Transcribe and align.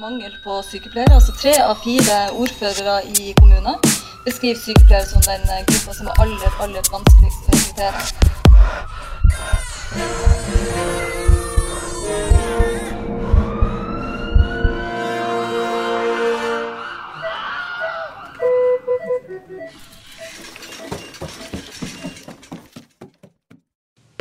Mangel 0.00 0.34
på 0.44 0.62
sykepleiere. 0.70 1.14
altså 1.14 1.32
Tre 1.32 1.54
av 1.64 1.76
fire 1.84 2.16
ordførere 2.32 2.96
i 3.16 3.32
kommunen 3.38 3.76
beskriver 4.24 4.58
sykepleiere 4.60 5.06
som 5.06 5.22
den 5.22 5.42
gruppa 5.68 5.92
som 5.94 6.06
er 6.06 6.20
aller, 6.22 6.50
aller 6.60 6.82
vanskeligst 6.92 7.42
å 7.44 7.50
rekruttere. 7.56 8.00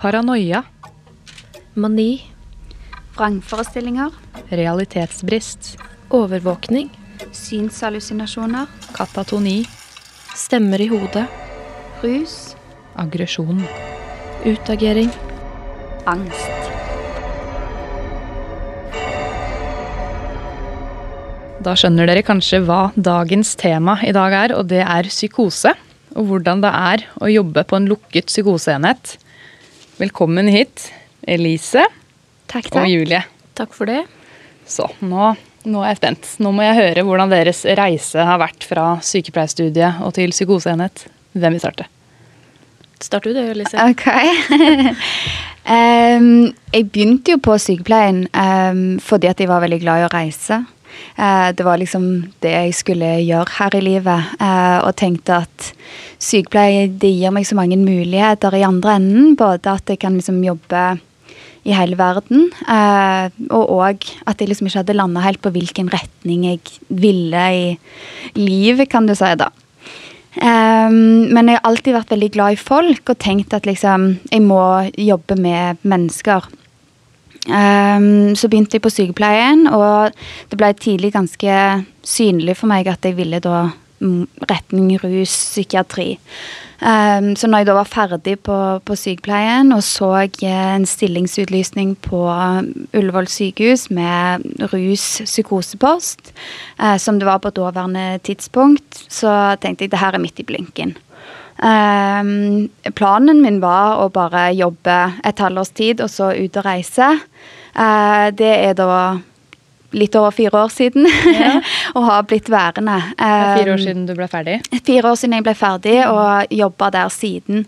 Paranoia. 0.03 0.63
Mani. 1.75 2.32
Vrangforestillinger. 3.13 4.09
Realitetsbrist. 4.49 5.77
Overvåkning. 6.09 6.89
Synshallusinasjoner. 7.31 8.65
Katatoni. 8.93 9.65
Stemmer 10.35 10.81
i 10.81 10.87
hodet. 10.89 11.27
Rus. 12.01 12.55
Aggresjon. 12.97 13.61
Utagering. 14.45 15.13
Angst. 16.09 16.49
Da 21.63 21.77
skjønner 21.77 22.09
dere 22.09 22.25
kanskje 22.25 22.63
hva 22.65 22.89
dagens 22.97 23.53
tema 23.61 23.99
i 24.01 24.11
dag 24.11 24.33
er, 24.41 24.57
og 24.57 24.73
det 24.73 24.81
er 24.81 25.13
psykose. 25.13 25.77
Og 26.17 26.31
hvordan 26.31 26.65
det 26.65 26.73
er 26.73 27.09
å 27.21 27.29
jobbe 27.29 27.61
på 27.61 27.77
en 27.77 27.91
lukket 27.93 28.33
psykoseenhet. 28.33 29.19
Velkommen 30.01 30.49
hit, 30.49 30.89
Elise 31.29 31.85
Takk, 32.51 32.69
og 32.75 32.89
Julie. 32.89 33.23
Takk 33.57 33.73
for 33.75 33.89
det. 33.89 34.03
Så 34.69 34.87
nå, 35.03 35.33
nå 35.69 35.83
er 35.83 35.93
jeg 35.93 36.01
spent. 36.01 36.29
Nå 36.43 36.53
må 36.55 36.65
jeg 36.65 36.79
høre 36.79 37.05
hvordan 37.07 37.33
deres 37.33 37.63
reise 37.79 38.25
har 38.27 38.41
vært 38.41 38.67
fra 38.67 38.97
sykepleierstudiet 39.03 40.03
og 40.05 40.15
til 40.17 40.33
psykoseenhet. 40.35 41.07
Hvem 41.33 41.57
vil 41.57 41.63
starte? 41.63 41.89
Start 43.03 43.25
du 43.27 43.33
det, 43.35 43.49
Lise. 43.57 43.75
Ok. 43.83 44.05
um, 45.75 46.29
jeg 46.71 46.87
begynte 46.93 47.35
jo 47.35 47.41
på 47.43 47.57
sykepleien 47.59 48.25
um, 48.31 48.85
fordi 49.03 49.27
at 49.27 49.43
jeg 49.43 49.51
var 49.51 49.63
veldig 49.65 49.81
glad 49.83 50.03
i 50.03 50.07
å 50.07 50.13
reise. 50.13 50.61
Eh, 51.15 51.49
det 51.55 51.63
var 51.63 51.77
liksom 51.77 52.05
det 52.41 52.51
jeg 52.51 52.75
skulle 52.77 53.09
gjøre 53.21 53.57
her 53.57 53.75
i 53.75 53.81
livet. 53.81 54.33
eh, 54.39 54.79
og 54.85 54.95
tenkte 54.95 55.43
at 55.45 55.73
sykepleie 56.19 56.87
det 56.87 57.11
gir 57.11 57.31
meg 57.31 57.45
så 57.45 57.55
mange 57.55 57.77
muligheter 57.77 58.55
i 58.55 58.65
andre 58.65 58.95
enden. 58.95 59.35
Både 59.35 59.73
at 59.73 59.89
jeg 59.89 59.99
kan 59.99 60.13
liksom 60.13 60.43
jobbe 60.43 60.99
i 61.63 61.75
hele 61.75 61.95
verden, 61.99 62.49
eh, 62.67 63.27
og 63.49 63.75
òg 63.77 64.07
at 64.27 64.41
jeg 64.41 64.49
liksom 64.49 64.67
ikke 64.67 64.81
hadde 64.81 64.97
landa 64.97 65.23
helt 65.23 65.41
på 65.43 65.53
hvilken 65.55 65.91
retning 65.93 66.47
jeg 66.49 66.59
ville 66.89 67.43
i 67.55 67.67
livet, 68.35 68.89
kan 68.91 69.07
du 69.07 69.15
si, 69.15 69.29
da. 69.39 69.47
Eh, 70.35 70.89
men 70.91 71.47
jeg 71.47 71.59
har 71.59 71.69
alltid 71.69 71.95
vært 71.95 72.11
veldig 72.15 72.31
glad 72.35 72.57
i 72.57 72.59
folk 72.59 73.13
og 73.13 73.21
tenkt 73.21 73.55
at 73.55 73.69
liksom 73.69 74.09
jeg 74.31 74.43
må 74.43 74.63
jobbe 74.97 75.39
med 75.39 75.79
mennesker. 75.87 76.51
Ehm, 77.51 78.35
så 78.39 78.47
begynte 78.47 78.77
jeg 78.77 78.83
på 78.85 78.91
sykepleien, 78.93 79.65
og 79.67 80.13
det 80.51 80.59
ble 80.59 80.71
tidlig 80.79 81.11
ganske 81.15 81.55
synlig 82.03 82.55
for 82.59 82.71
meg 82.71 82.87
at 82.87 83.03
jeg 83.03 83.17
ville 83.17 83.41
da 83.43 83.65
mm, 83.99 84.45
retning 84.47 84.93
rus, 85.01 85.33
psykiatri. 85.51 86.13
Ehm, 86.83 87.31
så 87.39 87.47
når 87.47 87.61
jeg 87.61 87.67
da 87.69 87.75
var 87.77 87.87
ferdig 87.87 88.33
på, 88.43 88.57
på 88.83 88.95
sykepleien 88.99 89.71
og 89.75 89.83
så 89.87 90.09
eh, 90.25 90.49
en 90.75 90.87
stillingsutlysning 90.87 91.95
på 92.03 92.19
Ullevål 92.97 93.29
sykehus 93.31 93.87
med 93.93 94.43
rus-psykosepost, 94.73 96.33
uh, 96.81 96.97
som 96.99 97.19
det 97.19 97.29
var 97.29 97.39
på 97.43 97.53
daværende 97.55 98.19
tidspunkt, 98.27 99.05
så 99.07 99.55
tenkte 99.63 99.87
jeg 99.87 99.93
det 99.93 100.03
her 100.03 100.17
er 100.17 100.23
midt 100.23 100.43
i 100.43 100.47
blinken. 100.47 100.95
Um, 101.63 102.67
planen 102.97 103.39
min 103.45 103.61
var 103.63 104.01
å 104.03 104.09
bare 104.11 104.49
jobbe 104.57 104.97
et 105.23 105.39
halvårs 105.39 105.71
tid 105.77 106.01
og 106.03 106.11
så 106.11 106.33
ut 106.35 106.57
og 106.59 106.65
reise. 106.65 107.13
Uh, 107.77 108.27
det 108.35 108.51
er 108.57 108.75
da 108.75 108.89
litt 109.93 110.15
over 110.19 110.33
fire 110.35 110.63
år 110.65 110.73
siden 110.73 111.07
og 111.95 112.05
har 112.07 112.27
blitt 112.29 112.49
værende. 112.51 112.99
Er 113.17 113.57
fire 113.57 113.73
år 113.73 113.77
Ehm, 113.77 113.85
siden 113.87 114.05
du 114.09 114.13
ble 114.17 114.27
ferdig. 114.31 114.59
Fire 114.83 115.11
år 115.11 115.17
siden 115.19 115.37
jeg 115.37 115.47
ble 115.47 115.55
ferdig, 115.57 115.97
og 116.09 116.53
jobba 116.53 116.89
der 116.93 117.09
siden. 117.13 117.65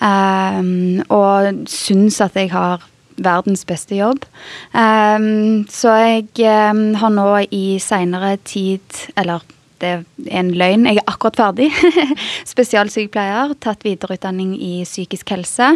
Um, 0.00 1.02
og 1.08 1.66
syns 1.70 2.20
at 2.24 2.36
jeg 2.38 2.52
har 2.52 2.84
verdens 3.16 3.64
beste 3.68 3.96
jobb. 3.96 4.24
Um, 4.76 5.64
så 5.72 5.94
jeg 6.02 6.28
um, 6.70 6.94
har 7.00 7.12
nå 7.12 7.28
i 7.50 7.78
seinere 7.82 8.36
tid, 8.44 9.06
eller 9.16 9.44
det 9.82 9.88
er 9.90 10.04
en 10.40 10.50
løgn, 10.56 10.86
jeg 10.88 11.00
er 11.00 11.10
akkurat 11.10 11.36
ferdig. 11.40 11.68
Spesialsykepleier, 12.52 13.52
tatt 13.60 13.84
videreutdanning 13.84 14.54
i 14.56 14.72
psykisk 14.86 15.34
helse. 15.34 15.74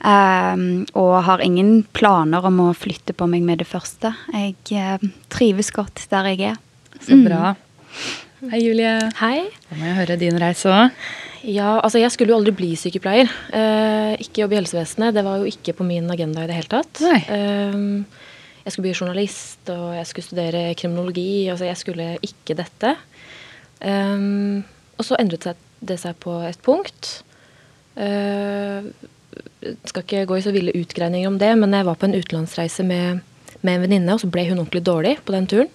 Um, 0.00 0.84
og 0.98 1.14
har 1.28 1.44
ingen 1.44 1.84
planer 1.96 2.46
om 2.48 2.64
å 2.66 2.72
flytte 2.76 3.14
på 3.16 3.28
meg 3.30 3.46
med 3.46 3.62
det 3.62 3.68
første. 3.70 4.12
Jeg 4.34 4.56
uh, 4.74 5.06
trives 5.32 5.70
godt 5.74 6.06
der 6.10 6.32
jeg 6.32 6.52
er. 6.52 6.58
Så 7.06 7.18
bra. 7.22 7.54
Hei, 8.50 8.60
Julie. 8.64 8.98
Hei. 9.20 9.46
Da 9.70 9.78
må 9.78 9.88
jeg 9.88 9.98
høre 10.00 10.20
din 10.20 10.38
reise 10.40 10.72
òg. 10.72 11.06
Ja, 11.46 11.76
altså 11.78 12.00
jeg 12.00 12.10
skulle 12.10 12.32
jo 12.32 12.40
aldri 12.40 12.54
bli 12.56 12.72
sykepleier. 12.78 13.30
Uh, 13.54 14.16
ikke 14.18 14.42
jobbe 14.42 14.56
i 14.56 14.60
helsevesenet. 14.64 15.14
Det 15.14 15.22
var 15.26 15.38
jo 15.42 15.50
ikke 15.50 15.76
på 15.78 15.86
min 15.86 16.10
agenda 16.10 16.42
i 16.42 16.50
det 16.50 16.58
hele 16.58 16.72
tatt. 16.72 17.02
Nei. 17.06 17.20
Eh, 17.30 18.24
jeg 18.66 18.74
skulle 18.74 18.88
bli 18.88 18.96
journalist, 18.98 19.60
og 19.70 19.92
jeg 19.94 20.06
skulle 20.10 20.26
studere 20.26 20.62
kriminologi. 20.74 21.46
Altså 21.52 21.68
jeg 21.68 21.78
skulle 21.78 22.08
ikke 22.26 22.56
dette. 22.58 22.96
Eh, 23.80 24.26
og 24.96 25.04
så 25.04 25.18
endret 25.20 25.48
det 25.84 25.98
seg 26.00 26.16
på 26.22 26.38
et 26.46 26.60
punkt. 26.64 27.20
Uh, 27.96 28.92
skal 29.88 30.02
ikke 30.04 30.26
gå 30.28 30.38
i 30.38 30.44
så 30.44 30.52
ville 30.52 30.74
utgreininger 30.76 31.28
om 31.30 31.38
det, 31.40 31.52
men 31.60 31.72
jeg 31.72 31.86
var 31.88 31.98
på 32.00 32.08
en 32.08 32.16
utenlandsreise 32.16 32.84
med, 32.86 33.22
med 33.60 33.72
en 33.72 33.84
venninne, 33.86 34.14
og 34.14 34.22
så 34.22 34.30
ble 34.32 34.46
hun 34.48 34.60
ordentlig 34.60 34.84
dårlig 34.86 35.16
på 35.24 35.34
den 35.34 35.48
turen. 35.50 35.70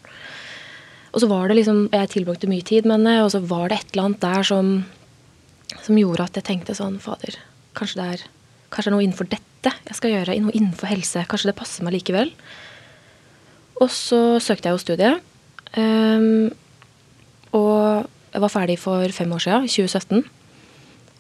Og 1.12 1.24
så 1.24 1.28
var 1.28 1.50
det 1.50 1.58
liksom, 1.60 1.90
Jeg 1.92 2.10
tilbrakte 2.14 2.48
mye 2.48 2.64
tid 2.64 2.86
med 2.88 3.02
henne, 3.02 3.24
og 3.26 3.34
så 3.34 3.42
var 3.44 3.70
det 3.70 3.82
et 3.82 3.90
eller 3.94 4.10
annet 4.10 4.22
der 4.24 4.48
som, 4.48 4.70
som 5.84 5.98
gjorde 6.00 6.30
at 6.30 6.38
jeg 6.40 6.48
tenkte 6.48 6.78
sånn 6.78 7.02
Fader, 7.04 7.36
kanskje 7.78 8.00
det 8.00 8.08
er 8.14 8.30
kanskje 8.72 8.88
det 8.88 8.94
er 8.94 8.96
noe 8.96 9.04
innenfor 9.04 9.28
dette 9.28 9.74
jeg 9.90 9.98
skal 9.98 10.14
gjøre. 10.14 10.38
Noe 10.46 10.56
innenfor 10.56 10.88
helse. 10.88 11.26
Kanskje 11.28 11.50
det 11.50 11.58
passer 11.60 11.84
meg 11.84 11.98
likevel. 11.98 12.32
Og 13.84 13.90
så 13.92 14.40
søkte 14.40 14.70
jeg 14.70 14.78
jo 14.78 14.84
studiet. 14.86 15.28
ehm, 15.76 16.54
og 17.58 18.08
jeg 18.32 18.44
var 18.44 18.54
ferdig 18.54 18.78
for 18.80 19.16
fem 19.16 19.32
år 19.36 19.44
siden, 19.44 19.66
i 19.68 19.72
2017. 19.72 20.24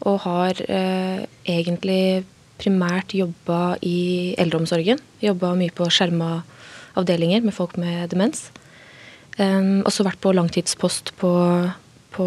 Og 0.07 0.19
har 0.23 0.61
eh, 0.67 1.25
egentlig 1.45 2.23
primært 2.61 3.13
jobba 3.17 3.75
i 3.81 4.33
eldreomsorgen. 4.39 5.01
Jobba 5.21 5.53
mye 5.57 5.73
på 5.75 5.87
skjerma 5.91 6.41
avdelinger 6.99 7.43
med 7.45 7.55
folk 7.55 7.77
med 7.81 8.11
demens. 8.13 8.49
Um, 9.39 9.81
også 9.87 10.03
vært 10.05 10.19
på 10.21 10.33
langtidspost 10.35 11.13
på, 11.19 11.31
på, 12.11 12.25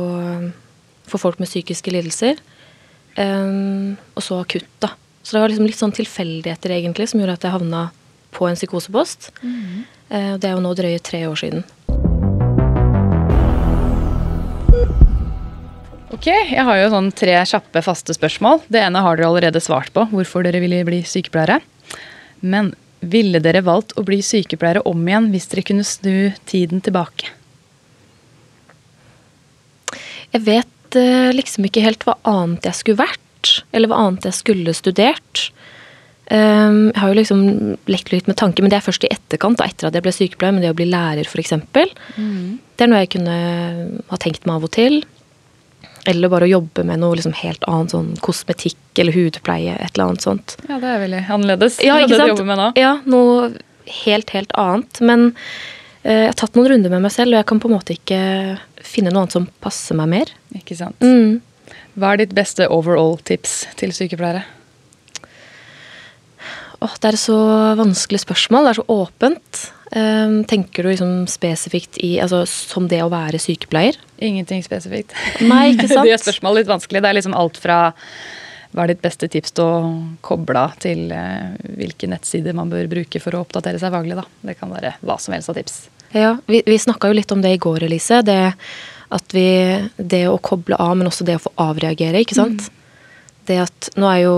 for 1.04 1.20
folk 1.20 1.40
med 1.40 1.50
psykiske 1.50 1.92
lidelser. 1.92 2.40
Um, 3.18 3.94
og 4.16 4.24
så 4.24 4.40
akutt, 4.42 4.70
da. 4.82 4.94
Så 5.22 5.36
det 5.36 5.42
var 5.42 5.52
liksom 5.52 5.68
litt 5.68 5.80
sånn 5.80 5.94
tilfeldigheter 5.96 6.74
egentlig 6.74 7.08
som 7.10 7.20
gjorde 7.20 7.38
at 7.38 7.46
jeg 7.46 7.54
havna 7.54 7.84
på 8.34 8.48
en 8.48 8.58
psykosepost. 8.58 9.30
Mm. 9.44 9.84
Uh, 10.10 10.34
det 10.40 10.50
er 10.50 10.56
jo 10.56 10.64
nå 10.64 10.74
drøye 10.76 11.04
tre 11.04 11.24
år 11.28 11.38
siden. 11.40 11.64
Ok, 16.14 16.28
jeg 16.30 16.62
har 16.62 16.76
jo 16.78 16.90
sånn 16.92 17.08
tre 17.16 17.34
kjappe, 17.48 17.80
faste 17.82 18.14
spørsmål. 18.14 18.60
Det 18.70 18.78
ene 18.84 19.00
har 19.02 19.16
dere 19.18 19.32
allerede 19.32 19.62
svart 19.62 19.90
på, 19.94 20.04
hvorfor 20.12 20.44
dere 20.46 20.60
ville 20.62 20.84
bli 20.86 21.00
sykepleiere. 21.10 21.56
Men 22.44 22.70
ville 23.02 23.40
dere 23.42 23.64
valgt 23.66 23.96
å 23.98 24.04
bli 24.06 24.20
sykepleiere 24.22 24.84
om 24.86 25.00
igjen 25.08 25.32
hvis 25.32 25.48
dere 25.50 25.64
kunne 25.66 25.86
snu 25.86 26.30
tiden 26.46 26.84
tilbake? 26.84 27.32
Jeg 30.34 30.44
vet 30.46 30.98
eh, 31.00 31.32
liksom 31.34 31.66
ikke 31.66 31.82
helt 31.82 32.06
hva 32.06 32.14
annet 32.30 32.68
jeg 32.70 32.78
skulle 32.78 33.02
vært, 33.02 33.64
eller 33.74 33.90
hva 33.90 34.04
annet 34.04 34.28
jeg 34.30 34.38
skulle 34.38 34.74
studert. 34.76 35.48
Um, 36.30 36.92
jeg 36.94 37.00
har 37.02 37.10
jo 37.10 37.18
liksom 37.18 37.42
lekt 37.90 38.14
litt 38.14 38.30
med 38.30 38.38
tanker, 38.40 38.64
men 38.64 38.72
det 38.72 38.78
er 38.78 38.86
først 38.86 39.04
i 39.04 39.10
etterkant, 39.12 39.58
da, 39.58 39.66
etter 39.66 39.90
at 39.90 39.98
jeg 39.98 40.06
ble 40.06 40.14
sykepleier, 40.14 40.54
men 40.54 40.62
det 40.64 40.70
å 40.72 40.78
bli 40.78 40.86
lærer 40.88 41.26
f.eks. 41.26 41.58
Det 42.14 42.86
er 42.86 42.90
noe 42.90 43.02
jeg 43.02 43.12
kunne 43.18 43.36
ha 44.08 44.20
tenkt 44.22 44.46
meg 44.46 44.62
av 44.62 44.70
og 44.70 44.74
til. 44.78 45.02
Eller 46.10 46.28
bare 46.32 46.46
å 46.48 46.50
jobbe 46.50 46.84
med 46.84 47.00
noe 47.00 47.16
liksom 47.16 47.34
helt 47.38 47.64
annet, 47.70 47.94
sånn 47.94 48.10
kosmetikk 48.24 49.00
eller 49.00 49.16
hudpleie, 49.16 49.76
et 49.78 49.94
eller 49.94 50.10
annet 50.10 50.24
sånt. 50.26 50.56
Ja, 50.68 50.76
det 50.82 50.90
er 50.90 51.00
veldig 51.04 51.22
annerledes. 51.32 51.78
Ja, 51.84 51.96
ikke 52.00 52.10
det 52.12 52.18
du 52.18 52.20
sant? 52.20 52.32
jobber 52.34 52.50
med 52.50 52.60
nå. 52.60 52.66
Ja, 52.80 52.92
noe 53.08 53.48
helt, 54.04 54.34
helt 54.36 54.52
annet. 54.60 55.00
Men 55.00 55.30
eh, 56.02 56.26
jeg 56.26 56.32
har 56.32 56.38
tatt 56.42 56.58
noen 56.58 56.70
runder 56.74 56.92
med 56.92 57.06
meg 57.06 57.14
selv, 57.14 57.32
og 57.32 57.40
jeg 57.40 57.48
kan 57.50 57.62
på 57.62 57.70
en 57.70 57.76
måte 57.78 57.96
ikke 57.96 58.20
finne 58.84 59.12
noe 59.12 59.24
annet 59.24 59.38
som 59.38 59.48
passer 59.64 59.98
meg 59.98 60.12
mer. 60.12 60.34
Ikke 60.56 60.76
sant? 60.78 61.00
Mm. 61.00 61.40
Hva 61.94 62.12
er 62.12 62.24
ditt 62.24 62.34
beste 62.36 62.68
overall-tips 62.68 63.56
til 63.80 63.94
sykepleiere? 63.96 64.44
Åh, 66.84 66.96
det 67.00 67.08
er 67.08 67.16
et 67.16 67.22
så 67.22 67.38
vanskelig 67.78 68.20
spørsmål. 68.24 68.66
Det 68.66 68.74
er 68.74 68.80
så 68.82 68.86
åpent. 68.92 69.64
Um, 69.94 70.40
tenker 70.50 70.82
du 70.82 70.90
liksom 70.90 71.26
spesifikt 71.30 72.00
i 72.02 72.16
altså, 72.18 72.40
som 72.50 72.88
det 72.90 72.98
å 73.04 73.10
være 73.12 73.38
sykepleier? 73.38 73.94
Ingenting 74.18 74.64
spesifikt. 74.66 75.14
Nei, 75.46 75.68
ikke 75.76 75.86
sant? 75.92 76.02
det 76.02 76.10
gjør 76.10 76.24
spørsmålet 76.24 76.64
litt 76.64 76.72
vanskelig. 76.72 77.02
Det 77.04 77.10
er 77.12 77.18
liksom 77.20 77.36
alt 77.38 77.60
fra 77.62 77.78
hva 78.74 78.82
er 78.82 78.90
ditt 78.90 79.04
beste 79.04 79.28
tips 79.30 79.54
til 79.54 79.62
å 79.62 79.74
koble 80.26 80.58
av 80.58 80.74
til 80.82 81.12
eh, 81.14 81.52
hvilke 81.78 82.08
nettsider 82.10 82.56
man 82.58 82.72
bør 82.72 82.88
bruke 82.90 83.20
for 83.22 83.36
å 83.36 83.44
oppdatere 83.44 83.78
seg 83.78 83.94
faglig. 83.94 84.16
Da. 84.18 84.24
Det 84.50 84.56
kan 84.58 84.72
være 84.74 84.96
hva 85.06 85.14
som 85.22 85.36
helst 85.36 85.52
av 85.52 85.60
tips. 85.60 85.76
Ja, 86.14 86.32
Vi, 86.46 86.64
vi 86.66 86.78
snakka 86.78 87.10
jo 87.10 87.16
litt 87.18 87.30
om 87.34 87.42
det 87.42 87.52
i 87.54 87.60
går, 87.62 87.86
Elise. 87.86 88.18
Det, 88.26 88.54
at 89.14 89.34
vi, 89.34 89.46
det 89.94 90.24
å 90.26 90.40
koble 90.42 90.78
av, 90.82 90.96
men 90.98 91.10
også 91.10 91.26
det 91.26 91.38
å 91.38 91.44
få 91.44 91.54
avreagere, 91.68 92.22
ikke 92.22 92.38
sant. 92.38 92.66
Mm. 92.66 92.80
Det 93.44 93.60
at 93.60 93.90
Nå 94.00 94.08
er 94.08 94.24
jo, 94.24 94.36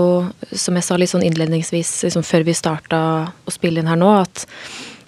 som 0.51 0.77
jeg 0.77 0.85
sa 0.85 0.97
litt 0.99 1.13
sånn 1.13 1.25
innledningsvis, 1.25 1.95
liksom 2.05 2.25
før 2.27 2.45
vi 2.45 2.53
starta 2.57 3.01
å 3.25 3.53
spille 3.53 3.81
inn 3.81 3.89
her 3.89 3.97
nå, 3.97 4.11
at, 4.21 4.45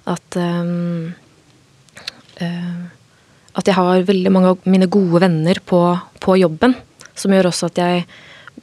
at 0.10 0.40
um, 0.42 1.12
uh, 2.42 2.88
at 3.60 3.70
jeg 3.70 3.78
har 3.78 4.08
veldig 4.08 4.32
mange 4.34 4.54
av 4.54 4.68
mine 4.70 4.88
gode 4.92 5.24
venner 5.26 5.60
på, 5.66 5.82
på 6.22 6.38
jobben. 6.40 6.76
Som 7.18 7.34
gjør 7.36 7.50
også 7.50 7.70
at 7.70 7.82
jeg 7.82 8.06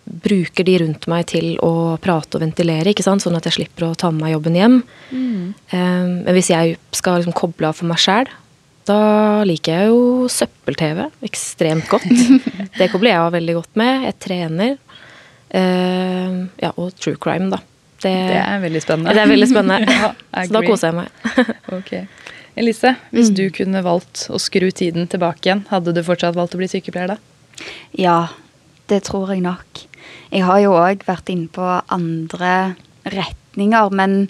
bruker 0.06 0.66
de 0.66 0.76
rundt 0.84 1.06
meg 1.10 1.26
til 1.32 1.56
å 1.64 1.96
prate 2.02 2.38
og 2.38 2.44
ventilere, 2.44 2.93
ikke 2.93 3.04
sant? 3.04 3.25
sånn 3.25 3.37
at 3.38 3.48
jeg 3.48 3.58
slipper 3.58 3.88
å 3.88 3.96
ta 3.98 4.12
med 4.12 4.22
meg 4.22 4.37
jobben 4.37 4.58
hjem. 4.58 4.81
Mm. 5.10 5.44
Um, 5.72 6.10
men 6.22 6.32
hvis 6.37 6.52
jeg 6.52 6.76
skal 6.94 7.20
liksom 7.20 7.37
koble 7.37 7.70
av 7.70 7.78
for 7.78 7.90
meg 7.90 8.00
sjæl, 8.00 8.31
da 8.87 8.98
liker 9.48 9.81
jeg 9.81 9.90
jo 9.90 10.28
søppel-TV 10.31 11.08
ekstremt 11.26 11.88
godt. 11.90 12.06
det 12.78 12.90
kobler 12.93 13.12
jeg 13.16 13.25
av 13.25 13.34
veldig 13.34 13.56
godt 13.58 13.81
med. 13.81 14.06
Jeg 14.06 14.20
trener. 14.22 14.76
Uh, 15.50 16.46
ja, 16.62 16.70
og 16.76 16.94
true 17.00 17.19
crime, 17.19 17.50
da. 17.50 17.60
Det, 18.02 18.12
det, 18.12 18.40
er 18.43 18.60
veldig 18.60 18.82
spennende. 18.84 19.14
Det 19.16 19.22
er 19.22 19.31
veldig 19.31 19.48
spennende. 19.50 19.94
ja, 20.04 20.10
Så 20.44 20.52
da 20.52 20.62
koser 20.66 20.90
jeg 20.90 20.96
meg. 20.98 21.37
ok. 21.78 21.93
Elise, 22.56 22.94
hvis 23.12 23.31
mm. 23.31 23.37
du 23.37 23.44
kunne 23.52 23.84
valgt 23.84 24.26
å 24.32 24.40
skru 24.40 24.69
tiden 24.72 25.08
tilbake 25.12 25.48
igjen, 25.48 25.64
hadde 25.69 25.93
du 25.96 26.02
fortsatt 26.04 26.37
valgt 26.37 26.56
å 26.56 26.60
bli 26.60 26.69
sykepleier 26.72 27.14
da? 27.14 27.19
Ja, 27.96 28.19
det 28.88 29.02
tror 29.08 29.32
jeg 29.32 29.44
nok. 29.44 29.82
Jeg 30.32 30.44
har 30.46 30.60
jo 30.62 30.76
òg 30.76 31.04
vært 31.06 31.32
inne 31.32 31.50
på 31.52 31.64
andre 31.64 32.76
retninger, 33.06 33.90
men 33.94 34.28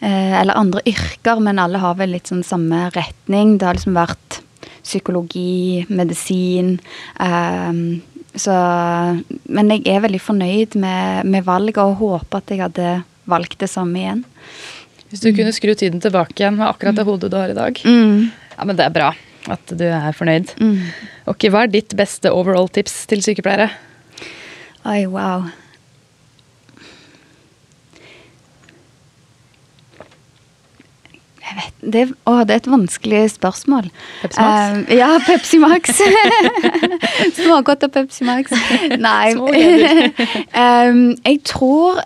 eh, 0.00 0.34
Eller 0.40 0.56
andre 0.56 0.82
yrker, 0.86 1.40
men 1.40 1.58
alle 1.58 1.80
har 1.82 1.96
vel 1.98 2.12
litt 2.16 2.28
sånn 2.30 2.44
samme 2.46 2.90
retning. 2.96 3.56
Det 3.56 3.68
har 3.68 3.78
liksom 3.78 3.96
vært 3.96 4.40
psykologi, 4.86 5.86
medisin. 5.88 6.76
Eh, 7.20 7.72
så 8.36 8.54
Men 9.44 9.70
jeg 9.72 9.86
er 9.88 10.02
veldig 10.04 10.20
fornøyd 10.20 10.76
med, 10.80 11.28
med 11.28 11.44
valget 11.46 11.80
og 11.82 11.96
håper 12.00 12.42
at 12.42 12.52
jeg 12.52 12.62
hadde 12.64 12.90
valgt 13.26 13.58
det 13.62 13.70
samme 13.72 14.00
igjen. 14.00 14.24
Hvis 15.10 15.22
du 15.22 15.30
mm. 15.30 15.36
kunne 15.38 15.54
skru 15.54 15.74
tiden 15.74 16.02
tilbake 16.02 16.36
igjen 16.36 16.58
med 16.58 16.68
akkurat 16.68 16.96
det 16.98 17.06
mm. 17.06 17.10
hodet 17.10 17.30
du 17.32 17.38
har 17.38 17.52
i 17.52 17.56
dag. 17.56 17.80
Mm. 17.84 18.28
Ja, 18.56 18.64
men 18.64 18.78
det 18.78 18.86
er 18.86 18.94
bra 18.94 19.12
at 19.52 19.74
du 19.78 19.84
er 19.86 20.14
fornøyd. 20.16 20.52
Mm. 20.58 20.80
Ok, 21.30 21.48
Hva 21.52 21.64
er 21.64 21.72
ditt 21.72 21.94
beste 21.98 22.32
overall 22.34 22.68
tips 22.72 23.04
til 23.10 23.22
sykepleiere? 23.22 23.70
Oi, 24.86 25.04
wow. 25.10 25.46
Jeg 31.46 31.56
vet, 31.60 31.74
det, 31.94 32.02
å, 32.26 32.40
det 32.42 32.56
er 32.56 32.60
et 32.64 32.68
vanskelig 32.70 33.22
spørsmål. 33.36 33.88
Pepsi 34.22 34.42
Max? 34.42 34.88
Uh, 34.90 34.94
ja, 34.98 35.10
Pepsi 35.22 35.60
Max. 35.62 36.00
Smågodt 37.38 37.86
og 37.86 37.92
Pepsi 37.94 38.26
Max. 38.26 38.54
Nei. 39.06 39.36
um, 39.38 41.02
jeg 41.28 41.42
tror 41.46 42.02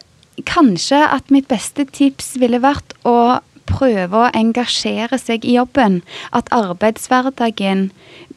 kanskje 0.48 1.00
at 1.04 1.32
mitt 1.32 1.48
beste 1.48 1.86
tips 1.88 2.34
ville 2.40 2.60
vært 2.60 2.92
å 3.08 3.40
prøve 3.70 4.24
å 4.24 4.30
engasjere 4.36 5.18
seg 5.20 5.46
i 5.46 5.56
jobben. 5.56 6.00
At 6.36 6.50
arbeidshverdagen 6.54 7.88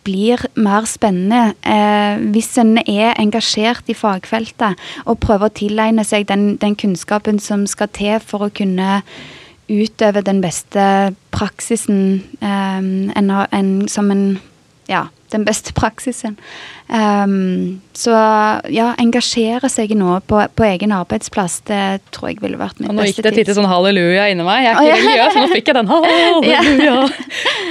blir 0.03 0.41
mer 0.59 0.87
spennende 0.89 1.53
eh, 1.63 2.19
hvis 2.33 2.51
en 2.61 2.75
er 2.83 3.15
engasjert 3.21 3.87
i 3.87 3.95
fagfeltet 3.95 4.79
og 5.05 5.21
prøver 5.23 5.47
å 5.47 5.55
tilegne 5.55 6.03
seg 6.07 6.27
den, 6.27 6.57
den, 6.59 6.75
kunnskapen 6.79 7.39
som 7.39 7.63
skal 7.69 7.91
til 7.95 8.19
for 8.23 8.47
å 8.47 8.51
kunne 8.53 8.99
utøve 9.73 10.23
den 10.25 10.41
beste 10.43 10.85
praksisen 11.33 12.23
um, 12.41 13.11
en, 13.17 13.33
en, 13.51 13.75
som 13.91 14.11
en 14.13 14.25
ja, 14.87 15.07
den 15.33 15.45
beste 15.47 15.73
praksisen. 15.73 16.35
Um, 16.87 17.81
så 17.97 18.13
ja, 18.69 18.89
engasjere 19.01 19.69
seg 19.71 19.95
noe 19.97 20.19
på, 20.27 20.37
på, 20.53 20.65
egen 20.67 20.93
arbeidsplass, 20.93 21.61
det 21.69 21.81
tror 22.13 22.33
jeg 22.33 22.41
ville 22.43 22.59
vært 22.59 22.81
mitt 22.81 22.91
beste 22.91 22.93
tips. 22.93 22.99
Nå 22.99 23.07
gikk 23.09 23.21
det 23.23 23.31
et 23.31 23.39
lite 23.41 23.57
sånn 23.57 23.69
halleluja 23.71 24.27
inni 24.31 24.45
meg. 24.45 24.67
Jeg 24.67 24.73
er 24.73 24.81
ikke 24.83 25.01
religiøs, 25.01 25.33
så 25.33 25.43
nå 25.43 25.51
fikk 25.55 25.71
jeg 25.71 25.79
den 25.79 25.91
halleluja. 25.93 26.95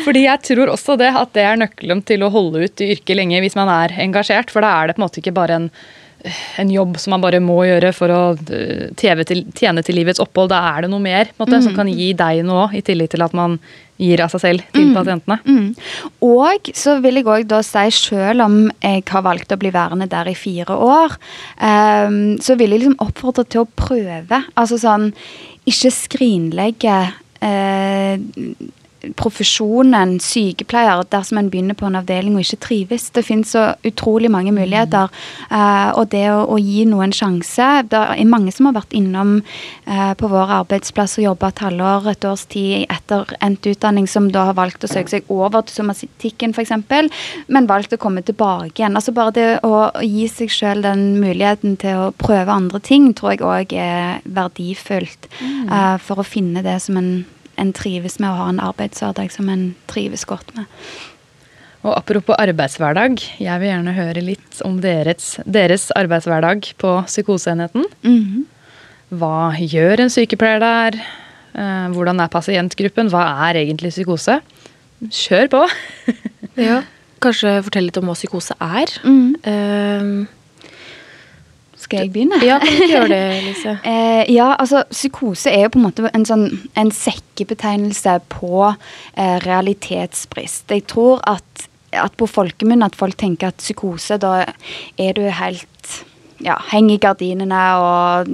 Fordi 0.07 0.27
jeg 0.27 0.45
tror 0.51 0.75
også 0.75 0.99
det 1.01 1.11
at 1.23 1.35
det 1.37 1.47
er 1.47 1.61
nøkkelen 1.63 2.05
til 2.09 2.27
å 2.27 2.33
holde 2.35 2.65
ut 2.67 2.85
i 2.85 2.93
yrket 2.97 3.19
lenge 3.19 3.43
hvis 3.45 3.59
man 3.59 3.71
er 3.73 3.95
engasjert. 4.03 4.53
For 4.53 4.65
da 4.65 4.75
er 4.81 4.91
det 4.91 4.97
på 4.97 5.03
en 5.03 5.07
måte 5.07 5.23
ikke 5.23 5.37
bare 5.37 5.61
en 5.61 5.73
en 6.59 6.71
jobb 6.71 6.99
som 7.01 7.15
man 7.15 7.23
bare 7.25 7.41
må 7.43 7.59
gjøre 7.67 7.93
for 7.97 8.13
å 8.15 8.21
eh, 8.55 8.91
til, 8.99 9.45
tjene 9.59 9.85
til 9.85 9.99
livets 9.99 10.23
opphold. 10.23 10.53
Da 10.53 10.61
er 10.73 10.85
det 10.85 10.93
noe 10.93 11.03
mer 11.03 11.33
måte, 11.39 11.57
mm. 11.57 11.65
som 11.67 11.79
kan 11.79 11.91
gi 11.91 12.13
deg 12.19 12.43
noe, 12.47 12.69
i 12.77 12.83
tillegg 12.85 13.13
til 13.15 13.25
at 13.25 13.35
man 13.37 13.59
gir 14.03 14.23
av 14.25 14.33
seg 14.33 14.43
selv 14.43 14.67
til 14.75 14.89
mm. 14.89 14.93
pasientene. 14.97 15.39
Mm. 15.47 15.69
Og 16.27 16.71
så 16.79 16.97
vil 17.05 17.21
jeg 17.21 17.29
òg 17.31 17.47
da 17.51 17.63
si, 17.67 17.87
selv 17.95 18.47
om 18.47 18.59
jeg 18.83 19.05
har 19.11 19.25
valgt 19.27 19.55
å 19.55 19.61
bli 19.61 19.73
værende 19.75 20.11
der 20.11 20.31
i 20.33 20.37
fire 20.39 20.75
år, 20.75 21.17
um, 21.63 22.21
så 22.43 22.57
vil 22.59 22.75
jeg 22.75 22.85
liksom 22.85 23.01
oppfordre 23.05 23.47
til 23.47 23.65
å 23.65 23.71
prøve. 23.79 24.43
Altså 24.59 24.81
sånn 24.83 25.11
Ikke 25.69 25.93
skrinlegge 25.95 26.97
uh, 27.45 28.17
profesjonen 29.19 30.17
sykepleier 30.23 31.03
dersom 31.13 31.41
en 31.41 31.51
begynner 31.53 31.77
på 31.79 31.89
en 31.89 31.99
avdeling 31.99 32.37
og 32.37 32.45
ikke 32.45 32.61
trives. 32.67 33.09
Det 33.15 33.25
finnes 33.27 33.53
så 33.55 33.73
utrolig 33.87 34.31
mange 34.33 34.53
muligheter. 34.55 35.11
Uh, 35.51 35.91
og 35.99 36.09
det 36.15 36.25
å, 36.33 36.45
å, 36.55 36.59
gi 36.63 36.85
noe 36.89 37.07
en 37.07 37.15
sjanse 37.15 37.67
Det 37.91 37.99
er 37.99 38.29
mange 38.29 38.53
som 38.55 38.69
har 38.69 38.77
vært 38.77 38.95
innom 38.97 39.35
uh, 39.43 40.13
på 40.19 40.31
vår 40.31 40.55
arbeidsplass 40.61 41.19
og 41.19 41.27
jobba 41.27 41.51
et 41.51 41.65
halvår, 41.67 42.09
et 42.13 42.29
års 42.29 42.47
tid 42.53 42.87
etter 42.93 43.35
endt 43.43 43.67
utdanning, 43.73 44.09
som 44.11 44.31
da 44.33 44.47
har 44.51 44.59
valgt 44.59 44.87
å 44.87 44.91
søke 44.91 45.17
seg 45.17 45.33
over 45.33 45.67
til 45.67 45.83
somatikken 45.83 46.55
f.eks., 46.55 46.75
men 47.53 47.69
valgt 47.71 47.95
å 47.97 48.01
komme 48.01 48.23
tilbake 48.27 48.83
igjen. 48.83 48.97
Altså 48.99 49.15
Bare 49.17 49.35
det 49.37 49.49
å 49.67 49.91
gi 50.05 50.27
seg 50.31 50.53
sjøl 50.53 50.83
den 50.85 51.05
muligheten 51.21 51.77
til 51.81 52.07
å 52.07 52.11
prøve 52.17 52.55
andre 52.55 52.81
ting, 52.83 53.11
tror 53.17 53.35
jeg 53.35 53.45
òg 53.47 53.77
er 53.77 54.23
verdifullt 54.25 55.29
uh, 55.69 55.99
for 56.03 56.23
å 56.23 56.27
finne 56.27 56.65
det 56.65 56.79
som 56.85 56.99
en 57.01 57.15
en 57.61 57.73
trives 57.77 58.19
med 58.23 58.31
å 58.31 58.39
ha 58.39 58.51
en 58.53 58.61
arbeidshverdag 58.63 59.33
som 59.35 59.49
en 59.53 59.73
trives 59.91 60.25
godt 60.29 60.55
med. 60.57 60.69
Og 61.83 61.97
Apropos 61.97 62.39
arbeidshverdag, 62.39 63.19
jeg 63.43 63.61
vil 63.61 63.69
gjerne 63.73 63.95
høre 63.97 64.23
litt 64.23 64.61
om 64.67 64.79
deres, 64.83 65.35
deres 65.45 65.89
arbeidshverdag 65.99 66.73
på 66.79 66.93
psykoseenheten. 67.09 67.85
Mm 68.03 68.21
-hmm. 68.23 68.45
Hva 69.19 69.53
gjør 69.59 70.01
en 70.01 70.11
sykepleier 70.11 70.61
der? 70.61 71.01
Eh, 71.55 71.89
hvordan 71.93 72.21
er 72.21 72.33
pasientgruppen? 72.33 73.11
Hva 73.13 73.49
er 73.49 73.61
egentlig 73.61 73.91
psykose? 73.91 74.41
Kjør 75.11 75.49
på! 75.49 75.63
ja, 76.69 76.83
kanskje 77.21 77.63
fortelle 77.63 77.87
litt 77.91 77.99
om 78.01 78.07
hva 78.09 78.15
psykose 78.15 78.55
er. 78.61 78.87
Mm. 79.05 79.35
Uh, 79.47 80.27
skal 81.93 82.07
jeg 82.07 82.13
begynne? 82.15 82.41
Ja, 82.45 82.59
kan 82.63 82.79
du 82.81 82.87
gjøre 82.91 83.11
det, 83.13 83.21
Lise? 83.49 83.77
eh, 83.85 84.23
ja, 84.33 84.49
altså 84.59 84.83
Psykose 84.91 85.53
er 85.53 85.67
jo 85.67 85.75
på 85.75 85.83
en 85.83 85.87
måte 85.87 86.11
en 86.13 86.27
sånn 86.29 86.47
en 86.79 86.93
sekkebetegnelse 86.97 88.19
på 88.33 88.55
eh, 88.73 89.37
realitetsbrist. 89.47 90.67
Jeg 90.73 90.87
tror 90.91 91.23
at, 91.29 91.69
at 91.93 92.17
på 92.19 92.29
folkemunne 92.31 92.89
at 92.89 92.99
folk 92.99 93.19
tenker 93.21 93.53
at 93.53 93.63
psykose, 93.63 94.19
da 94.23 94.43
er 94.99 95.17
du 95.19 95.27
helt 95.29 96.03
ja, 96.43 96.59
henger 96.73 96.97
i 96.97 97.03
gardinene 97.03 97.63
og 97.79 98.33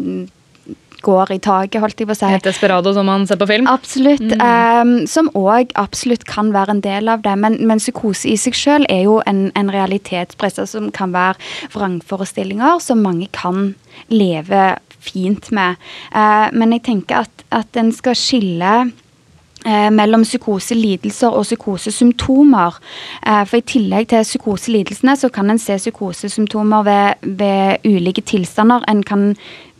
går 1.05 1.33
i 1.35 1.39
taket, 1.43 1.81
holdt 1.83 2.01
jeg 2.01 2.09
på 2.09 2.17
å 2.17 2.19
si. 2.19 2.29
Et 2.39 2.49
desperado 2.49 2.93
som 2.97 3.07
man 3.09 3.27
ser 3.29 3.41
på 3.41 3.49
film? 3.51 3.69
Absolutt. 3.71 4.25
Mm. 4.25 4.43
Um, 4.43 4.93
som 5.11 5.31
òg 5.39 5.73
absolutt 5.81 6.27
kan 6.29 6.53
være 6.55 6.77
en 6.77 6.85
del 6.85 7.11
av 7.13 7.25
det. 7.27 7.35
Men, 7.41 7.59
men 7.69 7.83
psykose 7.83 8.31
i 8.31 8.37
seg 8.41 8.59
selv 8.59 8.91
er 8.93 9.05
jo 9.07 9.19
en, 9.31 9.49
en 9.59 9.73
realitetspresse 9.75 10.69
som 10.71 10.93
kan 10.95 11.15
være 11.17 11.39
vrangforestillinger 11.75 12.83
som 12.85 13.05
mange 13.05 13.31
kan 13.37 13.75
leve 14.13 14.71
fint 14.99 15.53
med. 15.55 15.79
Uh, 16.15 16.49
men 16.53 16.75
jeg 16.77 16.89
tenker 16.91 17.25
at, 17.27 17.45
at 17.55 17.79
en 17.79 17.93
skal 17.95 18.19
skille 18.19 18.75
eh, 19.67 19.91
mellom 19.95 20.25
psykoselidelser 20.27 21.35
og 21.35 21.47
psykosesymptomer. 21.47 22.79
Eh, 23.27 23.45
for 23.49 23.61
I 23.61 23.67
tillegg 23.75 24.11
til 24.13 24.27
psykoselidelsene 24.27 25.17
så 25.17 25.31
kan 25.33 25.51
en 25.51 25.63
se 25.63 25.79
psykosesymptomer 25.79 26.87
ved, 26.87 27.31
ved 27.39 27.89
ulike 27.89 28.23
tilstander. 28.23 28.85
En 28.89 29.03
kan 29.03 29.35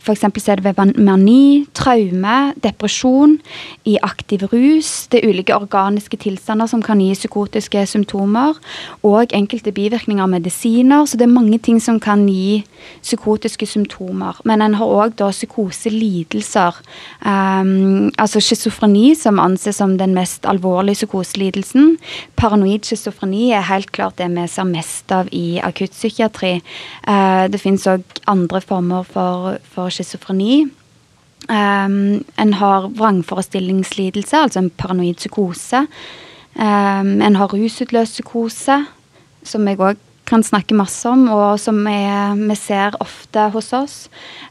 F.eks. 0.09 0.47
er 0.49 0.55
det 0.55 0.65
ved 0.65 0.95
mani, 0.97 1.67
traume, 1.77 2.53
depresjon, 2.63 3.37
i 3.85 3.97
aktiv 4.01 4.43
rus. 4.49 5.07
Det 5.11 5.21
er 5.21 5.29
ulike 5.29 5.55
organiske 5.55 6.17
tilstander 6.17 6.69
som 6.69 6.81
kan 6.81 7.01
gi 7.01 7.11
psykotiske 7.13 7.85
symptomer. 7.89 8.57
Og 9.05 9.33
enkelte 9.35 9.73
bivirkninger 9.75 10.23
av 10.23 10.31
medisiner. 10.31 11.05
Så 11.05 11.17
det 11.17 11.27
er 11.27 11.33
mange 11.33 11.59
ting 11.61 11.79
som 11.81 11.99
kan 12.01 12.25
gi 12.29 12.63
psykotiske 13.03 13.67
symptomer. 13.69 14.39
Men 14.49 14.63
en 14.65 14.77
har 14.79 14.95
òg 15.05 15.19
psykoselidelser. 15.19 16.79
Um, 17.21 18.09
altså 18.17 18.41
schizofreni, 18.41 19.13
som 19.15 19.39
anses 19.39 19.79
som 19.79 19.97
den 19.99 20.15
mest 20.17 20.45
alvorlige 20.49 21.03
psykoselidelsen. 21.03 21.97
Paranoid 22.39 22.87
schizofreni 22.87 23.51
er 23.53 23.67
helt 23.69 23.91
klart 23.91 24.17
det 24.17 24.29
vi 24.33 24.47
ser 24.47 24.67
mest 24.67 25.11
av 25.11 25.29
i 25.31 25.59
akuttpsykiatri. 25.63 26.55
Uh, 27.05 27.45
det 27.51 27.61
finnes 27.61 27.87
òg 27.89 28.03
andre 28.29 28.61
former 28.61 29.05
for, 29.07 29.59
for 29.73 29.93
schizofreni. 29.99 30.63
Um, 31.49 32.23
en 32.35 32.53
har 32.59 32.89
vrangforestillingslidelse, 32.99 34.37
altså 34.37 34.63
en 34.63 34.69
paranoid 34.69 35.17
psykose. 35.21 35.85
Um, 36.55 37.15
en 37.23 37.37
har 37.39 37.53
rusutløst 37.53 38.19
psykose, 38.19 38.83
som 39.47 39.67
jeg 39.69 39.79
òg 39.79 40.05
kan 40.29 40.43
snakke 40.45 40.77
masse 40.77 41.09
om, 41.09 41.23
og 41.33 41.57
som 41.61 41.79
jeg, 41.89 42.35
vi 42.37 42.57
ser 42.59 42.97
ofte 43.01 43.47
hos 43.55 43.71
oss. 43.73 43.95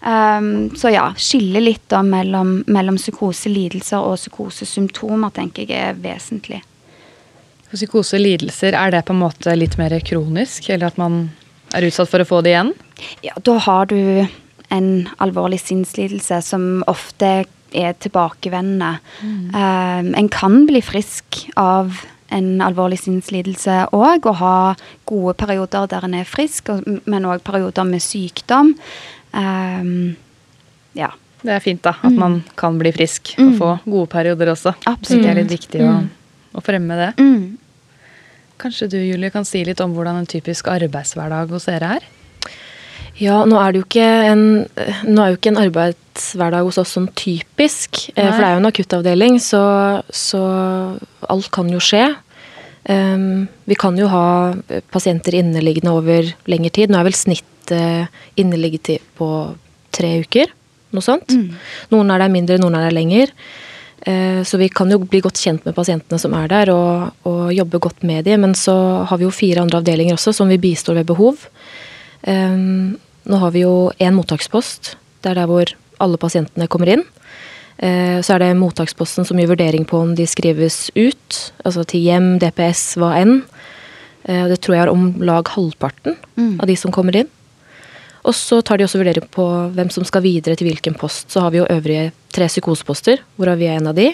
Um, 0.02 0.72
så 0.78 0.90
ja, 0.90 1.04
skille 1.14 1.62
litt 1.62 1.84
da 1.92 2.00
mellom, 2.02 2.64
mellom 2.66 2.98
psykoselidelser 2.98 4.02
og 4.02 4.18
psykosesymptomer 4.18 5.34
tenker 5.36 5.68
jeg 5.68 5.92
er 5.92 6.02
vesentlig. 6.02 6.64
Psykoselidelser, 7.68 8.74
er 8.74 8.96
det 8.96 9.04
på 9.06 9.14
en 9.14 9.22
måte 9.22 9.54
litt 9.54 9.76
mer 9.78 9.94
kronisk, 10.02 10.70
eller 10.72 10.88
at 10.88 10.98
man 10.98 11.28
er 11.76 11.86
utsatt 11.86 12.10
for 12.10 12.24
å 12.24 12.28
få 12.28 12.42
det 12.42 12.56
igjen? 12.56 12.74
Ja, 13.22 13.36
da 13.44 13.58
har 13.62 13.90
du 13.92 13.98
en 14.74 15.08
alvorlig 15.22 15.60
sinnslidelse 15.62 16.40
som 16.44 16.84
ofte 16.90 17.32
er 17.76 17.96
tilbakevendende. 18.00 18.98
Mm. 19.22 19.42
Um, 19.52 20.14
en 20.16 20.30
kan 20.32 20.62
bli 20.68 20.80
frisk 20.84 21.44
av 21.56 22.00
en 22.32 22.48
alvorlig 22.64 22.98
sinnslidelse 23.00 23.86
òg, 23.96 24.26
og 24.28 24.40
ha 24.42 24.56
gode 25.08 25.34
perioder 25.40 25.88
der 25.88 26.04
en 26.04 26.16
er 26.18 26.28
frisk, 26.28 26.68
men 27.08 27.28
òg 27.28 27.44
perioder 27.46 27.88
med 27.88 28.04
sykdom. 28.04 28.74
Um, 29.32 30.16
ja. 30.96 31.12
Det 31.38 31.54
er 31.54 31.62
fint, 31.62 31.80
da. 31.84 31.94
At 32.02 32.12
mm. 32.12 32.18
man 32.18 32.40
kan 32.58 32.76
bli 32.80 32.92
frisk 32.92 33.32
og 33.38 33.52
mm. 33.52 33.56
få 33.60 33.72
gode 33.86 34.10
perioder 34.12 34.52
også. 34.52 34.74
Absolutt. 34.90 35.24
Det 35.24 35.30
er 35.30 35.38
litt 35.38 35.54
viktig 35.54 35.82
å, 35.86 35.94
mm. 36.00 36.08
å 36.58 36.64
fremme 36.64 36.98
det. 36.98 37.10
Mm. 37.22 37.58
Kanskje 38.58 38.90
du 38.90 38.98
Julie, 38.98 39.30
kan 39.30 39.46
si 39.46 39.62
litt 39.64 39.80
om 39.80 39.92
hvordan 39.94 40.18
en 40.18 40.28
typisk 40.28 40.66
arbeidshverdag 40.72 41.52
hos 41.54 41.68
dere 41.70 41.92
er? 42.00 42.08
Ja, 43.18 43.42
nå 43.48 43.58
er 43.58 43.74
det 43.74 43.80
jo 43.80 43.86
ikke 43.88 44.06
en, 44.30 44.44
er 44.78 45.32
jo 45.32 45.38
ikke 45.38 45.50
en 45.50 45.60
arbeidshverdag 45.64 46.66
hos 46.68 46.78
oss 46.78 46.94
sånn 46.94 47.08
typisk. 47.18 48.04
Nei. 48.14 48.22
Eh, 48.22 48.30
for 48.30 48.38
det 48.38 48.48
er 48.48 48.54
jo 48.54 48.62
en 48.62 48.70
akuttavdeling, 48.70 49.38
så, 49.42 49.62
så 50.14 50.42
alt 51.26 51.50
kan 51.54 51.70
jo 51.72 51.82
skje. 51.82 52.06
Um, 52.88 53.48
vi 53.68 53.76
kan 53.76 53.98
jo 54.00 54.06
ha 54.08 54.54
pasienter 54.94 55.34
inneliggende 55.36 55.92
over 55.92 56.30
lengre 56.48 56.70
tid. 56.72 56.92
Nå 56.92 57.00
er 57.00 57.08
vel 57.08 57.16
snittet 57.18 57.74
uh, 57.74 58.06
inneliggetid 58.40 59.02
på 59.18 59.28
tre 59.92 60.14
uker. 60.22 60.54
Noe 60.96 61.04
sånt. 61.04 61.34
Mm. 61.34 61.58
Noen 61.92 62.14
er 62.14 62.22
der 62.22 62.32
mindre, 62.32 62.60
noen 62.62 62.78
er 62.78 62.86
der 62.86 62.96
lenger. 62.96 63.34
Uh, 64.06 64.40
så 64.46 64.62
vi 64.62 64.70
kan 64.72 64.88
jo 64.94 65.02
bli 65.02 65.20
godt 65.24 65.42
kjent 65.42 65.66
med 65.66 65.76
pasientene 65.76 66.22
som 66.22 66.32
er 66.38 66.46
der, 66.54 66.72
og, 66.72 67.26
og 67.28 67.50
jobbe 67.52 67.82
godt 67.90 68.06
med 68.08 68.24
dem. 68.30 68.46
Men 68.46 68.56
så 68.56 68.78
har 69.10 69.20
vi 69.20 69.26
jo 69.26 69.34
fire 69.34 69.66
andre 69.66 69.82
avdelinger 69.82 70.16
også 70.16 70.32
som 70.38 70.48
vi 70.48 70.60
bistår 70.62 71.02
ved 71.02 71.10
behov. 71.10 71.44
Um, 72.22 72.96
nå 73.28 73.38
har 73.42 73.52
vi 73.52 73.64
jo 73.66 73.90
én 74.00 74.16
mottakspost. 74.16 74.96
Det 75.22 75.30
er 75.30 75.42
der 75.42 75.48
hvor 75.50 75.70
alle 76.02 76.20
pasientene 76.20 76.68
kommer 76.70 76.90
inn. 76.94 77.04
Eh, 77.78 78.18
så 78.24 78.34
er 78.34 78.42
det 78.42 78.58
mottaksposten 78.58 79.26
som 79.28 79.38
gjør 79.38 79.52
vurdering 79.52 79.84
på 79.86 80.00
om 80.02 80.14
de 80.18 80.26
skrives 80.26 80.88
ut, 80.96 81.40
altså 81.62 81.84
til 81.86 82.06
hjem, 82.08 82.30
DPS, 82.42 82.96
hva 82.98 83.12
enn. 83.20 83.42
Eh, 84.24 84.46
det 84.50 84.60
tror 84.64 84.76
jeg 84.76 84.86
er 84.86 84.92
om 84.92 85.10
lag 85.22 85.50
halvparten 85.54 86.16
mm. 86.34 86.54
av 86.58 86.70
de 86.70 86.78
som 86.78 86.94
kommer 86.94 87.20
inn. 87.20 87.28
Og 88.26 88.34
så 88.34 88.58
tar 88.66 88.80
de 88.80 88.84
også 88.84 88.98
vurdering 89.00 89.28
på 89.32 89.46
hvem 89.76 89.92
som 89.94 90.06
skal 90.08 90.24
videre 90.24 90.58
til 90.58 90.68
hvilken 90.70 90.96
post. 90.98 91.28
Så 91.30 91.44
har 91.44 91.54
vi 91.54 91.60
jo 91.60 91.68
øvrige 91.70 92.10
tre 92.34 92.48
psykoseposter, 92.50 93.22
hvorav 93.38 93.60
vi 93.60 93.68
er 93.70 93.78
en 93.78 93.92
av 93.92 93.96
de. 93.96 94.10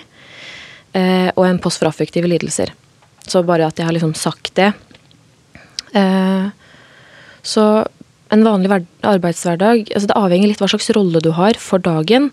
Eh, 0.94 1.30
og 1.32 1.46
en 1.46 1.62
post 1.62 1.80
for 1.80 1.88
affektive 1.88 2.28
lidelser. 2.30 2.74
Så 3.24 3.40
bare 3.46 3.70
at 3.70 3.80
jeg 3.80 3.88
har 3.88 3.96
liksom 3.96 4.12
sagt 4.18 4.52
det. 4.58 4.74
Så 7.44 7.62
en 8.34 8.44
vanlig 8.46 8.70
arbeidshverdag 9.06 9.88
altså 9.94 10.10
Det 10.10 10.18
avhenger 10.18 10.50
litt 10.50 10.62
hva 10.62 10.70
slags 10.70 10.90
rolle 10.96 11.22
du 11.22 11.30
har 11.36 11.58
for 11.60 11.82
dagen. 11.82 12.30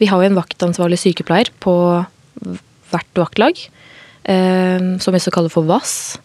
Vi 0.00 0.08
har 0.10 0.20
jo 0.20 0.30
en 0.30 0.38
vaktansvarlig 0.38 0.98
sykepleier 1.00 1.50
på 1.62 1.74
hvert 2.92 3.18
vaktlag, 3.18 3.58
eh, 4.24 4.84
som 5.02 5.14
vi 5.14 5.22
så 5.22 5.32
kaller 5.34 5.52
for 5.52 5.66
VAS. 5.68 6.18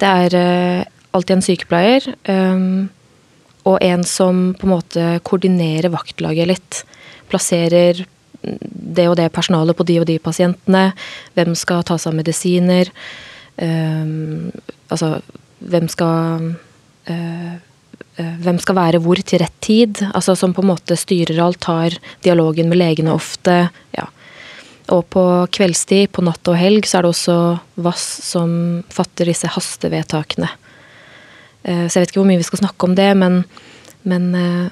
Det 0.00 0.08
er 0.08 0.36
eh, 0.38 0.82
alltid 1.14 1.36
en 1.36 1.46
sykepleier 1.46 2.08
eh, 2.30 2.64
og 3.64 3.78
en 3.84 4.04
som 4.08 4.42
på 4.58 4.68
en 4.68 4.74
måte 4.74 5.06
koordinerer 5.24 5.92
vaktlaget 5.92 6.50
litt. 6.50 6.82
Plasserer 7.32 8.04
det 8.44 9.06
og 9.08 9.16
det 9.16 9.30
personalet 9.32 9.76
på 9.76 9.86
de 9.88 10.00
og 10.02 10.08
de 10.10 10.18
pasientene. 10.20 10.90
Hvem 11.36 11.54
skal 11.56 11.84
ta 11.86 11.96
seg 11.96 12.12
av 12.12 12.18
medisiner? 12.20 12.92
Eh, 13.56 14.12
altså, 14.92 15.16
hvem 15.64 15.88
skal 15.92 16.52
Eh, 17.04 17.54
hvem 18.14 18.58
skal 18.62 18.76
være 18.78 19.00
hvor 19.02 19.18
til 19.26 19.40
rett 19.42 19.54
tid, 19.64 20.00
altså 20.14 20.36
som 20.38 20.52
på 20.54 20.62
en 20.62 20.70
måte 20.70 20.96
styrer 20.98 21.40
alt, 21.42 21.60
tar 21.64 21.96
dialogen 22.22 22.68
med 22.70 22.78
legene 22.78 23.14
ofte. 23.14 23.68
ja. 23.96 24.06
Og 24.92 25.06
på 25.08 25.22
kveldstid, 25.54 26.10
på 26.12 26.24
natt 26.26 26.44
og 26.50 26.58
helg, 26.60 26.84
så 26.84 26.98
er 26.98 27.06
det 27.06 27.12
også 27.14 27.36
VAS 27.86 28.04
som 28.26 28.50
fatter 28.92 29.30
disse 29.30 29.48
hastevedtakene. 29.48 30.50
Eh, 31.64 31.86
så 31.88 31.96
jeg 31.96 32.04
vet 32.04 32.12
ikke 32.12 32.20
hvor 32.20 32.28
mye 32.28 32.40
vi 32.42 32.48
skal 32.50 32.60
snakke 32.60 32.88
om 32.90 32.96
det, 32.98 33.08
men, 33.16 33.38
men 34.04 34.26
eh, 34.36 34.66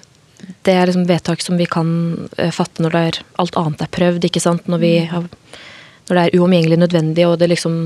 det 0.66 0.74
er 0.76 0.90
liksom 0.90 1.06
vedtak 1.08 1.40
som 1.40 1.56
vi 1.56 1.68
kan 1.70 1.88
fatte 2.52 2.84
når 2.84 2.92
det 2.92 3.02
er, 3.08 3.20
alt 3.40 3.56
annet 3.56 3.86
er 3.86 3.92
prøvd, 3.96 4.26
ikke 4.28 4.42
sant. 4.44 4.68
Når, 4.68 4.82
vi 4.82 4.92
har, 5.08 5.24
når 6.10 6.18
det 6.18 6.24
er 6.26 6.36
uomgjengelig 6.40 6.82
nødvendig, 6.84 7.26
og 7.28 7.38
det 7.40 7.52
liksom 7.54 7.82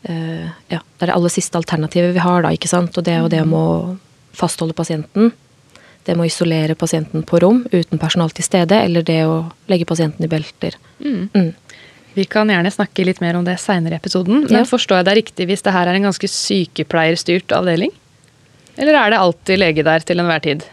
Ja, 0.00 0.78
det 0.80 1.04
er 1.04 1.10
det 1.10 1.12
aller 1.12 1.28
siste 1.28 1.58
alternativet 1.58 2.14
vi 2.14 2.22
har, 2.24 2.40
da, 2.40 2.54
ikke 2.56 2.70
sant. 2.70 2.94
Og 2.96 3.04
det 3.04 3.18
og 3.20 3.26
det 3.34 3.42
med 3.44 3.58
å 3.58 3.96
fastholde 4.36 4.76
pasienten. 4.76 5.32
Det 6.04 6.16
med 6.16 6.24
å 6.24 6.30
isolere 6.30 6.74
pasienten 6.78 7.24
på 7.28 7.40
rom 7.42 7.64
uten 7.72 8.00
personal 8.00 8.32
til 8.34 8.46
stede, 8.46 8.78
eller 8.80 9.04
det 9.06 9.20
å 9.28 9.42
legge 9.70 9.88
pasienten 9.88 10.24
i 10.24 10.30
belter. 10.32 10.76
Mm. 11.00 11.28
Mm. 11.34 11.50
Vi 12.16 12.24
kan 12.26 12.50
gjerne 12.50 12.72
snakke 12.72 13.04
litt 13.06 13.20
mer 13.22 13.36
om 13.38 13.44
det 13.46 13.58
seinere 13.62 13.96
i 13.96 14.00
episoden. 14.00 14.44
Men 14.48 14.62
ja. 14.62 14.68
forstår 14.68 15.00
jeg 15.00 15.08
deg 15.08 15.18
riktig 15.20 15.46
hvis 15.50 15.62
det 15.66 15.74
her 15.76 15.90
er 15.90 15.98
en 15.98 16.08
ganske 16.08 16.30
sykepleierstyrt 16.30 17.54
avdeling? 17.54 17.92
Eller 18.80 18.96
er 18.96 19.12
det 19.12 19.20
alltid 19.20 19.60
lege 19.60 19.84
der 19.86 20.02
til 20.06 20.22
enhver 20.22 20.42
tid? 20.42 20.64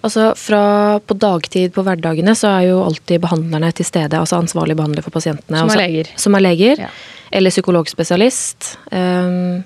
Altså 0.00 0.30
fra 0.38 0.62
På 1.04 1.16
dagtid 1.18 1.74
på 1.74 1.84
hverdagene 1.84 2.32
så 2.38 2.54
er 2.54 2.68
jo 2.70 2.80
alltid 2.84 3.20
behandlerne 3.24 3.72
til 3.76 3.88
stede. 3.88 4.20
Altså 4.20 4.38
ansvarlig 4.40 4.76
behandler 4.78 5.04
for 5.04 5.14
pasientene. 5.14 5.58
Som 5.58 5.66
er 5.66 5.74
altså, 5.74 5.80
leger. 5.82 6.12
Som 6.16 6.38
er 6.38 6.44
leger. 6.46 6.84
Ja. 6.86 6.92
Eller 7.30 7.52
psykologspesialist. 7.52 8.70
Um, 8.90 9.60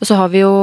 og 0.00 0.08
så 0.08 0.16
har 0.16 0.30
vi 0.32 0.40
jo, 0.40 0.54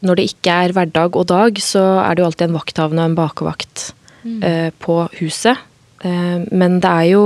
når 0.00 0.18
det 0.18 0.28
ikke 0.30 0.56
er 0.64 0.72
hverdag 0.72 1.18
og 1.20 1.28
dag, 1.28 1.60
så 1.60 1.82
er 2.00 2.16
det 2.16 2.24
jo 2.24 2.28
alltid 2.30 2.46
en 2.48 2.56
vakthavende 2.56 3.04
og 3.04 3.10
en 3.10 3.18
bakevakt 3.18 3.84
mm. 4.24 4.38
eh, 4.40 4.70
på 4.80 4.96
huset. 5.20 5.60
Eh, 6.00 6.46
men 6.48 6.78
det 6.80 6.90
er 6.90 7.10
jo, 7.12 7.24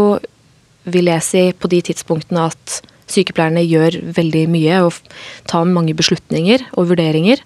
vil 0.91 1.11
jeg 1.13 1.27
si, 1.27 1.45
på 1.55 1.71
de 1.71 1.81
tidspunktene 1.91 2.49
at 2.51 2.81
sykepleierne 3.09 3.63
gjør 3.65 4.01
veldig 4.19 4.45
mye 4.51 4.83
og 4.89 4.99
tar 5.49 5.71
mange 5.71 5.95
beslutninger 5.97 6.67
og 6.75 6.91
vurderinger. 6.91 7.45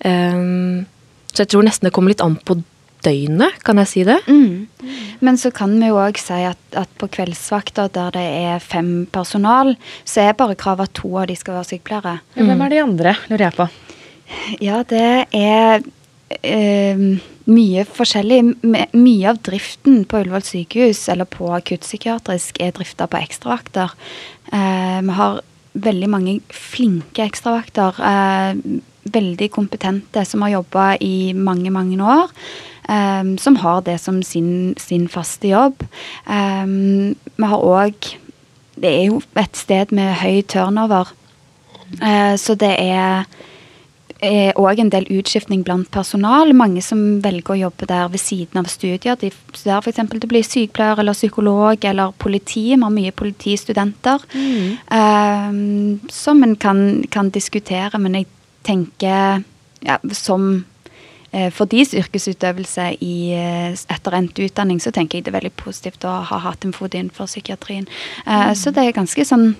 Eh, 0.00 0.40
så 1.30 1.44
jeg 1.44 1.52
tror 1.52 1.68
nesten 1.68 1.90
det 1.90 1.94
kommer 1.96 2.14
litt 2.14 2.24
an 2.24 2.40
på 2.40 2.56
døgnet, 3.04 3.60
kan 3.66 3.80
jeg 3.82 3.90
si 3.90 4.04
det? 4.08 4.18
Mm. 4.26 4.66
Men 5.24 5.38
så 5.40 5.52
kan 5.54 5.72
vi 5.80 5.90
jo 5.90 6.00
òg 6.00 6.18
si 6.20 6.40
at, 6.48 6.60
at, 6.78 6.90
på 7.00 7.08
kveldsvakter 7.12 7.90
der 7.94 8.12
det 8.16 8.26
er 8.44 8.64
fem 8.64 9.06
personal, 9.12 9.74
så 10.04 10.24
er 10.24 10.38
bare 10.38 10.58
kravet 10.58 10.90
at 10.90 10.98
to 11.00 11.12
av 11.20 11.28
de 11.30 11.36
skal 11.38 11.58
være 11.58 11.70
sykepleiere. 11.72 12.18
Ja, 12.36 12.46
hvem 12.48 12.66
er 12.66 12.74
de 12.74 12.82
andre, 12.84 13.16
lurer 13.30 13.48
jeg 13.48 13.58
på? 13.58 13.68
Ja, 14.62 14.82
det 14.86 15.10
er 15.36 15.82
eh, 16.46 17.04
mye 17.50 17.86
forskjellig. 17.88 18.40
Mye 18.94 19.30
av 19.30 19.40
driften 19.46 20.04
på 20.08 20.20
Ullevål 20.22 20.44
sykehus 20.46 21.02
eller 21.12 21.28
på 21.30 21.50
akuttpsykiatrisk 21.56 22.60
er 22.62 22.74
drifta 22.76 23.08
på 23.10 23.20
ekstravakter. 23.20 23.96
Eh, 24.52 25.00
vi 25.06 25.18
har 25.18 25.40
veldig 25.80 26.10
mange 26.10 26.38
flinke 26.54 27.26
ekstravakter. 27.26 28.00
Eh, 28.10 28.80
veldig 29.10 29.48
kompetente 29.52 30.24
som 30.28 30.42
har 30.44 30.58
jobba 30.58 30.94
i 31.00 31.32
mange, 31.34 31.72
mange 31.72 31.98
år. 32.04 32.30
Um, 32.90 33.36
som 33.38 33.56
har 33.62 33.84
det 33.86 34.00
som 34.02 34.22
sin, 34.26 34.74
sin 34.78 35.06
faste 35.08 35.52
jobb. 35.52 35.84
Um, 36.26 37.14
vi 37.36 37.46
har 37.46 37.62
òg 37.62 38.16
Det 38.80 38.90
er 38.90 39.04
jo 39.10 39.20
et 39.36 39.56
sted 39.56 39.92
med 39.92 40.14
høy 40.22 40.40
turnover. 40.48 41.12
Uh, 42.00 42.34
så 42.40 42.56
det 42.58 42.74
er 42.80 43.28
er 44.20 44.56
òg 44.60 44.80
en 44.82 44.90
del 44.92 45.06
utskiftning 45.10 45.62
blant 45.64 45.88
personal. 45.92 46.52
Mange 46.56 46.82
som 46.84 47.20
velger 47.24 47.54
å 47.54 47.58
jobbe 47.64 47.88
der 47.88 48.10
ved 48.12 48.20
siden 48.22 48.60
av 48.60 48.68
studier. 48.70 49.16
De 49.20 49.30
studerer 49.54 49.80
f.eks. 49.84 50.00
til 50.10 50.26
å 50.26 50.30
bli 50.32 50.42
sykepleier 50.44 51.00
eller 51.00 51.16
psykolog 51.16 51.84
eller 51.88 52.12
politi. 52.20 52.70
Vi 52.74 52.80
har 52.82 52.94
mye 52.94 53.14
politistudenter. 53.16 54.26
Mm. 54.34 54.66
Um, 54.92 56.10
som 56.12 56.42
en 56.44 56.56
kan, 56.60 57.04
kan, 57.10 57.30
diskutere, 57.30 57.98
men 57.98 58.20
jeg 58.20 58.28
tenker 58.66 59.42
ja, 59.86 59.96
som 60.12 60.66
for 61.54 61.70
deres 61.70 61.92
yrkesutøvelse 61.94 62.86
i, 63.06 63.14
uh, 63.38 63.74
etter 63.94 64.16
endt 64.18 64.40
utdanning, 64.42 64.80
så 64.82 64.90
tenker 64.94 65.18
jeg 65.18 65.28
det 65.28 65.34
er 65.34 65.38
veldig 65.40 65.54
positivt 65.60 66.06
å 66.08 66.16
ha 66.30 66.40
hatt 66.48 66.66
en 66.66 66.74
fot 66.74 66.96
innenfor 66.96 67.30
psykiatrien. 67.30 67.86
Uh, 68.24 68.50
mm. 68.50 68.56
Så 68.58 68.74
det 68.74 68.86
er 68.86 68.96
ganske 68.96 69.26
sånn 69.28 69.52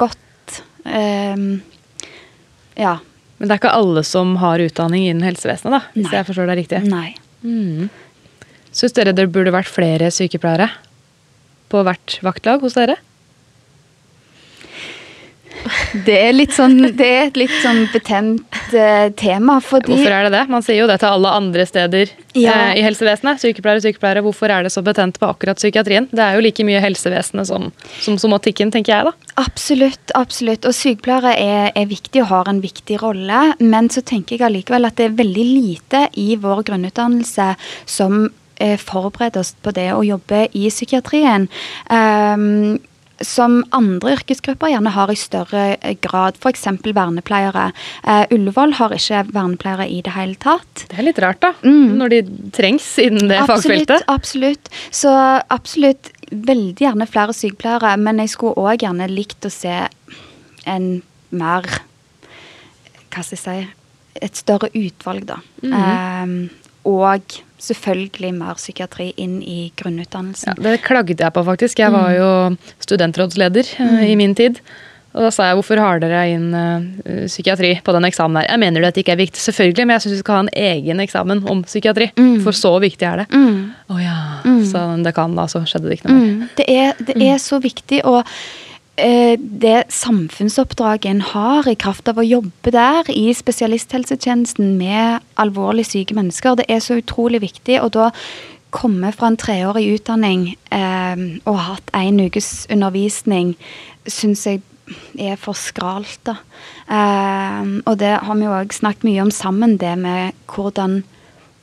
godt 0.00 0.62
um, 0.88 1.58
ja, 2.78 2.98
men 3.38 3.46
det 3.46 3.54
er 3.54 3.60
ikke 3.60 3.74
alle 3.74 4.02
som 4.06 4.34
har 4.42 4.62
utdanning 4.62 5.06
innen 5.06 5.26
helsevesenet, 5.26 5.74
da, 5.76 5.80
hvis 5.94 6.08
Nei. 6.08 6.14
jeg 6.16 6.26
forstår 6.26 6.50
deg 6.50 6.60
riktig? 6.62 6.80
Nei. 6.90 7.10
Mm. 7.46 7.86
Syns 8.74 8.96
dere 8.96 9.14
det 9.14 9.28
burde 9.34 9.54
vært 9.54 9.70
flere 9.70 10.10
sykepleiere 10.14 10.68
på 11.70 11.82
hvert 11.86 12.18
vaktlag 12.26 12.64
hos 12.64 12.74
dere? 12.78 12.98
Det 16.06 16.14
er, 16.14 16.36
sånn, 16.52 16.76
det 16.96 17.06
er 17.06 17.22
et 17.28 17.38
litt 17.40 17.54
sånn 17.62 17.84
betent 17.92 18.58
uh, 18.72 19.08
tema. 19.18 19.58
Fordi 19.64 19.92
Hvorfor 19.92 20.14
er 20.14 20.28
det 20.28 20.32
det? 20.34 20.44
Man 20.52 20.64
sier 20.64 20.82
jo 20.82 20.88
det 20.90 20.98
til 21.02 21.10
alle 21.10 21.32
andre 21.40 21.66
steder 21.68 22.12
ja. 22.36 22.54
uh, 22.54 22.72
i 22.78 22.84
helsevesenet. 22.84 23.40
Sykepleiere, 23.42 23.82
sykepleiere. 23.84 24.24
Hvorfor 24.26 24.52
er 24.52 24.66
det 24.66 24.72
så 24.74 24.82
betent 24.84 25.20
på 25.20 25.28
akkurat 25.28 25.60
psykiatrien? 25.60 26.08
Det 26.12 26.24
er 26.24 26.38
jo 26.38 26.44
like 26.44 26.66
mye 26.68 26.82
helsevesenet 26.84 27.48
som, 27.50 27.70
som 28.04 28.18
somatikken, 28.20 28.72
tenker 28.74 28.94
jeg 28.94 29.08
da. 29.08 29.14
Absolutt, 29.40 30.14
absolutt. 30.18 30.68
Og 30.68 30.76
sykepleiere 30.76 31.34
er, 31.36 31.70
er 31.78 31.88
viktig 31.90 32.24
og 32.24 32.32
har 32.32 32.52
en 32.52 32.62
viktig 32.64 33.00
rolle. 33.04 33.44
Men 33.62 33.90
så 33.92 34.04
tenker 34.06 34.36
jeg 34.36 34.48
allikevel 34.48 34.88
at 34.88 34.98
det 35.00 35.08
er 35.08 35.16
veldig 35.22 35.48
lite 35.48 36.04
i 36.20 36.30
vår 36.40 36.66
grunnutdannelse 36.68 37.52
som 37.88 38.28
uh, 38.28 38.76
forbereder 38.82 39.42
oss 39.42 39.54
på 39.62 39.74
det 39.76 39.90
å 39.94 40.04
jobbe 40.06 40.46
i 40.52 40.68
psykiatrien. 40.72 41.48
Um, 41.90 42.78
som 43.24 43.60
andre 43.74 44.14
yrkesgrupper 44.16 44.72
gjerne 44.72 44.92
har 44.94 45.10
i 45.12 45.16
større 45.18 45.64
eh, 45.76 45.96
grad, 46.04 46.38
f.eks. 46.38 46.66
vernepleiere. 46.84 47.70
Uh, 48.04 48.24
Ullevål 48.34 48.76
har 48.78 48.94
ikke 48.94 49.24
vernepleiere 49.32 49.88
i 49.90 50.00
det 50.06 50.14
hele 50.14 50.38
tatt. 50.42 50.84
Det 50.90 51.00
er 51.00 51.08
litt 51.08 51.20
rart, 51.22 51.40
da. 51.42 51.52
Mm. 51.64 51.96
Når 51.98 52.14
de 52.14 52.20
trengs 52.54 52.86
innen 53.02 53.30
det 53.30 53.40
absolutt, 53.42 53.64
fagfeltet. 53.64 54.06
Absolutt. 54.12 54.70
Så 54.94 55.12
absolutt 55.54 56.12
veldig 56.30 56.76
gjerne 56.84 57.08
flere 57.08 57.34
sykepleiere, 57.36 57.96
men 58.00 58.22
jeg 58.22 58.34
skulle 58.34 58.58
òg 58.60 58.84
gjerne 58.86 59.10
likt 59.10 59.48
å 59.48 59.52
se 59.52 59.80
en 60.68 60.88
mer 61.28 61.66
Hva 63.08 63.22
skal 63.24 63.36
jeg 63.36 63.42
si 63.42 64.24
Et 64.24 64.40
større 64.40 64.70
utvalg, 64.74 65.28
da. 65.28 65.42
Mm 65.62 65.76
um, 65.78 66.40
og 66.88 67.38
selvfølgelig 67.62 68.34
mer 68.36 68.58
psykiatri 68.58 69.12
inn 69.20 69.40
i 69.42 69.70
grunnutdannelsen. 69.78 70.54
Ja, 70.56 70.70
det 70.70 70.82
klagde 70.84 71.16
jeg 71.18 71.34
på, 71.34 71.44
faktisk. 71.46 71.80
Jeg 71.82 71.94
var 71.94 72.12
mm. 72.12 72.18
jo 72.18 72.84
studentrådsleder 72.84 73.72
mm. 73.78 73.96
i 74.06 74.14
min 74.20 74.36
tid. 74.38 74.60
Og 75.16 75.24
da 75.24 75.30
sa 75.32 75.48
jeg 75.48 75.56
hvorfor 75.58 75.80
har 75.80 76.02
dere 76.02 76.20
inn 76.30 76.52
uh, 76.52 77.24
psykiatri 77.26 77.72
på 77.82 77.94
den 77.96 78.06
eksamen 78.06 78.38
der? 78.38 78.46
Jeg 78.50 78.62
mener 78.62 78.84
det 78.84 78.90
at 78.90 78.98
det 78.98 79.02
ikke 79.02 79.16
er 79.16 79.22
viktig, 79.22 79.40
selvfølgelig, 79.40 79.86
men 79.88 79.96
jeg 79.96 80.04
syns 80.04 80.14
vi 80.14 80.20
skal 80.20 80.36
ha 80.36 80.44
en 80.44 80.54
egen 80.68 81.02
eksamen 81.02 81.42
om 81.48 81.64
psykiatri. 81.66 82.10
Mm. 82.20 82.36
For 82.44 82.54
så 82.54 82.74
viktig 82.84 83.08
er 83.08 83.24
det. 83.24 83.28
Å 83.32 83.42
mm. 83.42 83.58
oh, 83.88 84.00
ja. 84.04 84.20
Mm. 84.44 84.62
Så 84.68 84.84
det 85.06 85.14
kan 85.16 85.34
da, 85.38 85.48
så 85.50 85.64
skjedde 85.66 85.90
det 85.90 85.98
ikke 85.98 86.12
noe 86.12 86.20
mer. 86.20 86.32
Mm. 86.36 86.48
Det 86.60 86.70
er, 86.70 87.04
det 87.08 87.18
er 87.32 87.42
så 87.42 87.58
viktig. 87.64 88.04
og 88.06 88.22
Eh, 88.22 88.67
det 88.98 89.84
samfunnsoppdraget 89.94 91.06
en 91.06 91.20
har 91.22 91.68
i 91.70 91.76
kraft 91.78 92.08
av 92.10 92.18
å 92.18 92.26
jobbe 92.26 92.72
der 92.74 93.06
i 93.12 93.28
spesialisthelsetjenesten 93.36 94.72
med 94.80 95.22
alvorlig 95.38 95.84
syke 95.86 96.16
mennesker, 96.18 96.58
det 96.58 96.66
er 96.66 96.82
så 96.82 96.98
utrolig 96.98 97.40
viktig. 97.44 97.78
Og 97.78 97.92
da 97.94 98.10
komme 98.74 99.12
fra 99.16 99.30
en 99.30 99.38
treårig 99.40 99.86
utdanning 99.96 100.48
eh, 100.74 101.22
og 101.48 101.60
hatt 101.64 101.92
én 101.96 102.20
ukes 102.20 102.66
undervisning, 102.72 103.54
syns 104.08 104.44
jeg 104.48 104.62
er 105.20 105.36
for 105.40 105.56
skralt. 105.56 106.20
da. 106.28 106.38
Eh, 106.88 107.78
og 107.84 107.98
det 108.00 108.16
har 108.24 108.34
vi 108.34 108.48
jo 108.48 108.56
òg 108.56 108.74
snakket 108.76 109.08
mye 109.08 109.22
om 109.24 109.32
sammen, 109.34 109.78
det 109.80 109.94
med 109.98 110.36
hvordan 110.50 111.02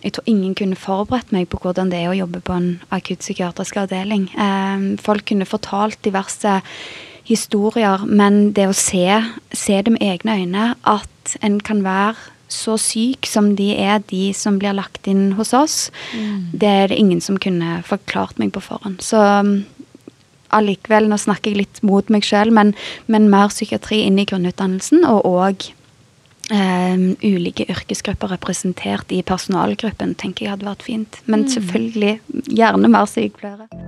jeg 0.06 0.14
tror 0.14 0.28
ingen 0.30 0.54
kunne 0.54 0.78
forberedt 0.78 1.32
meg 1.34 1.48
på 1.50 1.58
hvordan 1.64 1.90
det 1.90 2.04
er 2.04 2.12
å 2.12 2.18
jobbe 2.20 2.44
på 2.46 2.54
en 2.54 2.68
akuttpsykiatrisk 2.94 3.80
avdeling. 3.82 4.30
Eh, 4.38 4.88
folk 5.02 5.26
kunne 5.30 5.50
fortalt 5.50 6.02
diverse 6.06 6.60
historier, 7.26 8.06
men 8.06 8.54
det 8.58 8.70
å 8.70 8.78
se, 8.78 9.06
se 9.56 9.82
det 9.82 9.96
med 9.96 10.06
egne 10.06 10.40
øyne, 10.42 10.72
at 10.86 11.38
en 11.42 11.60
kan 11.66 11.82
være 11.86 12.32
så 12.52 12.76
syk 12.78 13.26
som 13.28 13.54
de 13.58 13.72
er, 13.74 14.04
de 14.12 14.30
som 14.38 14.60
blir 14.62 14.76
lagt 14.78 15.08
inn 15.10 15.32
hos 15.40 15.54
oss, 15.58 15.78
mm. 16.14 16.52
det 16.54 16.70
er 16.70 16.92
det 16.92 17.00
ingen 17.02 17.22
som 17.24 17.40
kunne 17.42 17.80
forklart 17.88 18.38
meg 18.42 18.54
på 18.56 18.62
forhånd. 18.64 19.02
Så 19.04 19.18
um, 19.18 19.58
allikevel, 20.56 21.10
nå 21.10 21.18
snakker 21.22 21.52
jeg 21.52 21.64
litt 21.64 21.82
mot 21.86 22.12
meg 22.14 22.28
sjøl, 22.28 22.54
men, 22.54 22.76
men, 23.12 23.32
mer 23.34 23.50
psykiatri 23.54 24.04
inn 24.06 24.22
i 24.22 24.28
grunnutdannelsen, 24.30 25.04
og 25.10 25.26
òg 25.26 25.68
um, 26.54 27.08
ulike 27.26 27.68
yrkesgrupper 27.72 28.36
representert 28.38 29.12
i 29.16 29.24
personalgruppen, 29.26 30.14
tenker 30.22 30.46
jeg 30.46 30.56
hadde 30.56 30.70
vært 30.70 30.86
fint. 30.86 31.22
Men 31.26 31.48
mm. 31.48 31.52
selvfølgelig 31.58 32.16
gjerne 32.62 32.94
mer 32.94 33.10
sykepleiere. 33.10 33.85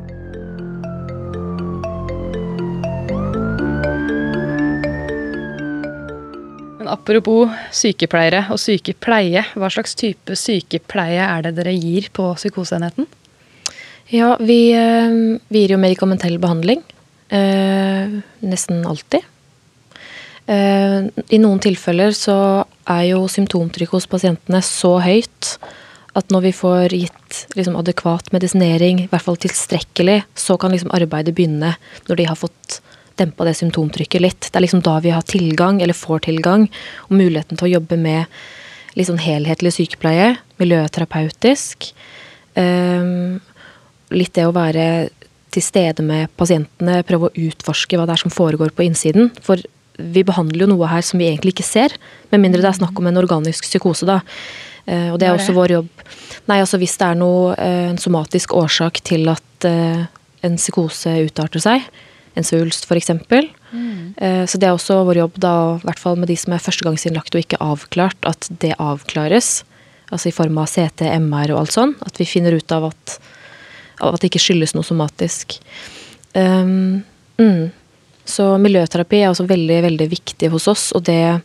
Men 6.87 6.95
apropos 6.95 7.51
sykepleiere 7.75 8.45
og 8.53 8.59
sykepleie, 8.63 9.41
hva 9.59 9.67
slags 9.67 9.91
type 9.99 10.37
sykepleie 10.39 11.19
er 11.19 11.43
det 11.43 11.57
dere 11.57 11.73
gir 11.75 12.07
på 12.15 12.29
psykoseenheten? 12.37 13.03
Ja, 14.07 14.37
vi, 14.39 14.71
eh, 14.71 15.17
vi, 15.51 15.65
gir 15.65 15.73
jo 15.75 15.81
medikamentell 15.81 16.37
behandling. 16.39 16.79
Eh, 17.27 18.15
nesten 18.39 18.85
alltid. 18.87 19.19
Eh, 20.47 21.11
I 21.27 21.41
noen 21.43 21.59
tilfeller 21.59 22.15
så 22.15 22.63
er 22.87 23.03
jo 23.09 23.27
symptomtrykket 23.27 23.97
hos 23.97 24.07
pasientene 24.07 24.63
så 24.63 24.95
høyt 25.03 25.57
at 26.15 26.31
når 26.31 26.47
vi 26.47 26.55
får 26.55 26.95
gitt 26.95 27.41
liksom, 27.59 27.75
adekvat 27.75 28.31
medisinering, 28.31 29.03
i 29.03 29.11
hvert 29.11 29.27
fall 29.27 29.35
tilstrekkelig, 29.35 30.21
så 30.39 30.55
kan 30.55 30.71
liksom 30.71 30.95
arbeidet 30.95 31.35
begynne 31.35 31.75
når 32.07 32.15
de 32.15 32.31
har 32.31 32.39
fått 32.39 32.79
dempa 33.19 33.47
det 33.47 33.55
symptomtrykket 33.59 34.23
litt. 34.23 34.47
Det 34.47 34.59
er 34.59 34.65
liksom 34.65 34.83
da 34.85 34.97
vi 35.03 35.13
har 35.15 35.25
tilgang, 35.27 35.81
eller 35.81 35.97
får 35.97 36.25
tilgang, 36.27 36.67
og 37.07 37.17
muligheten 37.19 37.59
til 37.59 37.69
å 37.69 37.75
jobbe 37.77 37.99
med 38.01 38.25
litt 38.97 39.09
sånn 39.09 39.21
helhetlig 39.21 39.75
sykepleie, 39.75 40.35
miljøterapeutisk. 40.61 41.91
Um, 42.57 43.37
litt 44.13 44.33
det 44.37 44.47
å 44.47 44.55
være 44.55 44.87
til 45.53 45.63
stede 45.63 46.05
med 46.05 46.31
pasientene, 46.39 47.03
prøve 47.07 47.29
å 47.29 47.47
utforske 47.47 47.97
hva 47.97 48.07
det 48.07 48.17
er 48.17 48.23
som 48.25 48.33
foregår 48.33 48.73
på 48.75 48.87
innsiden. 48.87 49.31
For 49.45 49.61
vi 49.97 50.23
behandler 50.25 50.65
jo 50.65 50.71
noe 50.73 50.89
her 50.89 51.05
som 51.05 51.21
vi 51.21 51.29
egentlig 51.29 51.55
ikke 51.55 51.67
ser, 51.67 51.95
med 52.31 52.43
mindre 52.43 52.63
det 52.63 52.71
er 52.71 52.79
snakk 52.81 52.97
om 52.99 53.09
en 53.09 53.21
organisk 53.21 53.65
psykose, 53.67 54.07
da. 54.09 54.21
Uh, 54.87 55.13
og 55.13 55.21
det 55.21 55.27
er 55.29 55.35
også 55.35 55.55
vår 55.55 55.77
jobb. 55.77 56.03
Nei, 56.47 56.61
altså 56.63 56.79
hvis 56.79 56.95
det 56.99 57.09
er 57.09 57.17
noe, 57.19 57.53
uh, 57.57 57.87
en 57.91 58.01
somatisk 58.01 58.53
årsak 58.57 59.01
til 59.07 59.27
at 59.31 59.67
uh, 59.67 60.05
en 60.47 60.59
psykose 60.59 61.17
utarter 61.27 61.63
seg, 61.63 61.87
svulst 62.45 62.85
f.eks. 62.85 63.11
Mm. 63.71 64.13
Eh, 64.17 64.43
så 64.45 64.59
det 64.59 64.69
er 64.69 64.75
også 64.75 64.99
vår 65.07 65.21
jobb, 65.23 65.39
da, 65.41 65.53
i 65.77 65.87
hvert 65.87 66.01
fall 66.01 66.19
med 66.19 66.29
de 66.31 66.37
som 66.39 66.53
er 66.53 66.61
førstegangsinnlagt 66.63 67.35
og 67.35 67.43
ikke 67.43 67.61
avklart, 67.63 68.19
at 68.29 68.49
det 68.61 68.75
avklares. 68.77 69.63
Altså 70.11 70.29
i 70.29 70.35
form 70.35 70.59
av 70.61 70.69
CT, 70.71 71.07
MR 71.17 71.55
og 71.55 71.63
alt 71.63 71.75
sånn. 71.75 71.95
At 72.05 72.19
vi 72.21 72.29
finner 72.29 72.55
ut 72.55 72.71
av 72.75 72.89
at, 72.91 73.17
av 74.03 74.15
at 74.15 74.23
det 74.23 74.31
ikke 74.31 74.45
skyldes 74.45 74.75
noe 74.77 74.87
somatisk. 74.87 75.57
Um, 76.37 77.03
mm. 77.41 77.67
Så 78.27 78.47
miljøterapi 78.61 79.21
er 79.23 79.31
også 79.31 79.47
veldig, 79.47 79.81
veldig 79.87 80.09
viktig 80.11 80.51
hos 80.51 80.67
oss, 80.67 80.89
og 80.95 81.05
det, 81.07 81.39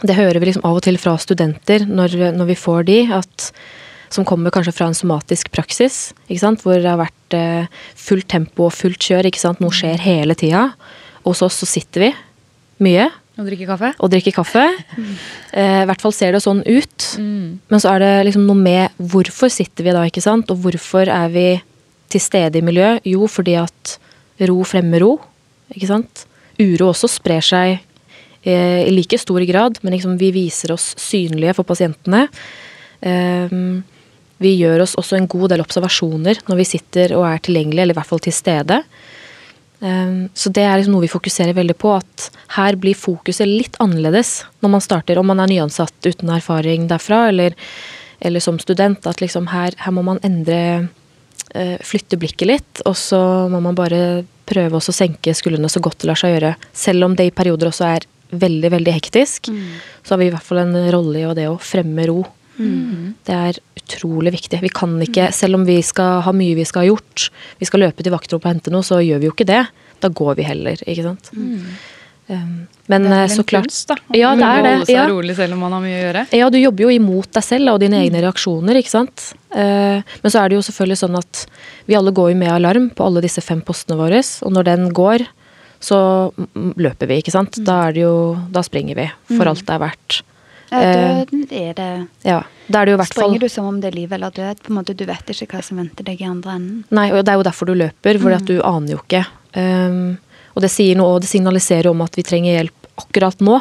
det 0.00 0.16
hører 0.16 0.40
vi 0.40 0.48
liksom 0.48 0.64
av 0.64 0.80
og 0.80 0.86
til 0.86 0.96
fra 1.00 1.14
studenter 1.20 1.84
når, 1.84 2.16
når 2.38 2.48
vi 2.52 2.56
får 2.56 2.88
de, 2.88 2.98
at 3.18 3.50
som 4.14 4.26
kommer 4.28 4.52
kanskje 4.54 4.74
fra 4.74 4.88
en 4.88 4.96
somatisk 4.96 5.50
praksis, 5.54 6.12
hvor 6.28 6.78
det 6.78 6.88
har 6.88 7.00
vært 7.00 7.36
eh, 7.36 7.68
fullt 7.96 8.28
tempo 8.28 8.68
og 8.68 8.76
fullt 8.76 9.00
kjør. 9.10 9.28
Noe 9.60 9.74
skjer 9.74 10.00
hele 10.04 10.36
tida. 10.38 10.70
Hos 11.26 11.42
oss 11.44 11.60
så 11.60 11.68
sitter 11.68 12.08
vi 12.08 12.12
mye. 12.84 13.08
Og 13.38 13.46
drikker 13.46 13.68
kaffe. 13.70 13.92
Og 14.02 14.10
drikker 14.10 14.34
kaffe. 14.34 14.64
Mm. 14.98 15.10
Eh, 15.52 15.80
I 15.84 15.86
hvert 15.86 16.02
fall 16.02 16.14
ser 16.14 16.34
det 16.34 16.42
sånn 16.42 16.64
ut. 16.66 17.08
Mm. 17.22 17.58
Men 17.70 17.82
så 17.82 17.92
er 17.94 18.02
det 18.02 18.12
liksom 18.30 18.48
noe 18.48 18.58
med 18.58 18.96
hvorfor 18.98 19.52
sitter 19.52 19.86
vi 19.86 19.94
da, 19.94 20.02
ikke 20.08 20.24
sant? 20.24 20.50
Og 20.50 20.64
hvorfor 20.64 21.10
er 21.12 21.28
vi 21.34 21.48
til 22.10 22.24
stede 22.24 22.58
i 22.58 22.64
miljøet? 22.64 23.04
Jo, 23.06 23.28
fordi 23.30 23.54
at 23.60 23.98
ro 24.48 24.62
fremmer 24.66 25.04
ro. 25.04 25.12
Ikke 25.74 25.90
sant? 25.90 26.24
Uro 26.58 26.90
også 26.90 27.10
sprer 27.12 27.44
seg 27.44 27.76
eh, 28.42 28.82
i 28.82 28.90
like 28.94 29.18
stor 29.20 29.44
grad, 29.46 29.78
men 29.84 29.94
liksom 29.94 30.18
vi 30.18 30.32
viser 30.34 30.74
oss 30.74 30.90
synlige 30.98 31.54
for 31.58 31.68
pasientene. 31.68 32.26
Um, 33.00 33.84
vi 34.42 34.54
gjør 34.60 34.84
oss 34.84 34.94
også 34.98 35.18
en 35.18 35.28
god 35.30 35.52
del 35.52 35.62
observasjoner 35.62 36.40
når 36.46 36.60
vi 36.60 36.66
sitter 36.66 37.14
og 37.18 37.26
er 37.26 37.40
tilgjengelige, 37.42 37.84
eller 37.84 37.96
i 37.96 37.98
hvert 37.98 38.10
fall 38.10 38.22
til 38.22 38.34
stede. 38.34 38.82
Um, 39.78 40.26
så 40.34 40.50
det 40.54 40.64
er 40.66 40.78
liksom 40.78 40.96
noe 40.96 41.06
vi 41.06 41.10
fokuserer 41.10 41.54
veldig 41.54 41.76
på, 41.78 41.94
at 41.98 42.28
her 42.56 42.78
blir 42.80 42.98
fokuset 42.98 43.46
litt 43.46 43.78
annerledes 43.82 44.40
når 44.62 44.74
man 44.74 44.84
starter, 44.84 45.18
om 45.18 45.30
man 45.30 45.42
er 45.42 45.50
nyansatt 45.52 46.06
uten 46.06 46.30
erfaring 46.34 46.88
derfra, 46.90 47.26
eller, 47.32 47.54
eller 48.18 48.42
som 48.42 48.58
student. 48.62 49.06
At 49.10 49.22
liksom 49.22 49.50
her, 49.52 49.74
her 49.78 49.94
må 49.94 50.06
man 50.06 50.22
endre 50.26 50.60
uh, 51.54 51.78
Flytte 51.86 52.18
blikket 52.20 52.50
litt, 52.50 52.84
og 52.86 52.94
så 52.98 53.20
må 53.50 53.62
man 53.64 53.78
bare 53.78 54.22
prøve 54.48 54.78
å 54.78 54.94
senke 54.94 55.34
skuldrene 55.36 55.70
så 55.70 55.82
godt 55.84 56.02
det 56.02 56.10
lar 56.10 56.18
seg 56.18 56.36
gjøre. 56.36 56.54
Selv 56.76 57.06
om 57.06 57.18
det 57.18 57.28
i 57.28 57.34
perioder 57.34 57.70
også 57.70 57.90
er 57.90 58.06
veldig, 58.28 58.70
veldig 58.74 58.92
hektisk, 58.92 59.48
så 60.04 60.14
har 60.14 60.20
vi 60.20 60.28
i 60.28 60.32
hvert 60.32 60.44
fall 60.44 60.60
en 60.62 60.76
rolle 60.92 61.22
i 61.22 61.36
det 61.36 61.46
å 61.48 61.58
fremme 61.60 62.04
ro. 62.10 62.20
Det 62.58 63.34
er 63.34 63.58
utrolig 63.78 64.32
viktig. 64.34 64.60
Vi 64.64 64.70
kan 64.74 64.96
ikke, 65.04 65.30
selv 65.32 65.58
om 65.60 65.66
vi 65.68 65.78
skal 65.86 66.22
ha 66.26 66.32
mye 66.36 66.56
vi 66.58 66.64
skal 66.68 66.84
ha 66.84 66.90
gjort, 66.90 67.28
vi 67.60 67.68
skal 67.68 67.84
løpe 67.86 68.02
til 68.04 68.12
vaktrommet 68.14 68.44
og 68.44 68.52
hente 68.52 68.74
noe, 68.74 68.86
så 68.86 68.98
gjør 69.04 69.22
vi 69.22 69.30
jo 69.30 69.36
ikke 69.36 69.48
det. 69.48 69.62
Da 70.02 70.10
går 70.14 70.36
vi 70.38 70.46
heller, 70.46 70.82
ikke 70.86 71.06
sant. 71.06 71.30
Mm. 71.34 71.62
men 72.28 73.04
Det 73.06 73.12
er 73.16 73.22
eh, 73.24 73.30
så 73.32 73.40
en 73.40 73.48
klart 73.48 73.64
kunst, 73.70 73.88
da. 73.88 73.96
Ja, 74.14 74.34
det 74.36 74.44
er 74.44 74.62
det. 74.62 74.72
Holde 74.74 74.86
seg 74.86 74.94
Ja. 74.94 75.06
rolig 75.08 75.36
selv 75.38 75.56
om 75.56 75.62
man 75.64 75.72
har 75.72 75.80
mye 75.80 75.96
å 75.96 76.02
gjøre. 76.04 76.26
Ja, 76.36 76.50
du 76.50 76.58
jobber 76.58 76.84
jo 76.84 76.90
imot 76.92 77.32
deg 77.32 77.42
selv 77.46 77.72
og 77.72 77.80
dine 77.80 78.02
egne 78.04 78.20
reaksjoner, 78.22 78.76
ikke 78.76 78.92
sant. 78.92 79.32
Eh, 79.54 80.02
Men 80.22 80.30
så 80.30 80.42
er 80.44 80.48
det 80.50 80.58
jo 80.58 80.66
selvfølgelig 80.68 81.00
sånn 81.02 81.18
at 81.18 81.46
vi 81.86 81.96
alle 81.96 82.12
går 82.12 82.30
jo 82.34 82.36
med 82.36 82.52
alarm 82.52 82.90
på 82.90 83.06
alle 83.06 83.22
disse 83.24 83.40
fem 83.40 83.62
postene 83.62 83.96
våre, 83.96 84.20
og 84.44 84.52
når 84.52 84.64
den 84.64 84.88
går, 84.92 85.26
så 85.80 86.32
mm, 86.36 86.74
løper 86.76 87.06
vi, 87.08 87.22
ikke 87.22 87.32
sant. 87.32 87.58
Da 87.64 87.88
er 87.88 87.92
det 87.92 88.02
jo 88.02 88.36
Da 88.50 88.60
springer 88.66 88.94
vi, 88.98 89.10
for 89.36 89.46
alt 89.46 89.64
det 89.64 89.74
er 89.74 89.78
verdt. 89.78 90.22
Ja, 90.70 90.80
Eh, 90.82 91.24
døden 91.24 91.46
er 91.50 91.74
det 91.74 92.08
Ja. 92.24 92.42
Da 92.70 92.82
er 92.82 92.84
det 92.84 92.92
jo 92.92 92.98
hvert 92.98 93.14
fall 93.14 93.24
Springer 93.30 93.40
du 93.40 93.48
som 93.48 93.64
om 93.66 93.80
det 93.80 93.92
er 93.92 93.96
liv 93.96 94.12
eller 94.12 94.30
død? 94.30 94.62
På 94.62 94.70
en 94.70 94.76
måte, 94.76 94.96
Du 94.96 95.04
vet 95.04 95.26
ikke 95.26 95.56
hva 95.56 95.62
som 95.64 95.78
venter 95.78 96.04
deg 96.04 96.20
i 96.20 96.24
andre 96.24 96.50
enden. 96.50 96.84
Nei, 96.90 97.10
og 97.12 97.24
det 97.24 97.32
er 97.32 97.36
jo 97.36 97.42
derfor 97.50 97.66
du 97.66 97.74
løper, 97.74 98.20
for 98.20 98.32
at 98.32 98.44
du 98.44 98.60
aner 98.62 98.92
jo 98.92 98.98
ikke. 98.98 99.26
Um, 99.56 100.18
og 100.54 100.62
det 100.62 100.70
sier 100.70 100.96
noe, 100.96 101.14
og 101.16 101.20
det 101.22 101.30
signaliserer 101.30 101.90
om 101.90 102.00
at 102.02 102.14
vi 102.18 102.22
trenger 102.22 102.58
hjelp 102.58 102.88
akkurat 102.98 103.38
nå. 103.40 103.60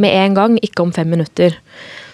Med 0.00 0.10
en 0.10 0.34
gang, 0.34 0.58
ikke 0.58 0.82
om 0.82 0.92
fem 0.92 1.08
minutter. 1.08 1.54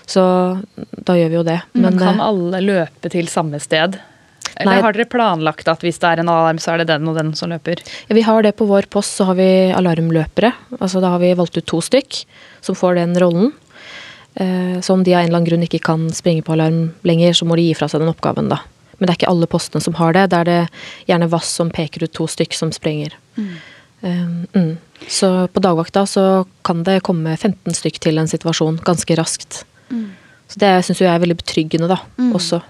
Så 0.07 0.62
da 0.77 1.14
gjør 1.14 1.31
vi 1.31 1.38
jo 1.40 1.42
det. 1.46 1.61
Men 1.72 1.94
Men, 1.94 1.99
kan 1.99 2.20
eh, 2.20 2.27
alle 2.27 2.61
løpe 2.61 3.11
til 3.11 3.27
samme 3.29 3.61
sted? 3.61 3.99
Eller 4.57 4.79
Nei. 4.79 4.83
har 4.83 4.92
dere 4.96 5.09
planlagt 5.11 5.68
at 5.68 5.83
hvis 5.85 5.99
det 6.01 6.09
er 6.09 6.22
en 6.22 6.31
alarm, 6.33 6.59
så 6.62 6.72
er 6.72 6.79
det 6.79 6.88
den 6.88 7.09
og 7.11 7.16
den 7.18 7.35
som 7.37 7.51
løper? 7.53 7.77
ja, 8.09 8.14
vi 8.14 8.22
har 8.22 8.42
det 8.42 8.57
på 8.57 8.66
vår 8.66 8.88
post, 8.88 9.18
så 9.18 9.25
har 9.29 9.37
vi 9.37 9.70
alarmløpere. 9.77 10.53
Altså 10.81 11.03
da 11.05 11.12
har 11.12 11.20
vi 11.20 11.35
valgt 11.37 11.59
ut 11.59 11.66
to 11.66 11.83
stykk 11.85 12.25
som 12.64 12.75
får 12.75 12.96
den 12.96 13.14
rollen. 13.20 13.53
Eh, 14.37 14.81
så 14.85 14.94
om 14.94 15.05
de 15.05 15.14
av 15.14 15.20
en 15.20 15.29
eller 15.29 15.38
annen 15.38 15.49
grunn 15.49 15.66
ikke 15.66 15.83
kan 15.88 16.09
springe 16.14 16.44
på 16.46 16.55
alarm 16.57 16.90
lenger, 17.09 17.37
så 17.37 17.49
må 17.49 17.57
de 17.57 17.68
gi 17.68 17.77
fra 17.79 17.88
seg 17.88 18.03
den 18.03 18.12
oppgaven, 18.12 18.51
da. 18.53 18.61
Men 18.96 19.07
det 19.07 19.12
er 19.12 19.20
ikke 19.20 19.33
alle 19.33 19.49
postene 19.51 19.85
som 19.85 19.96
har 19.99 20.16
det. 20.16 20.27
Da 20.33 20.42
er 20.42 20.51
det 20.51 20.61
gjerne 21.09 21.31
Vass 21.33 21.51
som 21.59 21.72
peker 21.72 22.07
ut 22.07 22.14
to 22.16 22.29
stykk 22.31 22.57
som 22.57 22.72
springer. 22.72 23.16
Mm. 23.37 23.57
mm. 24.55 24.77
Så 25.12 25.29
på 25.53 25.61
dagvakta 25.61 26.07
så 26.09 26.22
kan 26.64 26.81
det 26.87 27.03
komme 27.05 27.35
15 27.37 27.77
stykk 27.77 27.99
til 28.01 28.16
en 28.16 28.31
situasjon 28.31 28.79
ganske 28.85 29.18
raskt. 29.20 29.64
Så 30.49 30.62
det 30.62 30.70
syns 30.87 31.03
jeg 31.03 31.11
er 31.11 31.20
veldig 31.20 31.37
betryggende, 31.42 31.90
da, 31.90 31.99
også. 32.33 32.62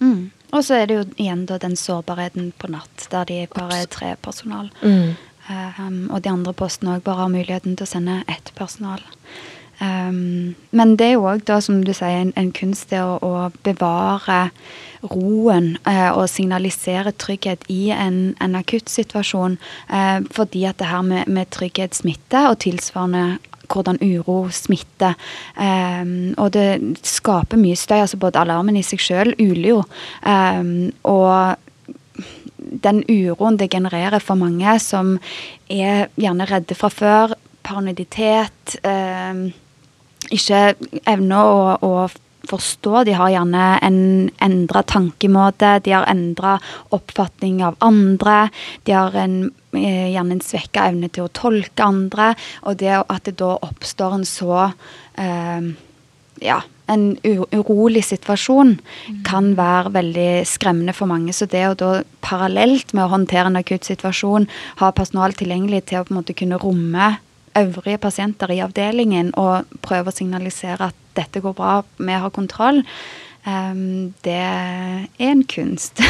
Mm. 0.00 0.30
Og 0.54 0.64
så 0.64 0.78
er 0.78 0.88
det 0.88 0.96
jo 0.96 1.04
igjen 1.18 1.44
da 1.48 1.58
den 1.60 1.76
sårbarheten 1.76 2.52
på 2.58 2.70
natt, 2.70 3.08
der 3.12 3.26
de 3.28 3.40
bare 3.52 3.82
er 3.82 3.90
tre 3.90 4.14
personal. 4.22 4.70
Mm. 4.82 5.16
Um, 5.46 5.98
og 6.10 6.22
de 6.24 6.30
andre 6.32 6.54
postene 6.56 6.96
òg 6.96 7.04
bare 7.06 7.24
har 7.24 7.32
muligheten 7.34 7.76
til 7.78 7.86
å 7.86 7.90
sende 7.90 8.20
ett 8.30 8.52
personal. 8.58 9.02
Um, 9.80 10.54
men 10.70 10.94
det 10.96 11.10
er 11.10 11.16
jo 11.16 11.26
òg, 11.28 11.50
som 11.60 11.82
du 11.84 11.92
sier, 11.92 12.22
en, 12.22 12.32
en 12.36 12.52
kunst 12.56 12.90
det 12.92 13.02
å, 13.04 13.18
å 13.20 13.48
bevare 13.66 14.50
roen 15.06 15.74
eh, 15.86 16.08
og 16.10 16.28
signalisere 16.30 17.12
trygghet 17.20 17.66
i 17.72 17.90
en, 17.94 18.34
en 18.42 18.56
akutt 18.58 18.88
situasjon. 18.90 19.58
Eh, 19.92 20.22
fordi 20.34 20.64
at 20.68 20.80
det 20.80 20.88
her 20.90 21.04
med, 21.06 21.28
med 21.28 21.52
trygghet 21.54 21.94
smitter, 21.98 22.50
og 22.50 22.60
tilsvarende 22.64 23.36
hvordan 23.66 23.98
uro 23.98 24.46
smitter. 24.54 25.16
Um, 25.58 26.34
og 26.38 26.52
det 26.54 26.96
skaper 27.02 27.58
mye 27.58 27.74
støy. 27.74 27.98
altså 28.04 28.18
Både 28.22 28.38
alarmen 28.38 28.78
i 28.78 28.84
seg 28.86 29.02
sjøl 29.02 29.34
uler 29.40 29.68
jo. 29.72 29.80
Um, 30.22 30.92
og 31.02 31.56
den 32.86 33.02
uroen 33.10 33.58
det 33.58 33.72
genererer 33.74 34.22
for 34.22 34.38
mange 34.38 34.78
som 34.82 35.16
er 35.66 36.06
gjerne 36.14 36.46
redde 36.46 36.78
fra 36.78 36.90
før, 36.94 37.36
paranoiditet, 37.66 38.78
um, 38.86 39.48
ikke 40.34 40.74
evner 41.06 41.50
å, 41.50 41.76
å 41.80 41.92
forstå. 42.46 43.04
De 43.06 43.14
har 43.18 43.32
gjerne 43.34 43.64
en 43.84 43.98
endra 44.42 44.82
tankemåte, 44.86 45.76
de 45.84 45.94
har 45.96 46.06
endra 46.10 46.56
oppfatning 46.94 47.62
av 47.66 47.78
andre. 47.84 48.48
De 48.84 48.94
har 48.96 49.14
en, 49.14 49.50
eh, 49.74 50.12
gjerne 50.14 50.38
en 50.38 50.40
svekka 50.40 50.88
evne 50.90 51.10
til 51.10 51.26
å 51.26 51.32
tolke 51.32 51.82
andre. 51.82 52.34
Og 52.62 52.78
det 52.78 53.04
at 53.08 53.24
det 53.24 53.36
da 53.36 53.58
oppstår 53.58 54.14
en 54.14 54.24
så 54.24 54.72
eh, 55.18 55.74
ja, 56.40 56.60
en 56.86 57.16
urolig 57.24 58.04
situasjon 58.04 58.76
kan 59.26 59.54
være 59.58 59.92
veldig 59.96 60.46
skremmende 60.46 60.94
for 60.94 61.10
mange. 61.10 61.32
Så 61.32 61.48
det 61.50 61.64
å 61.66 61.74
da 61.74 62.02
parallelt 62.20 62.92
med 62.94 63.06
å 63.06 63.12
håndtere 63.14 63.50
en 63.50 63.56
akutt 63.56 63.84
situasjon, 63.88 64.46
ha 64.82 64.92
personal 64.92 65.32
tilgjengelig 65.32 65.86
til 65.86 66.00
å 66.00 66.04
på 66.06 66.14
en 66.14 66.20
måte 66.20 66.36
kunne 66.36 66.60
romme 66.62 67.16
øvrige 67.60 68.00
pasienter 68.02 68.52
i 68.54 68.62
avdelingen 68.64 69.32
og 69.40 69.68
prøve 69.84 70.12
å 70.12 70.16
signalisere 70.16 70.90
at 70.90 70.98
dette 71.16 71.40
går 71.44 71.54
bra, 71.56 71.78
vi 71.96 72.12
har 72.12 72.34
kontroll, 72.34 72.82
um, 73.46 74.12
det 74.26 74.40
er 74.42 75.06
en 75.30 75.46
kunst. 75.48 76.02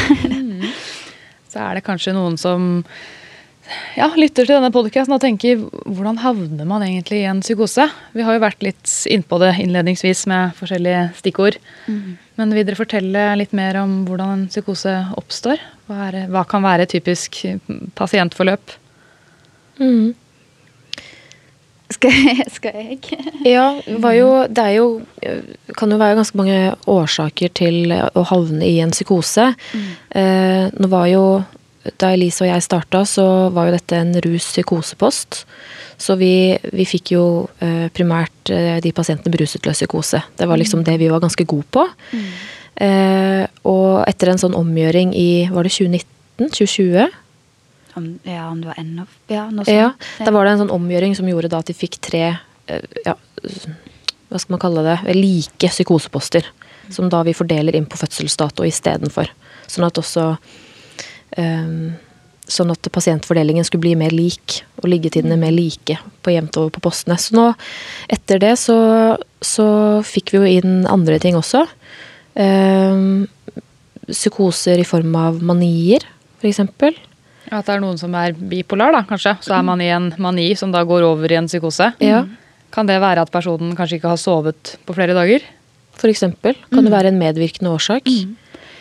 Så 1.47 1.63
er 1.63 1.77
det 1.77 1.85
kanskje 1.87 2.13
noen 2.15 2.35
som 2.39 2.83
ja, 3.97 4.07
lytter 4.15 4.45
til 4.45 4.55
denne 4.55 4.71
podkasten 4.71 5.15
og 5.15 5.21
tenker 5.23 5.59
hvordan 5.59 6.19
havner 6.21 6.67
man 6.67 6.83
egentlig 6.85 7.21
i 7.23 7.29
en 7.29 7.41
psykose? 7.43 7.87
Vi 8.15 8.23
har 8.23 8.37
jo 8.37 8.43
vært 8.43 8.63
litt 8.63 8.91
innpå 9.11 9.39
det 9.41 9.53
innledningsvis 9.63 10.25
med 10.31 10.55
forskjellige 10.59 11.01
stikkord. 11.19 11.57
Men 12.37 12.53
vil 12.55 12.67
dere 12.67 12.79
fortelle 12.79 13.25
litt 13.39 13.55
mer 13.57 13.79
om 13.81 13.99
hvordan 14.07 14.33
en 14.35 14.45
psykose 14.51 14.93
oppstår? 15.19 15.63
Hva, 15.87 15.99
er, 16.09 16.19
hva 16.31 16.43
kan 16.47 16.63
være 16.63 16.87
typisk 16.91 17.41
pasientforløp? 17.97 18.75
Mm. 19.81 20.15
Skal, 21.89 22.11
jeg- 22.11 22.51
skal 22.51 22.73
jeg? 22.75 22.99
Ja, 23.45 23.67
var 24.03 24.13
jo, 24.17 24.29
det 24.47 24.63
er 24.63 24.73
jo 24.77 24.87
kan 25.77 25.91
jo 25.91 25.97
være 26.01 26.15
ganske 26.19 26.37
mange 26.39 26.57
årsaker 26.87 27.53
til 27.53 27.91
å 27.93 28.23
havne 28.29 28.65
i 28.67 28.79
en 28.83 28.91
psykose. 28.91 29.53
Eh, 30.15 30.65
nå 30.73 30.89
var 30.91 31.07
jo 31.11 31.23
Da 31.97 32.09
Elise 32.11 32.41
og 32.43 32.49
jeg 32.49 32.63
starta, 32.65 33.05
så 33.07 33.23
var 33.55 33.69
jo 33.69 33.77
dette 33.77 33.95
en 33.95 34.09
rus-psykosepost. 34.19 35.45
Så 35.97 36.17
vi, 36.19 36.57
vi 36.75 36.83
fikk 36.83 37.13
jo 37.13 37.21
eh, 37.63 37.87
primært 37.95 38.51
eh, 38.51 38.81
de 38.83 38.91
pasientene 38.91 39.31
beruset 39.31 39.63
til 39.63 39.71
psykose. 39.71 40.19
Det 40.37 40.47
var 40.51 40.59
liksom 40.59 40.83
det 40.83 40.97
vi 40.99 41.07
var 41.07 41.23
ganske 41.23 41.45
gode 41.47 41.63
på. 41.71 41.85
Eh, 42.77 43.45
og 43.65 44.03
etter 44.05 44.29
en 44.33 44.41
sånn 44.41 44.57
omgjøring 44.57 45.13
i 45.17 45.47
Var 45.49 45.63
det 45.65 45.71
2019? 45.79 46.51
2020? 46.53 47.07
Om, 47.97 48.07
ja, 48.27 48.45
om 48.51 48.61
det 48.61 48.69
var 48.69 48.79
ennå 48.81 49.07
Ja, 49.31 49.47
noe 49.49 49.65
sånt. 49.65 49.73
Ja, 49.73 49.91
da 50.21 50.33
var 50.35 50.45
det 50.45 50.55
en 50.55 50.63
sånn 50.65 50.73
omgjøring 50.75 51.17
som 51.17 51.29
gjorde 51.29 51.49
da 51.51 51.61
at 51.63 51.69
de 51.69 51.75
fikk 51.77 51.97
tre 52.05 52.23
eh, 52.29 52.97
ja, 53.05 53.15
hva 54.27 54.41
skal 54.41 54.55
man 54.55 54.61
kalle 54.61 54.83
det, 54.85 54.97
like 55.15 55.69
psykoseposter. 55.71 56.47
Som 56.93 57.11
da 57.11 57.21
vi 57.27 57.35
fordeler 57.35 57.75
inn 57.75 57.87
på 57.89 57.99
fødselsdato 57.99 58.65
istedenfor. 58.67 59.31
Sånn 59.67 59.87
at 59.87 59.99
også 59.99 60.33
um, 61.37 61.95
Sånn 62.47 62.69
at 62.71 62.87
pasientfordelingen 62.95 63.65
skulle 63.67 63.83
bli 63.83 63.97
mer 63.99 64.13
lik, 64.15 64.61
og 64.79 64.85
liggetidene 64.87 65.35
mer 65.35 65.51
like 65.51 65.97
på 66.23 66.31
jevnt 66.31 66.55
over 66.55 66.69
på 66.77 66.79
postene. 66.85 67.17
Så 67.19 67.35
nå, 67.35 67.49
etter 68.07 68.39
det, 68.39 68.53
så, 68.61 68.77
så 69.43 69.65
fikk 70.07 70.31
vi 70.31 70.39
jo 70.39 70.51
inn 70.61 70.77
andre 70.87 71.17
ting 71.19 71.35
også. 71.35 71.65
Um, 72.39 73.27
psykoser 74.07 74.79
i 74.79 74.87
form 74.87 75.11
av 75.19 75.43
manier, 75.43 76.07
f.eks. 76.39 76.63
At 77.51 77.67
det 77.67 77.77
er 77.77 77.83
noen 77.83 77.99
som 77.99 78.15
er 78.17 78.35
bipolar, 78.35 78.91
da, 78.95 79.03
kanskje. 79.07 79.37
Så 79.45 79.55
er 79.55 79.63
man 79.65 79.81
i 79.83 79.89
en 79.93 80.09
mani 80.21 80.49
som 80.59 80.73
da 80.73 80.83
går 80.87 81.05
over 81.07 81.31
i 81.31 81.39
en 81.39 81.47
psykose. 81.49 81.91
Ja. 82.03 82.25
Kan 82.73 82.89
det 82.89 82.99
være 83.01 83.23
at 83.23 83.31
personen 83.31 83.75
kanskje 83.77 84.01
ikke 84.01 84.11
har 84.11 84.19
sovet 84.21 84.75
på 84.85 84.95
flere 84.97 85.15
dager? 85.17 85.45
For 85.97 86.11
eksempel. 86.11 86.57
Kan 86.73 86.85
det 86.85 86.93
være 86.93 87.13
en 87.13 87.19
medvirkende 87.21 87.71
årsak. 87.73 88.09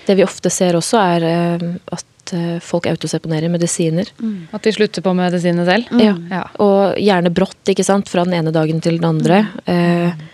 Det 0.06 0.14
vi 0.18 0.26
ofte 0.26 0.50
ser 0.52 0.76
også, 0.78 1.00
er 1.00 1.26
eh, 1.26 1.66
at 1.94 2.34
eh, 2.36 2.56
folk 2.62 2.86
autoseponerer 2.90 3.50
medisiner. 3.50 4.10
At 4.54 4.66
de 4.66 4.74
slutter 4.74 5.02
på 5.02 5.14
medisinene 5.16 5.66
selv? 5.66 5.90
Ja. 6.02 6.14
Ja. 6.30 6.44
Og 6.62 6.98
gjerne 7.00 7.32
brått, 7.34 7.62
ikke 7.72 7.86
sant, 7.86 8.10
fra 8.12 8.26
den 8.26 8.36
ene 8.38 8.54
dagen 8.54 8.82
til 8.84 9.00
den 9.00 9.08
andre. 9.08 9.46
Eh, 9.66 10.26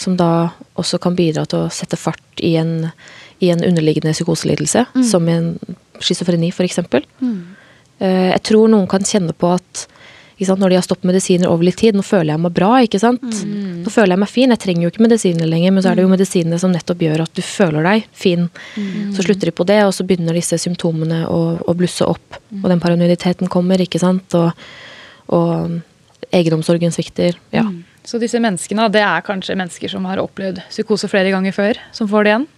som 0.00 0.16
da 0.18 0.50
også 0.80 0.98
kan 1.02 1.16
bidra 1.18 1.44
til 1.46 1.66
å 1.66 1.72
sette 1.72 1.98
fart 2.00 2.42
i 2.42 2.54
en, 2.58 2.90
i 3.44 3.52
en 3.52 3.62
underliggende 3.62 4.14
psykoselidelse, 4.16 4.86
som 5.06 5.28
en 5.30 5.52
schizofreni 6.02 6.50
f.eks. 6.50 6.80
Eh, 6.82 7.02
jeg 8.02 8.42
tror 8.48 8.70
noen 8.72 8.88
kan 8.90 9.04
kjenne 9.06 9.34
på 9.36 9.54
at? 9.54 9.88
Når 10.42 10.72
de 10.72 10.74
har 10.74 10.82
stoppet 10.82 11.06
medisiner 11.06 11.46
over 11.46 11.62
litt 11.62 11.76
tid. 11.78 11.94
Nå 11.94 12.02
føler 12.02 12.32
jeg 12.32 12.42
meg 12.42 12.54
bra, 12.56 12.70
ikke 12.82 12.98
sant. 12.98 13.22
Nå 13.22 13.90
føler 13.94 14.16
jeg 14.16 14.22
meg 14.24 14.30
fin. 14.32 14.50
Jeg 14.50 14.58
trenger 14.58 14.82
jo 14.82 14.90
ikke 14.90 15.04
medisiner 15.04 15.46
lenger, 15.46 15.70
men 15.70 15.84
så 15.84 15.92
er 15.92 16.00
det 16.00 16.02
jo 16.02 16.10
medisinene 16.10 16.58
som 16.58 16.72
nettopp 16.74 17.04
gjør 17.04 17.22
at 17.22 17.36
du 17.36 17.42
føler 17.46 17.86
deg 17.86 18.08
fin. 18.10 18.48
Så 19.14 19.22
slutter 19.22 19.52
de 19.52 19.54
på 19.54 19.66
det, 19.68 19.78
og 19.86 19.94
så 19.94 20.02
begynner 20.08 20.34
disse 20.34 20.58
symptomene 20.58 21.20
å, 21.30 21.38
å 21.62 21.76
blusse 21.78 22.08
opp. 22.08 22.40
Og 22.58 22.66
den 22.72 22.82
paranoiditeten 22.82 23.52
kommer, 23.52 23.84
ikke 23.86 24.02
sant. 24.02 24.34
Og, 24.34 24.50
og 25.30 25.78
egenomsorgen 26.34 26.94
svikter. 26.94 27.38
Ja. 27.54 27.68
Så 28.02 28.18
disse 28.18 28.40
menneskene, 28.42 28.88
det 28.90 29.04
er 29.04 29.22
kanskje 29.22 29.54
mennesker 29.58 29.92
som 29.92 30.08
har 30.10 30.22
opplevd 30.22 30.58
psykose 30.72 31.10
flere 31.12 31.30
ganger 31.30 31.54
før, 31.54 31.78
som 31.94 32.10
får 32.10 32.26
det 32.26 32.34
igjen? 32.34 32.48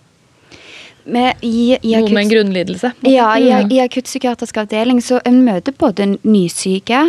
Med, 1.04 1.36
i, 1.44 1.76
i 1.82 1.92
Noen 1.98 2.14
med 2.14 2.22
en 2.22 2.30
grunnlidelse? 2.30 2.90
Ja, 3.04 3.26
i, 3.36 3.50
i 3.76 3.80
akuttpsykiatrisk 3.82 4.56
avdeling 4.62 5.02
så 5.04 5.18
en 5.28 5.42
møter 5.44 5.74
både 5.76 6.06
nysyke, 6.24 7.00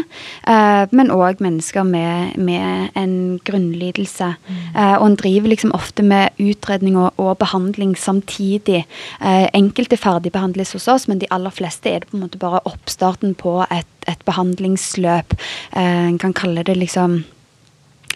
uh, 0.49 0.83
men 0.91 1.13
òg 1.15 1.39
mennesker 1.43 1.85
med, 1.87 2.35
med 2.35 2.91
en 2.99 3.15
grunnlidelse. 3.47 4.33
Uh, 4.75 4.97
og 4.97 5.05
en 5.07 5.17
driver 5.21 5.53
liksom 5.53 5.71
ofte 5.77 6.03
med 6.03 6.35
utredning 6.43 6.99
og, 6.99 7.13
og 7.21 7.37
behandling 7.39 7.95
samtidig. 7.99 8.83
Uh, 9.21 9.47
enkelte 9.55 9.99
ferdigbehandles 10.01 10.75
hos 10.75 10.89
oss, 10.91 11.07
men 11.07 11.23
de 11.23 11.31
aller 11.31 11.55
fleste 11.55 11.91
er 11.91 12.03
det 12.03 12.11
på 12.11 12.19
en 12.19 12.25
måte 12.27 12.41
bare 12.41 12.63
oppstarten 12.67 13.31
på 13.39 13.61
et, 13.69 13.87
et 14.11 14.21
behandlingsløp. 14.27 15.37
Eh, 15.71 16.05
en 16.09 16.19
kan 16.21 16.33
kalle 16.35 16.63
det 16.67 16.75
liksom 16.77 17.21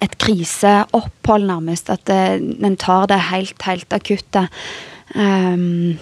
et 0.03 0.15
kriseopphold, 0.21 1.47
nærmest. 1.49 1.89
At 1.89 2.09
en 2.09 2.77
tar 2.79 3.09
det 3.11 3.19
helt, 3.31 3.61
helt 3.67 3.93
akutte. 3.93 4.47
Um, 5.15 5.97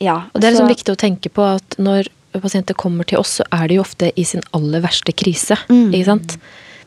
ja, 0.00 0.16
Og 0.34 0.40
det 0.40 0.48
er 0.48 0.54
liksom 0.54 0.68
så- 0.68 0.74
viktig 0.74 0.92
å 0.94 1.00
tenke 1.00 1.30
på 1.32 1.44
at 1.56 1.76
når 1.78 2.08
pasienter 2.40 2.74
kommer 2.74 3.04
til 3.04 3.18
oss, 3.18 3.40
så 3.40 3.44
er 3.52 3.68
de 3.68 3.74
jo 3.74 3.82
ofte 3.82 4.12
i 4.16 4.24
sin 4.24 4.42
aller 4.54 4.80
verste 4.80 5.12
krise. 5.12 5.56
Mm. 5.68 5.92
Ikke 5.92 6.04
sant? 6.04 6.36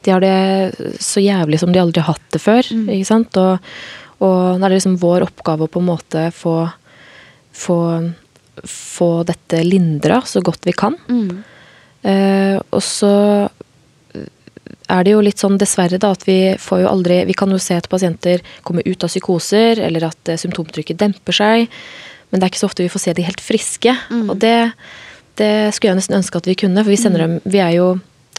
De 0.03 0.12
har 0.12 0.19
det 0.19 0.97
så 0.99 1.19
jævlig 1.23 1.59
som 1.59 1.71
de 1.71 1.79
aldri 1.79 2.01
har 2.01 2.13
hatt 2.13 2.29
det 2.31 2.41
før. 2.41 2.63
Mm. 2.71 2.88
Ikke 2.89 3.07
sant? 3.07 3.38
Og, 3.38 3.59
og 4.21 4.59
da 4.59 4.65
er 4.65 4.69
det 4.69 4.79
liksom 4.81 4.99
vår 4.99 5.25
oppgave 5.27 5.67
å 5.67 5.71
på 5.71 5.79
en 5.79 5.89
måte 5.89 6.31
få, 6.36 6.71
få, 7.51 8.13
få 8.63 9.09
dette 9.27 9.63
lindra 9.63 10.21
så 10.27 10.41
godt 10.43 10.63
vi 10.65 10.73
kan. 10.73 10.95
Mm. 11.09 11.43
Eh, 12.03 12.57
og 12.71 12.81
så 12.83 13.49
er 14.91 15.04
det 15.06 15.13
jo 15.13 15.23
litt 15.23 15.41
sånn 15.41 15.58
dessverre 15.62 15.99
da 16.02 16.13
at 16.15 16.26
vi 16.28 16.56
får 16.60 16.84
jo 16.84 16.91
aldri 16.91 17.23
Vi 17.28 17.36
kan 17.38 17.52
jo 17.52 17.60
se 17.62 17.76
at 17.78 17.89
pasienter 17.91 18.43
kommer 18.63 18.86
ut 18.88 19.04
av 19.04 19.12
psykoser, 19.12 19.82
eller 19.84 20.08
at 20.10 20.32
eh, 20.32 20.39
symptomtrykket 20.39 20.99
demper 20.99 21.36
seg. 21.36 21.67
Men 22.30 22.39
det 22.39 22.47
er 22.47 22.54
ikke 22.54 22.63
så 22.63 22.69
ofte 22.71 22.86
vi 22.86 22.93
får 22.93 23.04
se 23.04 23.13
de 23.17 23.28
helt 23.28 23.43
friske. 23.43 23.93
Og 24.32 24.38
det, 24.41 24.73
det 25.38 25.54
skulle 25.76 25.93
jeg 25.93 26.02
nesten 26.02 26.17
ønske 26.17 26.39
at 26.39 26.49
vi 26.49 26.58
kunne, 26.58 26.82
for 26.82 26.93
vi 26.93 26.97
sender 26.99 27.28
dem 27.28 27.38
Vi 27.45 27.62
er 27.62 27.78
jo 27.78 27.93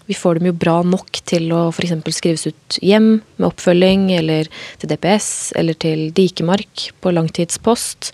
vi 0.07 0.15
får 0.15 0.37
dem 0.37 0.51
jo 0.51 0.57
bra 0.61 0.83
nok 0.85 1.21
til 1.25 1.49
å 1.57 1.71
f.eks. 1.73 1.95
skrives 2.13 2.43
ut 2.51 2.77
hjem 2.85 3.07
med 3.39 3.47
oppfølging, 3.49 4.11
eller 4.19 4.51
til 4.81 4.91
DPS, 4.91 5.29
eller 5.57 5.79
til 5.81 6.11
Dikemark 6.13 6.91
på 7.01 7.13
langtidspost. 7.15 8.13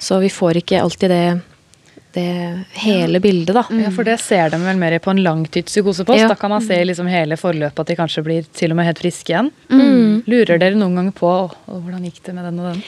Så 0.00 0.20
vi 0.22 0.32
får 0.32 0.62
ikke 0.62 0.80
alltid 0.80 1.12
det, 1.12 1.26
det 2.16 2.80
hele 2.80 3.20
bildet, 3.20 3.54
da. 3.54 3.64
Ja, 3.76 3.90
for 3.94 4.08
det 4.08 4.16
ser 4.24 4.50
de 4.52 4.60
vel 4.62 4.78
mer 4.80 4.96
på 5.04 5.12
en 5.12 5.20
langtidspsykosepost. 5.24 6.22
Ja. 6.22 6.30
Da 6.32 6.38
kan 6.40 6.52
man 6.54 6.64
se 6.64 6.78
liksom 6.88 7.10
hele 7.12 7.36
forløpet, 7.40 7.82
at 7.82 7.92
de 7.92 7.98
kanskje 7.98 8.24
blir 8.24 8.46
til 8.56 8.72
og 8.72 8.80
med 8.80 8.88
helt 8.88 9.02
friske 9.02 9.34
igjen. 9.34 9.52
Mm. 9.68 10.24
Lurer 10.26 10.62
dere 10.62 10.78
noen 10.78 10.96
ganger 10.96 11.16
på 11.16 11.28
«Å, 11.28 11.50
hvordan 11.68 12.08
gikk 12.08 12.22
det 12.24 12.34
med 12.36 12.48
den 12.48 12.62
og 12.62 12.72
den? 12.72 12.82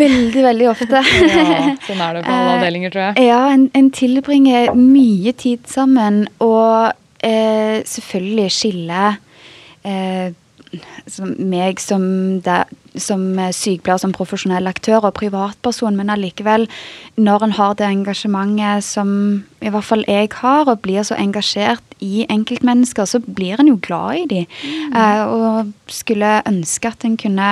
Veldig, 0.00 0.42
veldig 0.44 0.68
ofte. 0.70 1.02
Ja, 1.30 1.74
sånn 1.86 2.00
er 2.00 2.16
det 2.16 2.24
på 2.24 2.34
alle 2.34 2.56
avdelinger, 2.58 2.92
tror 2.94 3.06
jeg. 3.08 3.28
Ja, 3.30 3.40
en, 3.52 3.66
en 3.76 3.90
tilbringer 3.94 4.70
mye 4.78 5.34
tid 5.36 5.66
sammen, 5.70 6.22
og 6.44 6.92
eh, 7.26 7.80
selvfølgelig 7.90 8.48
skille 8.54 9.08
eh, 9.84 10.30
som 11.10 11.32
meg 11.50 11.80
som, 11.82 12.02
det, 12.44 12.58
som 12.94 13.22
eh, 13.38 13.52
sykepleier, 13.54 14.00
som 14.02 14.14
profesjonell 14.14 14.70
aktør 14.70 15.08
og 15.08 15.16
privatperson, 15.18 15.96
men 15.98 16.12
allikevel, 16.12 16.68
når 17.18 17.46
en 17.46 17.56
har 17.58 17.74
det 17.78 17.88
engasjementet 17.88 18.86
som 18.86 19.10
i 19.60 19.72
hvert 19.72 19.86
fall 19.86 20.04
jeg 20.08 20.30
har, 20.40 20.68
og 20.68 20.82
blir 20.84 21.02
så 21.06 21.18
engasjert 21.18 21.98
i 22.00 22.24
enkeltmennesker, 22.30 23.08
så 23.08 23.20
blir 23.24 23.60
en 23.60 23.72
jo 23.72 23.80
glad 23.82 24.22
i 24.22 24.30
dem. 24.30 24.46
Eh, 24.94 25.24
og 25.26 25.74
skulle 25.90 26.38
ønske 26.48 26.94
at 26.94 27.06
en 27.08 27.18
kunne 27.20 27.50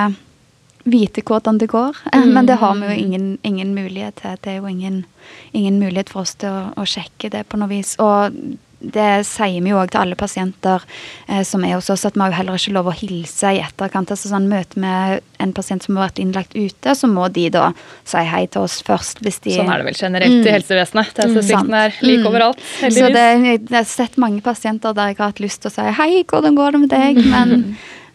vite 0.89 1.23
hvordan 1.27 1.59
det 1.61 1.69
går. 1.69 1.97
Eh, 2.13 2.25
Men 2.27 2.47
det 2.47 2.61
har 2.63 2.75
vi 2.75 2.87
jo 2.87 2.93
ingen, 2.93 3.39
ingen 3.43 3.75
mulighet 3.75 4.23
til. 4.23 4.39
Det 4.45 4.53
er 4.53 4.57
jo 4.57 4.67
ingen, 4.67 5.05
ingen 5.53 5.79
mulighet 5.79 6.09
for 6.09 6.25
oss 6.25 6.35
til 6.35 6.49
å, 6.49 6.73
å 6.77 6.87
sjekke 6.87 7.31
det 7.35 7.45
på 7.49 7.61
noe 7.61 7.69
vis. 7.69 7.97
Og 7.99 8.33
det 8.79 9.27
sier 9.27 9.59
vi 9.65 9.73
jo 9.73 9.79
òg 9.81 9.91
til 9.91 10.01
alle 10.01 10.17
pasienter 10.19 10.85
eh, 11.27 11.43
som 11.47 11.65
er 11.67 11.75
hos 11.75 11.91
oss, 11.91 12.05
at 12.07 12.15
vi 12.15 12.23
har 12.23 12.31
jo 12.31 12.39
heller 12.39 12.61
ikke 12.61 12.75
lov 12.77 12.91
å 12.93 12.95
hilse 12.95 13.51
i 13.57 13.61
etterkant. 13.63 14.13
Altså 14.15 14.31
sånn 14.31 14.47
Møte 14.49 14.79
med 14.81 15.25
en 15.43 15.53
pasient 15.55 15.85
som 15.85 15.99
har 15.99 16.09
vært 16.09 16.21
innlagt 16.23 16.55
ute, 16.55 16.95
så 16.95 17.11
må 17.11 17.27
de 17.35 17.49
da 17.55 17.69
si 18.09 18.23
hei 18.31 18.45
til 18.47 18.69
oss 18.69 18.79
først. 18.87 19.23
hvis 19.27 19.41
de... 19.45 19.57
Sånn 19.59 19.73
er 19.73 19.83
det 19.83 19.89
vel 19.91 19.99
generelt 19.99 20.47
i 20.47 20.55
helsevesenet. 20.55 21.15
Taushetsplikten 21.19 21.75
Sant. 21.75 21.79
er 21.83 21.99
lik 22.07 22.27
overalt, 22.31 22.63
heldigvis. 22.81 23.09
Så 23.09 23.15
det, 23.15 23.27
jeg 23.51 23.63
har 23.75 23.89
sett 23.91 24.19
mange 24.23 24.43
pasienter 24.47 24.95
der 24.97 25.13
jeg 25.13 25.21
har 25.21 25.33
hatt 25.33 25.43
lyst 25.43 25.65
til 25.65 25.73
å 25.73 25.75
si 25.75 25.95
hei, 25.99 26.11
hvordan 26.29 26.59
går 26.59 26.77
det 26.77 26.83
med 26.85 26.95
deg? 26.95 27.23
Men 27.35 27.57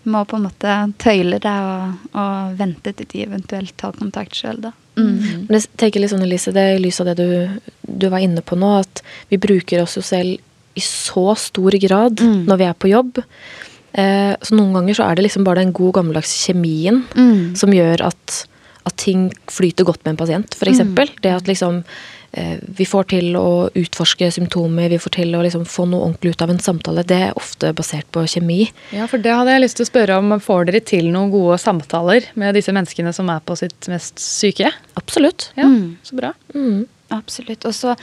må 0.04 0.24
på 0.28 0.40
en 0.40 0.48
måte 0.48 0.78
tøyle 1.00 1.40
det 1.44 1.58
og, 1.64 2.08
og 2.20 2.56
vente 2.60 2.92
til 2.96 3.08
de 3.12 3.28
eventuelt 3.28 3.76
tar 3.80 3.96
kontakt 4.00 4.36
sjøl, 4.36 4.60
da. 4.64 4.74
Mm. 5.00 5.46
Men 5.48 5.56
jeg 5.58 5.70
tenker 5.80 6.04
litt 6.04 6.12
sånn, 6.12 6.26
Elise, 6.26 6.54
det 6.54 6.64
er 6.64 6.76
i 6.78 6.82
lys 6.84 7.00
av 7.02 7.10
det 7.10 7.16
du, 7.18 7.62
du 7.82 8.10
var 8.14 8.24
inne 8.24 8.44
på 8.46 8.58
nå, 8.60 8.76
at 8.84 9.02
vi 9.32 9.40
bruker 9.42 9.82
oss 9.84 9.98
jo 9.98 10.04
selv 10.06 10.42
i 10.76 10.82
så 10.82 11.36
stor 11.38 11.72
grad 11.80 12.20
Mm. 12.24 12.46
når 12.48 12.58
vi 12.58 12.64
er 12.70 12.74
på 12.74 12.90
jobb. 12.90 13.22
Eh, 13.94 14.34
så 14.42 14.56
noen 14.58 14.74
ganger 14.74 14.96
så 14.98 15.06
er 15.12 15.16
det 15.16 15.28
liksom 15.28 15.44
bare 15.46 15.62
den 15.62 15.74
gode 15.76 15.94
gammeldags 16.00 16.34
kjemien 16.48 17.04
Mm. 17.14 17.56
som 17.56 17.70
gjør 17.70 18.02
at, 18.08 18.48
at 18.86 18.96
ting 18.98 19.32
flyter 19.48 19.86
godt 19.86 20.04
med 20.04 20.14
en 20.16 20.18
pasient, 20.26 20.56
f.eks. 20.58 20.80
eksempel 20.80 21.10
Det 21.22 21.32
at 21.32 21.44
liksom 21.46 21.84
eh, 22.36 22.58
vi 22.66 22.86
får 22.90 23.06
til 23.10 23.36
å 23.38 23.70
utforske 23.78 24.32
symptomer, 24.34 24.90
vi 24.90 24.98
får 24.98 25.12
til 25.20 25.36
å 25.38 25.44
liksom 25.46 25.68
få 25.70 25.86
noe 25.88 26.08
ordentlig 26.08 26.32
ut 26.34 26.42
av 26.42 26.50
en 26.50 26.58
samtale. 26.58 27.04
Det 27.06 27.20
er 27.30 27.34
ofte 27.38 27.70
basert 27.78 28.06
på 28.12 28.24
kjemi. 28.26 28.72
Ja, 28.92 29.06
for 29.06 29.20
det 29.22 29.30
hadde 29.32 29.54
jeg 29.54 29.62
lyst 29.62 29.78
til 29.78 29.86
å 29.86 29.92
spørre 29.92 30.18
om. 30.18 30.34
Får 30.42 30.66
dere 30.66 30.82
til 30.82 31.12
noen 31.14 31.30
gode 31.30 31.60
samtaler 31.62 32.26
med 32.34 32.56
disse 32.56 32.74
menneskene 32.74 33.14
som 33.14 33.30
er 33.30 33.40
på 33.46 33.56
sitt 33.56 33.88
mest 33.88 34.18
syke? 34.18 34.72
Absolutt. 34.98 35.52
Ja, 35.56 35.66
Mm. 35.70 35.98
så 36.04 36.16
bra. 36.18 36.34
Mm. 36.56 36.88
Absolutt. 37.12 37.64
Og 37.70 37.74
så 37.78 37.96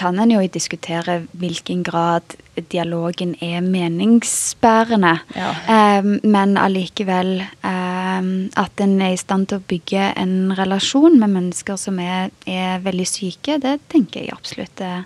kan 0.00 0.18
en 0.22 0.32
jo 0.32 0.40
diskutere 0.48 1.20
hvilken 1.36 1.82
grad 1.84 2.36
dialogen 2.72 3.34
er 3.44 3.60
meningsbærende. 3.64 5.12
Ja. 5.36 5.52
Eh, 5.74 6.08
men 6.24 6.56
allikevel 6.60 7.36
eh, 7.40 8.30
at 8.64 8.84
en 8.84 8.96
er 9.00 9.14
i 9.14 9.20
stand 9.20 9.50
til 9.50 9.60
å 9.60 9.66
bygge 9.70 10.10
en 10.20 10.52
relasjon 10.56 11.18
med 11.20 11.34
mennesker 11.36 11.80
som 11.80 12.00
er, 12.02 12.32
er 12.48 12.82
veldig 12.84 13.08
syke, 13.08 13.60
det 13.62 13.78
tenker 13.92 14.24
jeg 14.24 14.36
absolutt 14.36 14.84
er 14.84 15.04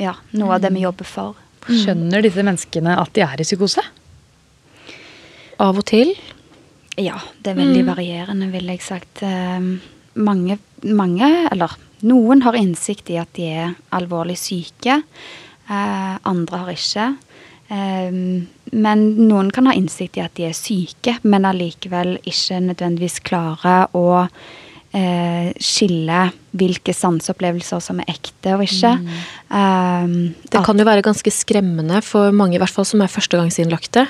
ja, 0.00 0.14
noe 0.32 0.56
av 0.56 0.64
det 0.64 0.72
vi 0.74 0.86
jobber 0.86 1.08
for. 1.08 1.38
Skjønner 1.68 2.24
disse 2.24 2.42
menneskene 2.46 2.96
at 2.98 3.12
de 3.16 3.24
er 3.26 3.42
i 3.42 3.46
psykose? 3.46 3.84
Av 5.60 5.76
og 5.76 5.84
til. 5.90 6.14
Ja, 7.00 7.18
det 7.44 7.52
er 7.52 7.60
veldig 7.60 7.84
varierende, 7.88 8.48
vil 8.52 8.70
jeg 8.72 8.82
sagt. 8.84 9.22
Eh, 9.26 9.60
mange, 10.20 10.56
mange, 10.88 11.28
eller 11.52 11.76
noen 12.02 12.42
har 12.42 12.56
innsikt 12.58 13.10
i 13.10 13.18
at 13.20 13.32
de 13.36 13.48
er 13.50 13.74
alvorlig 13.96 14.36
syke. 14.40 15.02
Eh, 15.70 16.14
andre 16.26 16.56
har 16.64 16.70
ikke. 16.74 17.08
Eh, 17.70 18.10
men 18.72 19.04
noen 19.28 19.50
kan 19.54 19.66
ha 19.70 19.74
innsikt 19.78 20.16
i 20.18 20.24
at 20.24 20.34
de 20.38 20.48
er 20.48 20.56
syke, 20.56 21.18
men 21.22 21.46
allikevel 21.48 22.16
ikke 22.26 22.60
nødvendigvis 22.70 23.20
klare 23.26 23.84
å 23.94 24.04
eh, 24.92 25.52
skille 25.62 26.24
hvilke 26.58 26.90
sanseopplevelser 26.96 27.82
som 27.84 28.00
er 28.02 28.10
ekte 28.10 28.56
og 28.56 28.64
ikke. 28.66 28.94
Eh, 29.50 30.06
Det 30.50 30.64
kan 30.66 30.78
jo 30.78 30.86
være 30.88 31.02
ganske 31.06 31.30
skremmende 31.30 32.02
for 32.02 32.32
mange, 32.34 32.56
i 32.58 32.62
hvert 32.62 32.74
fall 32.74 32.88
som 32.88 33.02
er 33.04 33.12
førstegangsinnlagte, 33.12 34.08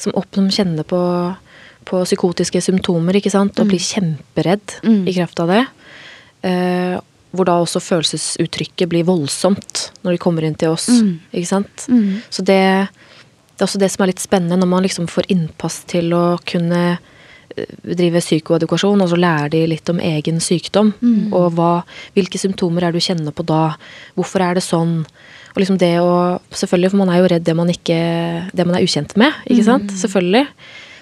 som, 0.00 0.12
opp, 0.16 0.30
som 0.34 0.48
kjenner 0.48 0.84
på, 0.88 1.00
på 1.84 2.00
psykotiske 2.08 2.60
symptomer, 2.64 3.18
ikke 3.20 3.30
sant, 3.34 3.58
og 3.60 3.68
blir 3.68 3.82
kjemperedd 3.84 4.80
Mm. 4.82 5.02
i 5.08 5.12
kraft 5.12 5.40
av 5.44 5.48
det. 5.52 5.66
Eh, 6.44 6.96
hvor 7.34 7.48
da 7.48 7.56
også 7.60 7.80
følelsesuttrykket 7.82 8.88
blir 8.90 9.04
voldsomt 9.08 9.88
når 10.04 10.14
de 10.16 10.22
kommer 10.22 10.44
inn 10.46 10.54
til 10.58 10.70
oss, 10.74 10.88
Mm. 10.88 11.18
ikke 11.32 11.50
sant. 11.50 11.86
Mm. 11.88 12.22
Så 12.30 12.44
det, 12.46 12.60
det 13.56 13.60
er 13.62 13.66
også 13.66 13.78
det 13.82 13.90
som 13.90 14.02
er 14.04 14.12
litt 14.12 14.22
spennende, 14.22 14.58
når 14.60 14.68
man 14.70 14.82
liksom 14.86 15.06
får 15.10 15.28
innpass 15.34 15.82
til 15.90 16.12
å 16.14 16.24
kunne 16.46 16.82
eh, 17.56 17.66
drive 17.84 18.20
psykoedukasjon, 18.24 19.02
og 19.02 19.08
så 19.12 19.16
lærer 19.20 19.50
de 19.50 19.66
litt 19.70 19.88
om 19.92 20.00
egen 20.00 20.40
sykdom. 20.40 20.92
Og 21.32 21.52
hva, 21.54 21.84
hvilke 22.16 22.38
symptomer 22.40 22.82
er 22.88 22.92
det 22.94 23.00
du 23.02 23.06
kjenner 23.08 23.32
på 23.36 23.44
da? 23.46 23.76
Hvorfor 24.16 24.42
er 24.42 24.54
det 24.58 24.64
sånn? 24.66 25.04
Og 25.54 25.60
liksom 25.62 25.78
det 25.78 25.92
å 26.02 26.40
Selvfølgelig, 26.50 26.90
for 26.90 26.98
man 27.04 27.10
er 27.14 27.20
jo 27.22 27.28
redd 27.30 27.44
det 27.46 27.54
man, 27.54 27.68
ikke, 27.70 28.50
det 28.54 28.66
man 28.66 28.74
er 28.74 28.82
ukjent 28.82 29.14
med. 29.16 29.32
ikke 29.46 29.64
sant? 29.68 29.90
Selvfølgelig. 30.00 30.46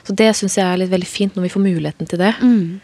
Så 0.05 0.15
det 0.19 0.33
syns 0.37 0.57
jeg 0.59 0.67
er 0.67 0.77
litt 0.83 0.91
veldig 0.93 1.07
fint 1.09 1.37
når 1.37 1.47
vi 1.47 1.53
får 1.55 1.63
muligheten 1.65 2.09
til 2.11 2.19
det. 2.21 2.35
Mm. 2.43 2.81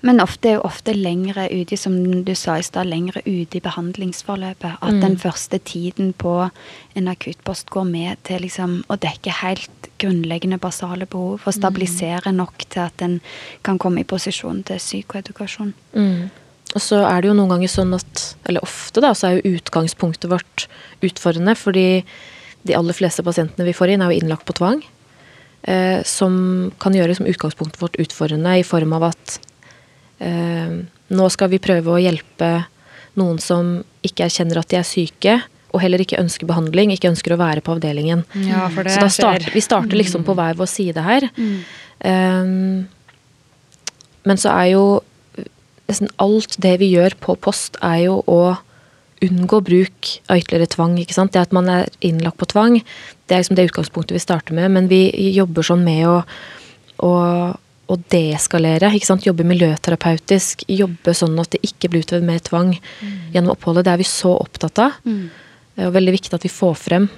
Men 0.00 0.20
ofte 0.22 0.48
er 0.48 0.54
jo 0.58 0.66
ofte 0.68 0.92
lengre 0.94 1.48
ute, 1.50 1.76
som 1.76 1.96
du 2.24 2.34
sa 2.38 2.58
i 2.58 2.62
stad, 2.62 2.86
lengre 2.86 3.18
ute 3.26 3.58
i 3.58 3.60
behandlingsforløpet. 3.60 4.76
At 4.80 4.94
Mm. 4.94 5.00
den 5.00 5.16
første 5.18 5.58
tiden 5.58 6.12
på 6.14 6.50
en 6.94 7.08
akuttpost 7.08 7.70
går 7.70 7.84
med 7.84 8.16
til 8.22 8.40
liksom 8.42 8.84
å 8.88 8.96
dekke 8.96 9.32
helt 9.42 9.88
grunnleggende 9.98 10.60
basale 10.60 11.06
behov. 11.06 11.40
Og 11.46 11.54
stabilisere 11.54 12.32
nok 12.32 12.58
til 12.70 12.80
at 12.80 13.02
en 13.02 13.20
kan 13.64 13.78
komme 13.78 14.00
i 14.00 14.04
posisjon 14.04 14.62
til 14.64 14.76
psykoedukasjon. 14.76 15.74
Mm. 15.94 16.30
Og 16.74 16.80
så 16.80 17.04
er 17.08 17.20
det 17.22 17.28
jo 17.28 17.34
noen 17.34 17.48
ganger 17.48 17.68
sånn 17.68 17.94
at, 17.94 18.36
eller 18.46 18.60
ofte 18.60 19.00
da, 19.00 19.14
så 19.14 19.28
er 19.28 19.40
jo 19.40 19.56
utgangspunktet 19.56 20.30
vårt 20.30 20.68
utfordrende, 21.02 21.56
fordi 21.56 22.04
de 22.64 22.74
aller 22.74 22.92
fleste 22.92 23.24
pasientene 23.24 23.64
vi 23.64 23.72
får 23.72 23.94
inn, 23.94 24.02
er 24.02 24.12
jo 24.12 24.20
innlagt 24.20 24.44
på 24.44 24.54
tvang. 24.54 24.82
Eh, 25.64 26.02
som 26.04 26.70
kan 26.78 26.92
gjøre 26.94 27.16
som 27.16 27.26
utgangspunktet 27.26 27.80
vårt 27.80 27.96
utfordrende 27.98 28.60
i 28.60 28.62
form 28.62 28.92
av 28.92 29.02
at 29.10 29.40
nå 30.18 31.28
skal 31.30 31.52
vi 31.52 31.60
prøve 31.62 31.94
å 31.94 32.00
hjelpe 32.02 32.50
noen 33.18 33.38
som 33.42 33.78
ikke 34.06 34.26
erkjenner 34.26 34.60
at 34.60 34.70
de 34.70 34.78
er 34.80 34.86
syke, 34.86 35.38
og 35.68 35.82
heller 35.82 36.00
ikke 36.02 36.20
ønsker 36.20 36.48
behandling, 36.48 36.92
ikke 36.94 37.10
ønsker 37.10 37.34
å 37.34 37.40
være 37.40 37.62
på 37.64 37.74
avdelingen. 37.76 38.24
Ja, 38.46 38.66
for 38.72 38.86
det 38.86 38.94
Så 38.96 39.08
starter, 39.18 39.50
vi 39.52 39.62
starter 39.64 39.98
liksom 40.00 40.24
på 40.24 40.34
hver 40.38 40.56
vår 40.58 40.70
side 40.70 41.04
her. 41.04 41.28
Um, 42.00 42.88
men 44.24 44.40
så 44.40 44.54
er 44.54 44.72
jo 44.72 44.86
nesten 45.88 46.10
alt 46.20 46.56
det 46.60 46.78
vi 46.82 46.90
gjør 46.92 47.16
på 47.20 47.36
post, 47.40 47.78
er 47.84 48.06
jo 48.06 48.18
å 48.28 48.56
unngå 49.24 49.60
bruk 49.66 50.10
av 50.30 50.38
ytterligere 50.38 50.70
tvang. 50.74 50.98
ikke 51.00 51.16
sant? 51.16 51.32
Det 51.34 51.42
at 51.48 51.54
man 51.56 51.68
er 51.72 51.88
innlagt 52.04 52.38
på 52.38 52.48
tvang, 52.52 52.78
det 53.26 53.34
er 53.34 53.42
liksom 53.42 53.58
det 53.58 53.68
utgangspunktet 53.70 54.14
vi 54.14 54.22
starter 54.22 54.54
med. 54.54 54.70
Men 54.74 54.90
vi 54.90 55.10
jobber 55.34 55.66
sånn 55.66 55.82
med 55.84 56.04
å, 56.06 56.18
å, 57.02 57.12
å 57.88 57.96
deeskalere. 58.12 58.90
ikke 58.94 59.08
sant? 59.08 59.26
Jobbe 59.26 59.46
miljøterapeutisk. 59.48 60.66
Jobbe 60.68 61.14
sånn 61.16 61.38
at 61.40 61.54
det 61.54 61.62
ikke 61.66 61.92
blir 61.92 62.04
utøvd 62.04 62.26
mer 62.26 62.42
tvang 62.44 62.74
gjennom 63.32 63.54
oppholdet. 63.54 63.86
Det 63.86 63.94
er 63.94 64.02
vi 64.02 64.08
så 64.08 64.34
opptatt 64.36 64.82
av. 64.84 64.98
Det 65.04 65.84
er 65.84 65.88
jo 65.88 65.94
veldig 65.94 66.14
viktig 66.18 66.36
at 66.36 66.44
vi 66.44 66.52
får 66.52 66.76
frem. 66.80 67.08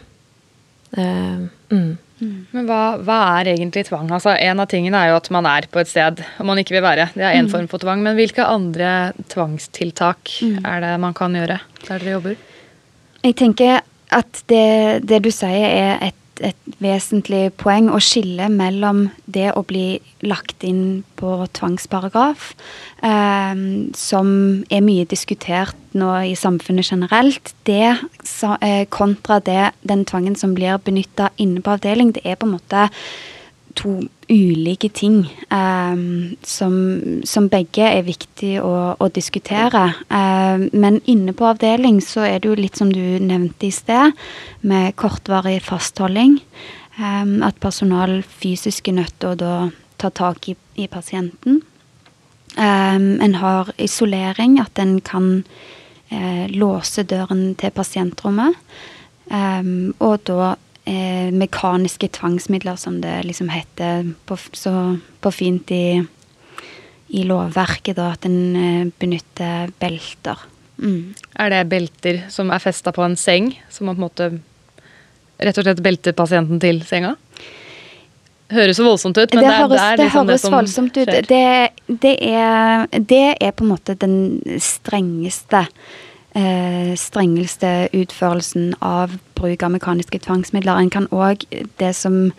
Uh, 0.96 1.48
mm. 1.70 1.90
Men 2.20 2.66
hva, 2.68 2.98
hva 3.00 3.18
er 3.38 3.54
egentlig 3.54 3.86
tvang? 3.88 4.10
Altså, 4.12 4.34
en 4.36 4.60
av 4.60 4.68
tingene 4.70 4.98
er 5.00 5.12
jo 5.12 5.18
at 5.20 5.30
man 5.32 5.48
er 5.48 5.66
på 5.72 5.80
et 5.80 5.88
sted 5.88 6.20
og 6.20 6.48
man 6.48 6.60
ikke 6.60 6.76
vil 6.76 6.84
være. 6.84 7.08
Det 7.14 7.24
er 7.24 7.38
én 7.38 7.48
form 7.50 7.68
for 7.70 7.82
tvang. 7.82 8.02
Men 8.04 8.18
hvilke 8.18 8.44
andre 8.44 9.12
tvangstiltak 9.32 10.34
er 10.60 10.84
det 10.84 10.94
man 11.00 11.16
kan 11.16 11.36
gjøre 11.36 11.60
der 11.86 11.94
dere 11.94 12.16
jobber? 12.18 12.36
Jeg 13.24 13.36
tenker 13.40 13.80
at 14.10 14.42
det, 14.50 15.06
det 15.08 15.22
du 15.24 15.30
sier 15.32 15.66
er 15.70 16.10
et, 16.10 16.19
et 16.40 16.76
vesentlig 16.82 17.50
poeng 17.60 17.90
å 17.92 18.00
skille 18.02 18.48
mellom 18.52 19.06
det 19.30 19.50
å 19.56 19.62
bli 19.66 20.00
lagt 20.24 20.64
inn 20.66 21.02
på 21.20 21.36
tvangsparagraf, 21.56 22.52
eh, 23.06 23.64
som 23.96 24.30
er 24.70 24.84
mye 24.84 25.08
diskutert 25.08 25.76
nå 25.92 26.12
i 26.30 26.36
samfunnet 26.38 26.92
generelt, 26.92 27.54
det 27.68 27.96
eh, 28.60 28.84
kontra 28.88 29.40
det, 29.44 29.72
den 29.82 30.06
tvangen 30.08 30.36
som 30.38 30.54
blir 30.54 30.80
benytta 30.84 31.30
inne 31.36 31.62
på 31.64 31.76
avdeling. 31.76 32.14
Det 32.16 32.24
er 32.24 32.38
på 32.40 32.48
en 32.48 32.56
måte 32.58 32.88
to 33.74 34.00
ulike 34.30 34.88
ting 34.94 35.24
um, 35.50 36.36
som, 36.46 36.74
som 37.26 37.48
begge 37.50 37.86
er 37.86 38.04
viktig 38.06 38.54
å, 38.62 38.74
å 38.94 39.08
diskutere. 39.14 39.82
Um, 40.08 40.68
men 40.72 41.00
inne 41.10 41.34
på 41.36 41.48
avdeling 41.50 42.00
så 42.04 42.24
er 42.28 42.40
det 42.40 42.50
jo 42.50 42.58
litt 42.58 42.78
som 42.78 42.92
du 42.94 43.02
nevnte 43.22 43.68
i 43.68 43.74
sted, 43.74 44.14
med 44.60 44.94
kortvarig 45.00 45.58
fastholding. 45.66 46.38
Um, 47.00 47.40
at 47.46 47.60
personal 47.62 48.20
fysisk 48.22 48.90
er 48.90 49.00
nødt 49.00 49.18
til 49.18 49.32
å 49.32 49.40
da 49.40 49.54
ta 50.00 50.12
tak 50.14 50.48
i, 50.48 50.56
i 50.80 50.88
pasienten. 50.88 51.60
En 52.60 53.34
har 53.38 53.68
isolering, 53.78 54.56
at 54.58 54.78
en 54.82 54.96
kan 55.06 55.26
uh, 56.10 56.46
låse 56.50 57.04
døren 57.06 57.52
til 57.60 57.70
pasientrommet. 57.76 58.56
Og 59.30 60.24
da 60.26 60.56
eh, 60.84 61.30
mekaniske 61.32 62.08
tvangsmidler, 62.16 62.76
som 62.76 63.00
det 63.00 63.22
liksom 63.24 63.50
heter 63.52 64.12
på, 64.26 64.38
så 64.52 64.96
på 65.20 65.32
fint 65.34 65.70
i, 65.70 66.00
i 67.08 67.24
lovverket, 67.28 67.96
da, 67.98 68.12
at 68.14 68.26
en 68.28 68.40
eh, 68.56 68.92
benytter 69.00 69.72
belter. 69.80 70.46
Mm. 70.80 71.14
Er 71.36 71.52
det 71.52 71.64
belter 71.68 72.22
som 72.32 72.52
er 72.52 72.62
festa 72.62 72.92
på 72.96 73.04
en 73.04 73.16
seng, 73.20 73.52
som 73.72 73.90
man 73.90 73.98
på 73.98 74.00
en 74.00 74.08
måte 74.08 74.30
rett 75.40 75.58
og 75.58 75.66
slett 75.66 75.82
belter 75.84 76.16
pasienten 76.16 76.60
til 76.62 76.82
senga? 76.88 77.16
Høres 78.50 78.80
så 78.80 78.84
voldsomt 78.84 79.18
ut, 79.20 79.34
men 79.36 79.44
det, 79.44 79.50
det, 79.50 79.54
er, 79.54 79.68
det 79.70 79.80
er 79.84 80.00
liksom 80.00 80.26
det 80.26 80.38
som 80.42 80.54
voldsomt 80.56 80.96
ut. 80.96 81.04
skjer. 81.06 81.26
Det, 81.28 81.98
det, 82.02 82.14
er, 82.32 82.86
det 82.98 83.26
er 83.38 83.52
på 83.54 83.62
en 83.62 83.70
måte 83.76 83.94
den 84.00 84.16
strengeste 84.58 85.60
eh, 85.68 86.08
strengeste 86.96 87.88
utførelsen 87.96 88.74
av 88.80 89.16
bruk 89.34 89.62
av 89.66 89.72
mekaniske 89.74 90.20
tvangsmidler. 90.26 90.78
En 90.78 90.90
kan 90.90 91.08
òg 91.10 91.46
det 91.80 91.94
som 91.96 92.32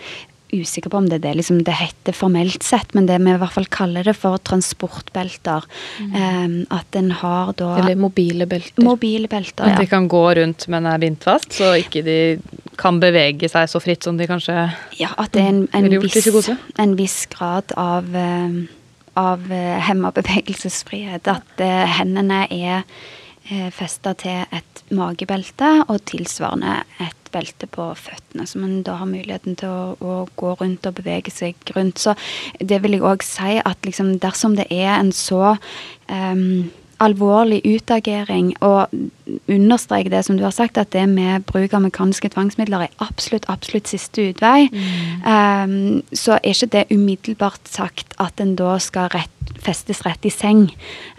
Usikker 0.51 0.91
på 0.91 0.97
om 0.99 1.05
det 1.07 1.21
er 1.21 1.23
det 1.23 1.37
liksom 1.39 1.61
det 1.63 1.77
heter 1.79 2.11
formelt 2.11 2.59
sett, 2.67 2.89
men 2.91 3.05
det 3.07 3.15
vi 3.23 3.31
i 3.31 3.39
hvert 3.39 3.53
fall 3.55 3.69
kaller 3.71 4.03
det 4.03 4.17
for 4.19 4.35
transportbelter. 4.43 5.63
Eh, 6.03 6.55
at 6.75 6.97
en 6.99 7.11
har 7.21 7.53
da 7.55 7.77
Eller 7.79 7.95
mobile 7.95 8.45
belter. 8.45 8.83
mobile 8.83 9.29
belter. 9.31 9.63
At 9.63 9.69
Ja. 9.69 9.77
de 9.79 9.87
kan 9.87 10.09
gå 10.09 10.35
rundt, 10.35 10.67
men 10.67 10.85
er 10.85 10.97
bindt 10.99 11.23
fast, 11.23 11.51
så 11.53 11.71
ikke 11.79 12.03
de 12.03 12.41
kan 12.75 12.99
bevege 12.99 13.49
seg 13.49 13.69
så 13.69 13.79
fritt 13.81 14.03
som 14.03 14.17
de 14.17 14.27
kanskje 14.27 14.73
Ja, 14.99 15.13
at 15.17 15.31
det 15.31 15.41
er 15.41 15.47
en, 15.47 15.69
en, 15.73 15.89
viss, 16.01 16.49
en 16.77 16.95
viss 16.97 17.25
grad 17.27 17.71
av, 17.77 18.13
eh, 18.13 18.49
av 19.15 19.49
eh, 19.51 19.79
hemma 19.79 20.11
bevegelsesfrihet. 20.11 21.27
At 21.27 21.59
eh, 21.59 21.85
hendene 21.87 22.47
er 22.51 22.77
eh, 22.79 22.83
festa 23.75 24.13
til 24.15 24.45
et 24.55 24.83
magebelte, 24.95 25.69
og 25.91 26.03
tilsvarende 26.09 26.81
et 27.03 27.31
belte 27.31 27.67
på 27.71 27.89
føttene. 27.97 28.45
Så 28.47 28.59
man 28.61 28.81
da 28.87 28.97
har 28.99 29.09
muligheten 29.09 29.57
til 29.59 29.71
å, 29.71 29.95
å 29.99 30.15
gå 30.39 30.53
rundt 30.59 30.87
og 30.87 30.97
bevege 30.99 31.33
seg 31.33 31.59
rundt. 31.75 32.01
Så 32.01 32.15
det 32.59 32.81
vil 32.83 32.97
jeg 32.97 33.05
òg 33.07 33.25
si 33.25 33.57
at 33.59 33.87
liksom 33.87 34.17
dersom 34.23 34.57
det 34.59 34.67
er 34.71 34.93
en 34.97 35.11
så 35.15 35.55
eh, 36.11 36.45
alvorlig 37.01 37.61
utagering, 37.65 38.51
og 38.61 38.91
understreke 39.49 40.11
det 40.11 40.23
som 40.27 40.37
du 40.37 40.43
har 40.45 40.53
sagt, 40.55 40.77
at 40.77 40.91
det 40.93 41.07
med 41.09 41.45
bruk 41.49 41.73
av 41.73 41.83
mekaniske 41.85 42.31
tvangsmidler 42.33 42.85
er 42.85 43.03
absolutt, 43.03 43.47
absolutt 43.51 43.89
siste 43.89 44.29
utvei, 44.31 44.67
um, 45.25 46.01
så 46.13 46.37
er 46.37 46.53
ikke 46.53 46.71
det 46.75 46.85
umiddelbart 46.91 47.71
sagt 47.71 48.15
at 48.21 48.41
en 48.43 48.53
da 48.59 48.75
skal 48.83 49.09
rett, 49.15 49.53
festes 49.61 50.03
rett 50.05 50.25
i 50.27 50.33
seng. 50.33 50.67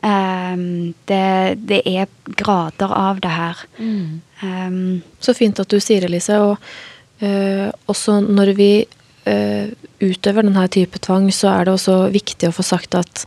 Um, 0.03 0.95
det, 1.11 1.59
det 1.67 1.83
er 1.89 2.11
grader 2.39 2.95
av 2.95 3.23
det 3.25 3.35
her. 3.35 3.67
Um, 4.43 5.03
Så 5.23 5.35
fint 5.39 5.61
at 5.63 5.71
du 5.71 5.79
sier 5.81 6.03
det, 6.05 6.11
Lise. 6.11 6.39
Og 6.43 6.59
uh, 7.23 7.69
også 7.91 8.21
når 8.27 8.55
vi 8.59 8.73
uh, 9.29 9.67
utøver 10.03 10.47
denne 10.47 10.69
type 10.73 10.99
tvang, 11.03 11.31
så 11.35 11.53
er 11.57 11.67
det 11.67 11.77
også 11.77 12.07
viktig 12.15 12.51
å 12.51 12.57
få 12.57 12.67
sagt 12.67 12.99
at 12.99 13.27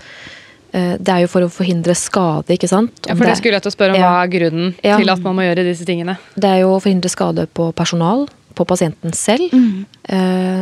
det 0.76 1.12
er 1.14 1.22
jo 1.24 1.28
for 1.32 1.46
å 1.46 1.50
forhindre 1.52 1.94
skade, 1.96 2.52
ikke 2.58 2.68
sant? 2.68 2.92
Ja, 3.08 3.16
for 3.16 3.26
det 3.30 3.38
skulle 3.40 3.56
jeg 3.56 3.64
til 3.64 3.72
å 3.72 3.76
spørre 3.78 3.96
om 3.96 4.02
Ja. 4.02 4.10
hva 4.12 4.24
er 4.26 4.32
grunnen 4.34 4.74
Ja. 4.84 4.98
til 4.98 5.10
at 5.14 5.22
man 5.24 5.36
må 5.38 5.46
gjøre 5.46 5.64
disse 5.64 5.86
tingene. 5.88 6.18
Det 6.36 6.50
er 6.50 6.60
jo 6.66 6.74
å 6.76 6.82
forhindre 6.84 7.10
skade 7.10 7.48
på 7.54 7.70
personal, 7.74 8.28
på 8.56 8.66
pasienten 8.66 9.14
selv, 9.14 9.52
mm. 9.52 9.86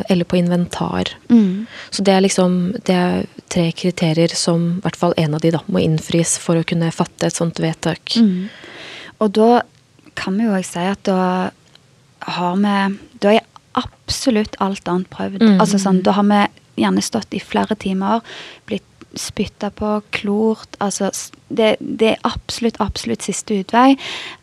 eller 0.10 0.26
på 0.26 0.38
inventar. 0.38 1.14
mm, 1.30 1.68
Så 1.92 2.04
det 2.04 2.14
er 2.14 2.22
liksom 2.22 2.74
det 2.84 2.96
er 2.96 3.26
tre 3.50 3.72
kriterier 3.72 4.34
som 4.36 4.78
i 4.78 4.82
hvert 4.82 4.96
fall 4.96 5.14
en 5.18 5.36
av 5.36 5.42
de 5.42 5.52
da, 5.52 5.60
må 5.70 5.80
innfris 5.82 6.38
for 6.40 6.56
å 6.56 6.66
kunne 6.66 6.92
fatte 6.92 7.26
et 7.28 7.34
sånt 7.34 7.56
vedtak. 7.62 8.16
mm. 8.18 8.50
Og 9.22 9.32
da 9.32 9.62
kan 10.16 10.38
vi 10.38 10.44
jo 10.46 10.52
òg 10.52 10.66
si 10.66 10.80
at 10.80 11.04
da 11.04 11.52
har 12.22 12.56
vi 12.56 12.98
Da 13.20 13.30
er 13.32 13.42
absolutt 13.76 14.56
alt 14.60 14.84
annet 14.88 15.10
prøvd. 15.10 15.40
Mm. 15.42 15.60
Altså 15.60 15.80
sånn, 15.80 16.02
Da 16.04 16.12
har 16.12 16.24
vi 16.24 16.48
gjerne 16.84 17.02
stått 17.02 17.34
i 17.34 17.40
flere 17.40 17.76
timer, 17.80 18.22
blitt 18.68 18.84
spytta 19.20 19.70
på, 19.70 20.02
klort 20.12 20.78
Altså 20.80 21.12
det, 21.50 21.76
det 21.80 22.14
er 22.16 22.28
absolutt, 22.28 22.80
absolutt 22.82 23.26
siste 23.26 23.60
utvei. 23.62 23.94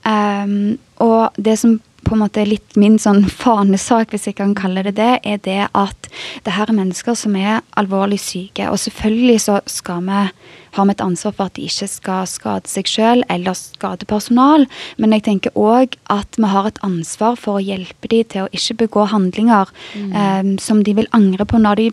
Um, 0.06 0.78
og 1.02 1.34
det 1.36 1.58
som 1.58 1.80
på 2.06 2.14
en 2.14 2.22
måte 2.22 2.40
er 2.42 2.48
litt 2.48 2.76
min 2.80 2.98
sånn 3.02 3.26
fanesak, 3.42 4.14
hvis 4.14 4.28
jeg 4.30 4.38
kan 4.38 4.54
kalle 4.58 4.84
det 4.86 4.96
det, 4.98 5.12
er 5.26 5.42
det 5.44 5.60
at 5.76 6.10
det 6.46 6.54
her 6.56 6.70
er 6.70 6.78
mennesker 6.78 7.18
som 7.18 7.36
er 7.38 7.60
alvorlig 7.80 8.20
syke. 8.22 8.70
Og 8.70 8.80
selvfølgelig 8.80 9.40
så 9.48 9.60
skal 9.70 10.04
vi 10.08 10.24
har 10.70 10.86
vi 10.86 10.94
et 10.94 11.02
ansvar 11.02 11.34
for 11.34 11.50
at 11.50 11.56
de 11.58 11.66
ikke 11.66 11.88
skal 11.90 12.28
skade 12.30 12.70
seg 12.70 12.86
selv 12.86 13.24
eller 13.32 13.56
skade 13.58 14.06
personal. 14.06 14.68
Men 15.02 15.16
jeg 15.16 15.26
tenker 15.26 15.56
òg 15.58 15.96
at 16.12 16.38
vi 16.38 16.50
har 16.52 16.68
et 16.68 16.78
ansvar 16.86 17.38
for 17.40 17.58
å 17.58 17.64
hjelpe 17.64 18.10
dem 18.12 18.28
til 18.30 18.46
å 18.46 18.52
ikke 18.54 18.84
begå 18.84 19.08
handlinger 19.10 19.72
eh, 19.98 20.54
som 20.62 20.84
de 20.86 20.94
vil 20.94 21.10
angre 21.16 21.46
på 21.48 21.58
når 21.58 21.82
de 21.82 21.88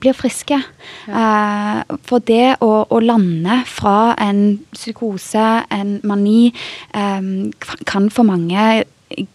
blir 0.00 0.16
friske. 0.16 0.58
Eh, 1.08 1.98
for 2.08 2.24
det 2.28 2.56
å, 2.64 2.70
å 2.88 3.02
lande 3.02 3.60
fra 3.68 4.14
en 4.20 4.60
psykose, 4.72 5.46
en 5.70 5.98
mani, 6.08 6.52
eh, 6.94 7.28
kan 7.86 8.10
for 8.10 8.28
mange 8.28 8.84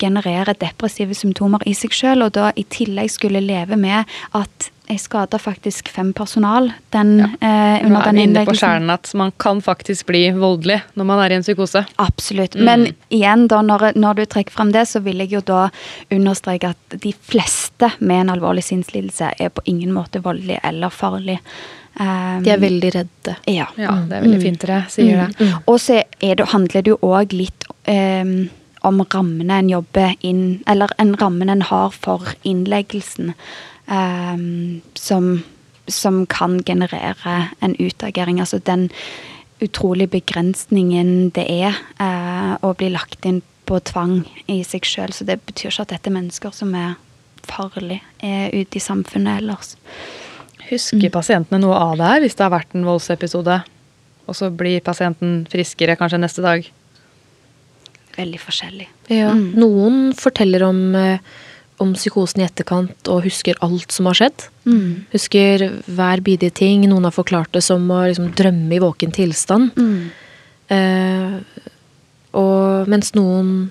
generere 0.02 0.56
depressive 0.58 1.14
symptomer 1.18 1.62
i 1.70 1.76
seg 1.78 1.94
sjøl, 1.94 2.26
og 2.26 2.34
da 2.38 2.50
i 2.58 2.66
tillegg 2.66 3.12
skulle 3.14 3.44
leve 3.44 3.78
med 3.80 4.10
at 4.38 4.72
jeg 4.88 5.00
skada 5.04 5.38
faktisk 5.40 5.90
fem 5.92 6.14
personal 6.16 6.70
den, 6.96 7.18
Ja. 7.20 7.26
eh, 7.42 7.86
under 7.86 8.00
er 8.00 8.06
den 8.06 8.16
vi 8.16 8.22
inne 8.24 8.34
på 8.34 8.52
innleggelsen. 8.52 8.60
kjernen 8.62 8.90
at 8.94 9.14
man 9.14 9.32
kan 9.38 9.62
faktisk 9.62 10.06
bli 10.06 10.32
voldelig 10.32 10.82
når 10.96 11.06
man 11.06 11.20
er 11.20 11.32
i 11.32 11.36
en 11.36 11.44
psykose. 11.44 11.86
Absolutt. 11.98 12.56
Mm. 12.56 12.64
Men 12.66 12.86
igjen, 13.10 13.48
da, 13.48 13.62
når, 13.62 13.96
når 13.96 14.16
du 14.16 14.26
trekker 14.26 14.52
frem 14.52 14.72
det, 14.72 14.88
så 14.88 15.02
vil 15.04 15.18
jeg 15.18 15.30
jo 15.32 15.42
da 15.42 15.70
understreke 16.12 16.70
at 16.70 17.00
de 17.02 17.14
fleste 17.14 17.92
med 18.00 18.22
en 18.22 18.30
alvorlig 18.38 18.64
sinnslidelse 18.64 19.34
er 19.40 19.50
på 19.50 19.62
ingen 19.66 19.92
måte 19.94 20.22
voldelig 20.24 20.60
eller 20.64 20.90
farlig. 20.90 21.40
Um, 22.00 22.44
De 22.44 22.52
er 22.54 22.60
veldig 22.62 22.92
redde. 22.94 23.36
Ja. 23.48 23.66
Ja, 23.76 23.96
det 24.08 24.18
er 24.20 24.22
veldig 24.22 24.42
fint 24.42 24.62
dere 24.62 24.84
sier 24.94 25.28
det. 25.34 25.48
Og 25.66 25.80
så 25.82 26.04
er 26.22 26.36
det, 26.38 26.46
handler 26.54 26.84
det 26.86 26.92
jo 26.94 26.98
òg 27.02 27.34
litt 27.34 27.66
um, 27.90 28.50
om 28.86 29.02
rammene 29.14 29.58
en 29.58 29.70
jobber 29.72 30.14
inn 30.22 30.62
Eller 30.70 30.88
en 31.02 31.16
rammen 31.18 31.50
en 31.50 31.62
har 31.66 31.90
for 31.92 32.22
innleggelsen, 32.46 33.34
som, 33.88 35.30
som 35.88 36.26
kan 36.28 36.60
generere 36.68 37.38
en 37.64 37.76
utagering. 37.80 38.42
Altså 38.44 38.60
den 38.60 38.90
utrolig 39.64 40.10
begrensningen 40.14 41.32
det 41.34 41.46
er 41.50 41.78
eh, 42.04 42.54
å 42.62 42.74
bli 42.78 42.92
lagt 42.94 43.26
inn 43.26 43.42
på 43.68 43.80
tvang 43.84 44.22
i 44.52 44.62
seg 44.68 44.86
sjøl. 44.88 45.14
Så 45.16 45.28
det 45.28 45.40
betyr 45.48 45.72
ikke 45.72 45.88
at 45.88 45.96
dette 45.96 46.12
er 46.12 46.18
mennesker 46.20 46.54
som 46.56 46.76
er 46.78 46.96
farlige 47.48 48.04
er 48.24 48.52
ute 48.54 48.80
i 48.80 48.84
samfunnet 48.84 49.42
ellers. 49.42 49.76
Husker 50.68 51.12
pasientene 51.14 51.62
noe 51.64 51.78
av 51.80 51.96
det 52.00 52.12
her 52.12 52.24
hvis 52.26 52.36
det 52.36 52.46
har 52.46 52.54
vært 52.54 52.76
en 52.76 52.88
voldsepisode? 52.88 53.62
Og 54.28 54.36
så 54.36 54.50
blir 54.52 54.84
pasienten 54.84 55.46
friskere 55.48 55.96
kanskje 56.00 56.20
neste 56.20 56.44
dag? 56.44 56.66
Veldig 58.18 58.40
forskjellig. 58.42 58.88
Ja. 59.14 59.32
Mm. 59.32 59.52
Noen 59.62 60.00
forteller 60.18 60.66
om, 60.68 60.82
eh, 60.96 61.20
om 61.84 61.94
psykosen 61.94 62.42
i 62.42 62.46
etterkant 62.48 63.10
og 63.12 63.26
husker 63.28 63.58
alt 63.66 63.94
som 63.94 64.10
har 64.10 64.18
skjedd. 64.18 64.46
Mm. 64.66 65.08
Husker 65.14 65.66
hver 65.86 66.24
bidige 66.26 66.56
ting. 66.64 66.86
Noen 66.90 67.08
har 67.08 67.16
forklart 67.16 67.54
det 67.56 67.64
som 67.66 67.86
å 67.94 68.04
liksom, 68.08 68.32
drømme 68.38 68.78
i 68.78 68.82
våken 68.84 69.14
tilstand. 69.16 69.78
Mm. 69.78 70.08
Eh, 70.74 71.68
og 72.38 72.90
mens 72.92 73.14
noen 73.18 73.70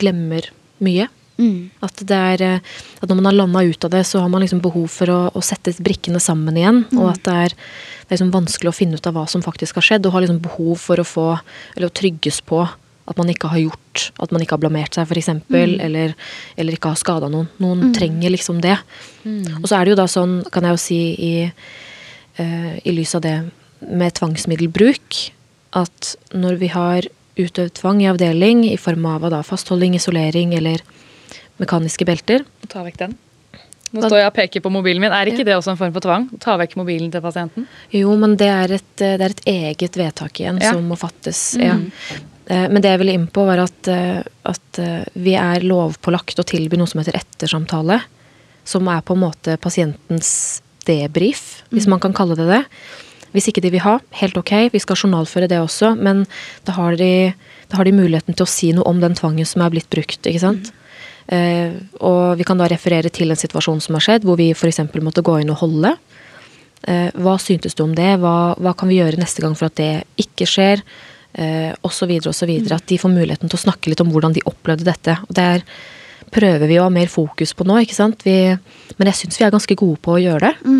glemmer 0.00 0.48
mye. 0.84 1.10
Mm. 1.34 1.70
At, 1.82 1.98
det 2.06 2.20
er, 2.34 2.44
eh, 2.46 2.76
at 3.02 3.10
når 3.10 3.18
man 3.18 3.28
har 3.28 3.36
landa 3.36 3.64
ut 3.66 3.86
av 3.86 3.92
det, 3.92 4.04
så 4.06 4.22
har 4.22 4.30
man 4.32 4.44
liksom 4.44 4.62
behov 4.64 4.86
for 4.94 5.10
å, 5.10 5.18
å 5.34 5.42
sette 5.44 5.74
brikkene 5.84 6.22
sammen 6.22 6.56
igjen. 6.58 6.84
Og 6.96 7.10
at 7.10 7.24
det 7.26 7.36
er, 7.48 7.56
det 7.56 8.08
er 8.08 8.16
liksom 8.16 8.34
vanskelig 8.34 8.70
å 8.70 8.76
finne 8.76 9.00
ut 9.00 9.10
av 9.10 9.18
hva 9.18 9.26
som 9.30 9.44
faktisk 9.44 9.80
har 9.80 9.88
skjedd, 9.88 10.06
og 10.06 10.16
har 10.16 10.24
liksom 10.24 10.42
behov 10.44 10.78
for 10.80 11.02
å 11.02 11.08
få, 11.08 11.28
eller 11.74 11.90
å 11.90 11.96
trygges 12.02 12.40
på 12.46 12.62
at 13.04 13.18
man 13.20 13.28
ikke 13.28 13.50
har 13.52 13.60
gjort, 13.60 14.04
at 14.22 14.30
man 14.32 14.40
ikke 14.44 14.56
har 14.56 14.62
blamert 14.62 14.96
seg, 14.96 15.04
f.eks., 15.04 15.18
eksempel 15.24 15.74
eller, 15.84 16.14
eller 16.56 16.76
ikke 16.76 16.92
har 16.94 17.00
skada 17.00 17.28
noen. 17.32 17.50
Noen 17.60 17.92
trenger 17.96 18.32
liksom 18.32 18.62
det. 18.64 18.78
Og 19.60 19.66
så 19.68 19.76
er 19.76 19.84
det 19.84 19.94
jo 19.94 19.98
da 20.00 20.06
sånn, 20.10 20.38
kan 20.54 20.64
jeg 20.64 20.76
jo 20.76 20.80
si 20.80 21.00
i, 21.20 21.34
uh, 22.40 22.72
i 22.80 22.94
lys 22.96 23.12
av 23.18 23.24
det 23.26 23.34
med 23.84 24.16
tvangsmiddelbruk, 24.16 25.18
at 25.76 26.14
når 26.32 26.56
vi 26.62 26.70
har 26.72 27.10
utøvd 27.34 27.74
tvang 27.80 28.00
i 28.04 28.08
avdeling 28.08 28.64
i 28.70 28.78
form 28.80 29.04
av 29.10 29.28
da, 29.34 29.42
fastholding, 29.44 29.96
isolering 29.98 30.54
eller 30.56 30.80
mekaniske 31.60 32.06
belter, 32.08 32.46
Ta 32.70 32.82
vekk 32.86 33.00
den. 33.02 33.18
Nå 33.94 34.02
står 34.08 34.18
jeg 34.18 34.26
og 34.26 34.34
peker 34.34 34.62
på 34.64 34.70
mobilen 34.74 35.02
min. 35.04 35.12
Er 35.14 35.28
ikke 35.30 35.44
det 35.46 35.54
også 35.54 35.74
en 35.74 35.78
form 35.78 35.92
for 35.94 36.02
tvang? 36.02 36.24
Ta 36.42 36.56
vekk 36.58 36.72
mobilen 36.80 37.12
til 37.14 37.22
pasienten? 37.22 37.68
Jo, 37.94 38.16
men 38.18 38.34
det 38.40 38.48
er 38.50 38.72
et, 38.80 38.86
det 38.98 39.10
er 39.20 39.28
et 39.28 39.42
eget 39.52 39.98
vedtak 40.00 40.40
igjen 40.40 40.58
Ja. 40.62 40.72
som 40.74 40.88
må 40.88 40.98
fattes. 40.98 41.52
Ja. 41.60 41.76
Eh, 41.76 42.22
Men 42.46 42.82
det 42.84 42.90
jeg 42.92 43.00
ville 43.00 43.14
inn 43.16 43.28
på, 43.32 43.46
var 43.48 43.62
at, 43.62 43.88
eh, 43.88 44.20
at 44.44 44.80
eh, 44.82 45.06
vi 45.16 45.32
er 45.38 45.64
lovpålagt 45.64 46.42
å 46.42 46.46
tilby 46.46 46.76
noe 46.76 46.90
som 46.90 47.00
heter 47.00 47.16
ettersamtale. 47.16 48.02
Som 48.68 48.88
er 48.92 49.00
på 49.04 49.16
en 49.16 49.24
måte 49.24 49.56
pasientens 49.60 50.62
debrief, 50.84 51.62
hvis 51.72 51.88
man 51.88 52.00
kan 52.00 52.16
kalle 52.16 52.36
det 52.36 52.48
det. 52.50 52.62
Hvis 53.34 53.48
ikke 53.50 53.64
de 53.64 53.72
vil 53.74 53.82
ha, 53.82 53.96
helt 54.20 54.36
ok, 54.38 54.52
vi 54.70 54.80
skal 54.82 54.98
journalføre 55.00 55.48
det 55.50 55.58
også, 55.58 55.94
men 55.98 56.22
da 56.68 56.76
har 56.76 56.94
de, 57.00 57.32
da 57.72 57.80
har 57.80 57.88
de 57.88 57.96
muligheten 57.96 58.36
til 58.36 58.46
å 58.46 58.50
si 58.50 58.70
noe 58.76 58.86
om 58.86 59.00
den 59.02 59.16
tvangen 59.18 59.48
som 59.48 59.64
er 59.64 59.72
blitt 59.74 59.88
brukt. 59.90 60.20
ikke 60.22 60.42
sant? 60.42 60.70
Eh, 61.32 61.72
og 62.04 62.36
vi 62.38 62.44
kan 62.46 62.60
da 62.60 62.68
referere 62.70 63.10
til 63.10 63.32
en 63.32 63.40
situasjon 63.40 63.80
som 63.82 63.96
har 63.96 64.04
skjedd, 64.06 64.28
hvor 64.28 64.38
vi 64.38 64.52
f.eks. 64.54 64.84
måtte 65.00 65.24
gå 65.24 65.40
inn 65.40 65.50
og 65.50 65.64
holde. 65.64 65.96
Eh, 66.84 67.08
hva 67.16 67.34
syntes 67.40 67.74
du 67.74 67.82
om 67.86 67.96
det? 67.96 68.12
Hva, 68.20 68.54
hva 68.60 68.74
kan 68.76 68.92
vi 68.92 69.00
gjøre 69.00 69.18
neste 69.20 69.42
gang 69.42 69.56
for 69.58 69.72
at 69.72 69.80
det 69.80 70.04
ikke 70.20 70.48
skjer? 70.48 70.84
Eh, 71.34 71.72
og 71.82 71.90
så 71.90 72.06
videre 72.06 72.30
og 72.30 72.36
så 72.38 72.46
videre. 72.46 72.78
At 72.78 72.86
de 72.90 73.00
får 73.00 73.12
muligheten 73.12 73.50
til 73.50 73.58
å 73.58 73.64
snakke 73.66 73.90
litt 73.90 74.02
om 74.04 74.12
hvordan 74.12 74.36
de 74.36 74.44
opplevde 74.46 74.86
dette. 74.86 75.16
Og 75.26 75.34
det 75.34 75.46
er, 75.56 75.64
prøver 76.34 76.68
vi 76.70 76.78
å 76.78 76.86
ha 76.86 76.94
mer 76.94 77.10
fokus 77.10 77.54
på 77.56 77.66
nå, 77.66 77.80
ikke 77.82 77.96
sant. 77.96 78.22
Vi, 78.26 78.36
men 78.98 79.10
jeg 79.10 79.20
syns 79.22 79.40
vi 79.40 79.46
er 79.48 79.54
ganske 79.54 79.78
gode 79.78 80.00
på 80.04 80.14
å 80.14 80.22
gjøre 80.22 80.50
det. 80.50 80.74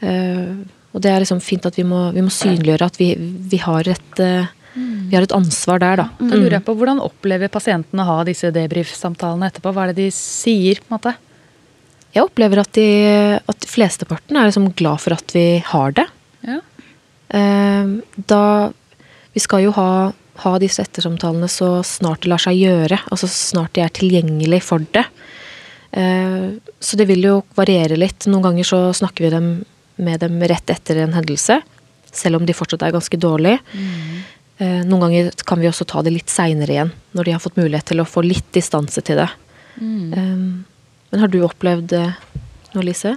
Eh, 0.00 0.54
og 0.90 1.04
det 1.04 1.12
er 1.12 1.22
liksom 1.22 1.42
fint 1.44 1.66
at 1.68 1.76
vi 1.78 1.84
må, 1.86 2.08
vi 2.16 2.24
må 2.24 2.32
synliggjøre 2.34 2.88
at 2.90 2.98
vi, 2.98 3.12
vi, 3.14 3.60
har 3.62 3.86
et, 3.92 4.14
uh, 4.18 4.48
vi 4.74 5.14
har 5.14 5.22
et 5.22 5.34
ansvar 5.36 5.78
der, 5.82 6.00
da. 6.00 6.06
Da 6.18 6.34
lurer 6.34 6.56
jeg 6.56 6.64
på, 6.66 6.74
Hvordan 6.80 7.02
opplever 7.04 7.52
pasientene 7.52 8.02
å 8.02 8.08
ha 8.08 8.24
disse 8.26 8.50
debrief-samtalene 8.54 9.52
etterpå? 9.52 9.70
Hva 9.76 9.84
er 9.84 9.92
det 9.92 10.08
de 10.08 10.14
sier? 10.16 10.80
på 10.82 10.90
en 10.90 10.96
måte? 10.96 11.14
Jeg 12.10 12.26
opplever 12.26 12.64
at 12.64 12.72
de, 12.74 12.88
at 13.38 13.68
flesteparten 13.70 14.34
er 14.34 14.50
liksom 14.50 14.66
glad 14.74 14.98
for 15.04 15.14
at 15.14 15.30
vi 15.36 15.44
har 15.68 15.94
det. 15.94 16.08
Ja. 16.48 16.58
Eh, 17.38 17.94
da 18.34 18.42
Vi 19.32 19.42
skal 19.42 19.64
jo 19.66 19.74
ha, 19.76 19.90
ha 20.44 20.52
disse 20.62 20.82
ettersamtalene 20.82 21.48
så 21.50 21.80
snart 21.86 22.24
det 22.24 22.32
lar 22.32 22.42
seg 22.42 22.58
gjøre. 22.58 22.98
Altså 23.10 23.28
så 23.28 23.52
snart 23.54 23.74
de 23.76 23.84
er 23.84 23.92
tilgjengelig 23.94 24.62
for 24.66 24.84
det. 24.94 25.04
Eh, 25.92 26.48
så 26.80 26.98
det 26.98 27.06
vil 27.10 27.26
jo 27.28 27.36
variere 27.58 27.98
litt. 27.98 28.26
Noen 28.30 28.48
ganger 28.48 28.66
så 28.66 28.80
snakker 28.96 29.26
vi 29.26 29.34
dem, 29.34 29.52
med 30.00 30.22
dem 30.24 30.40
rett 30.50 30.72
etter 30.72 31.02
en 31.04 31.14
hendelse. 31.14 31.60
Selv 32.10 32.40
om 32.40 32.46
de 32.46 32.56
fortsatt 32.56 32.82
er 32.86 32.96
ganske 32.96 33.20
dårlige. 33.20 33.62
Mm. 33.74 34.20
noen 34.90 35.00
ganger 35.06 35.30
kan 35.48 35.56
vi 35.56 35.70
også 35.70 35.86
ta 35.88 36.02
det 36.04 36.10
litt 36.12 36.28
seinere 36.28 36.74
igjen. 36.74 36.90
Når 37.16 37.24
de 37.24 37.32
har 37.32 37.40
fått 37.40 37.56
mulighet 37.56 37.86
til 37.92 38.02
å 38.02 38.08
få 38.08 38.20
litt 38.26 38.50
distanse 38.52 39.00
til 39.06 39.22
det. 39.22 39.30
Mm. 39.80 40.64
men 41.10 41.20
har 41.22 41.30
du 41.32 41.38
opplevd 41.46 41.94
eh, 41.96 42.16
noe, 42.74 42.84
Lise? 42.84 43.14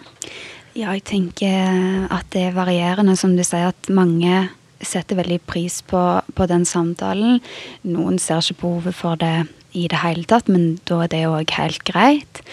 Ja, 0.73 0.93
jeg 0.93 1.03
tenker 1.09 2.05
at 2.13 2.29
det 2.33 2.47
er 2.47 2.55
varierende, 2.55 3.17
som 3.19 3.35
du 3.35 3.43
sier, 3.43 3.73
at 3.73 3.89
mange 3.93 4.47
setter 4.87 5.19
veldig 5.19 5.39
pris 5.49 5.81
på, 5.87 6.01
på 6.35 6.47
den 6.49 6.65
samtalen. 6.67 7.41
Noen 7.87 8.19
ser 8.21 8.43
ikke 8.43 8.61
behovet 8.63 8.97
for 8.97 9.19
det 9.21 9.47
i 9.73 9.87
det 9.89 10.01
hele 10.03 10.25
tatt, 10.29 10.49
men 10.51 10.77
da 10.89 11.03
er 11.03 11.11
det 11.13 11.23
òg 11.29 11.55
helt 11.57 11.83
greit. 11.87 12.43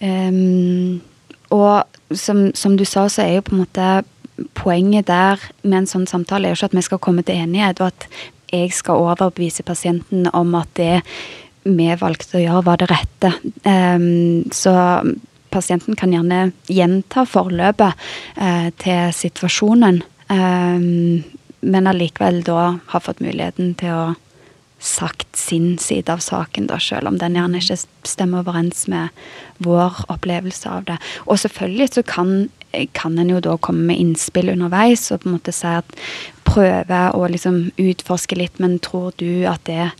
Um, 0.00 1.00
og 1.50 1.82
som, 2.16 2.48
som 2.54 2.76
du 2.78 2.86
sa, 2.86 3.08
så 3.10 3.24
er 3.24 3.38
jo 3.38 3.46
på 3.48 3.56
en 3.56 3.64
måte 3.64 3.88
poenget 4.56 5.10
der 5.10 5.40
med 5.62 5.82
en 5.82 5.90
sånn 5.90 6.06
samtale 6.08 6.48
er 6.48 6.54
jo 6.54 6.60
ikke 6.60 6.70
at 6.70 6.78
vi 6.78 6.86
skal 6.86 7.02
komme 7.02 7.24
til 7.26 7.42
enighet, 7.42 7.82
og 7.82 7.90
at 7.90 8.06
jeg 8.50 8.72
skal 8.74 9.02
overbevise 9.02 9.66
pasienten 9.66 10.30
om 10.34 10.54
at 10.58 10.70
det 10.78 11.00
vi 11.66 11.90
valgte 12.00 12.38
å 12.38 12.44
gjøre, 12.44 12.64
var 12.66 12.80
det 12.80 12.88
rette. 12.90 13.32
Um, 13.66 14.46
så 14.54 14.72
pasienten 15.52 15.98
kan 15.98 16.14
gjerne 16.14 16.52
gjenta 16.70 17.26
forløpet 17.28 18.08
uh, 18.38 18.70
til 18.80 19.12
situasjonen, 19.14 20.00
ehm, 20.32 21.20
men 21.60 21.88
allikevel 21.90 22.42
da 22.46 22.80
har 22.92 23.04
fått 23.04 23.22
muligheten 23.24 23.74
til 23.80 23.94
å 23.94 24.04
sagt 24.80 25.36
sin 25.36 25.78
side 25.78 26.08
av 26.08 26.22
saken, 26.24 26.66
da, 26.70 26.78
selv 26.80 27.10
om 27.10 27.18
den 27.20 27.36
gjerne 27.36 27.60
ikke 27.60 27.76
stemmer 28.08 28.40
overens 28.40 28.86
med 28.88 29.12
vår 29.60 30.06
opplevelse 30.08 30.72
av 30.72 30.86
det. 30.88 30.96
Og 31.28 31.38
selvfølgelig 31.42 31.90
så 31.94 32.04
kan, 32.08 32.30
kan 32.96 33.18
en 33.20 33.28
jo 33.28 33.42
da 33.44 33.58
komme 33.60 33.90
med 33.90 34.00
innspill 34.00 34.48
underveis 34.54 35.10
og 35.12 35.20
på 35.20 35.28
en 35.28 35.36
måte 35.36 35.52
si 35.52 35.68
at 35.68 35.98
prøve 36.48 37.02
å 37.12 37.26
liksom 37.28 37.66
utforske 37.76 38.40
litt, 38.40 38.56
men 38.58 38.78
tror 38.80 39.12
du 39.20 39.44
at 39.50 39.68
det 39.68 39.90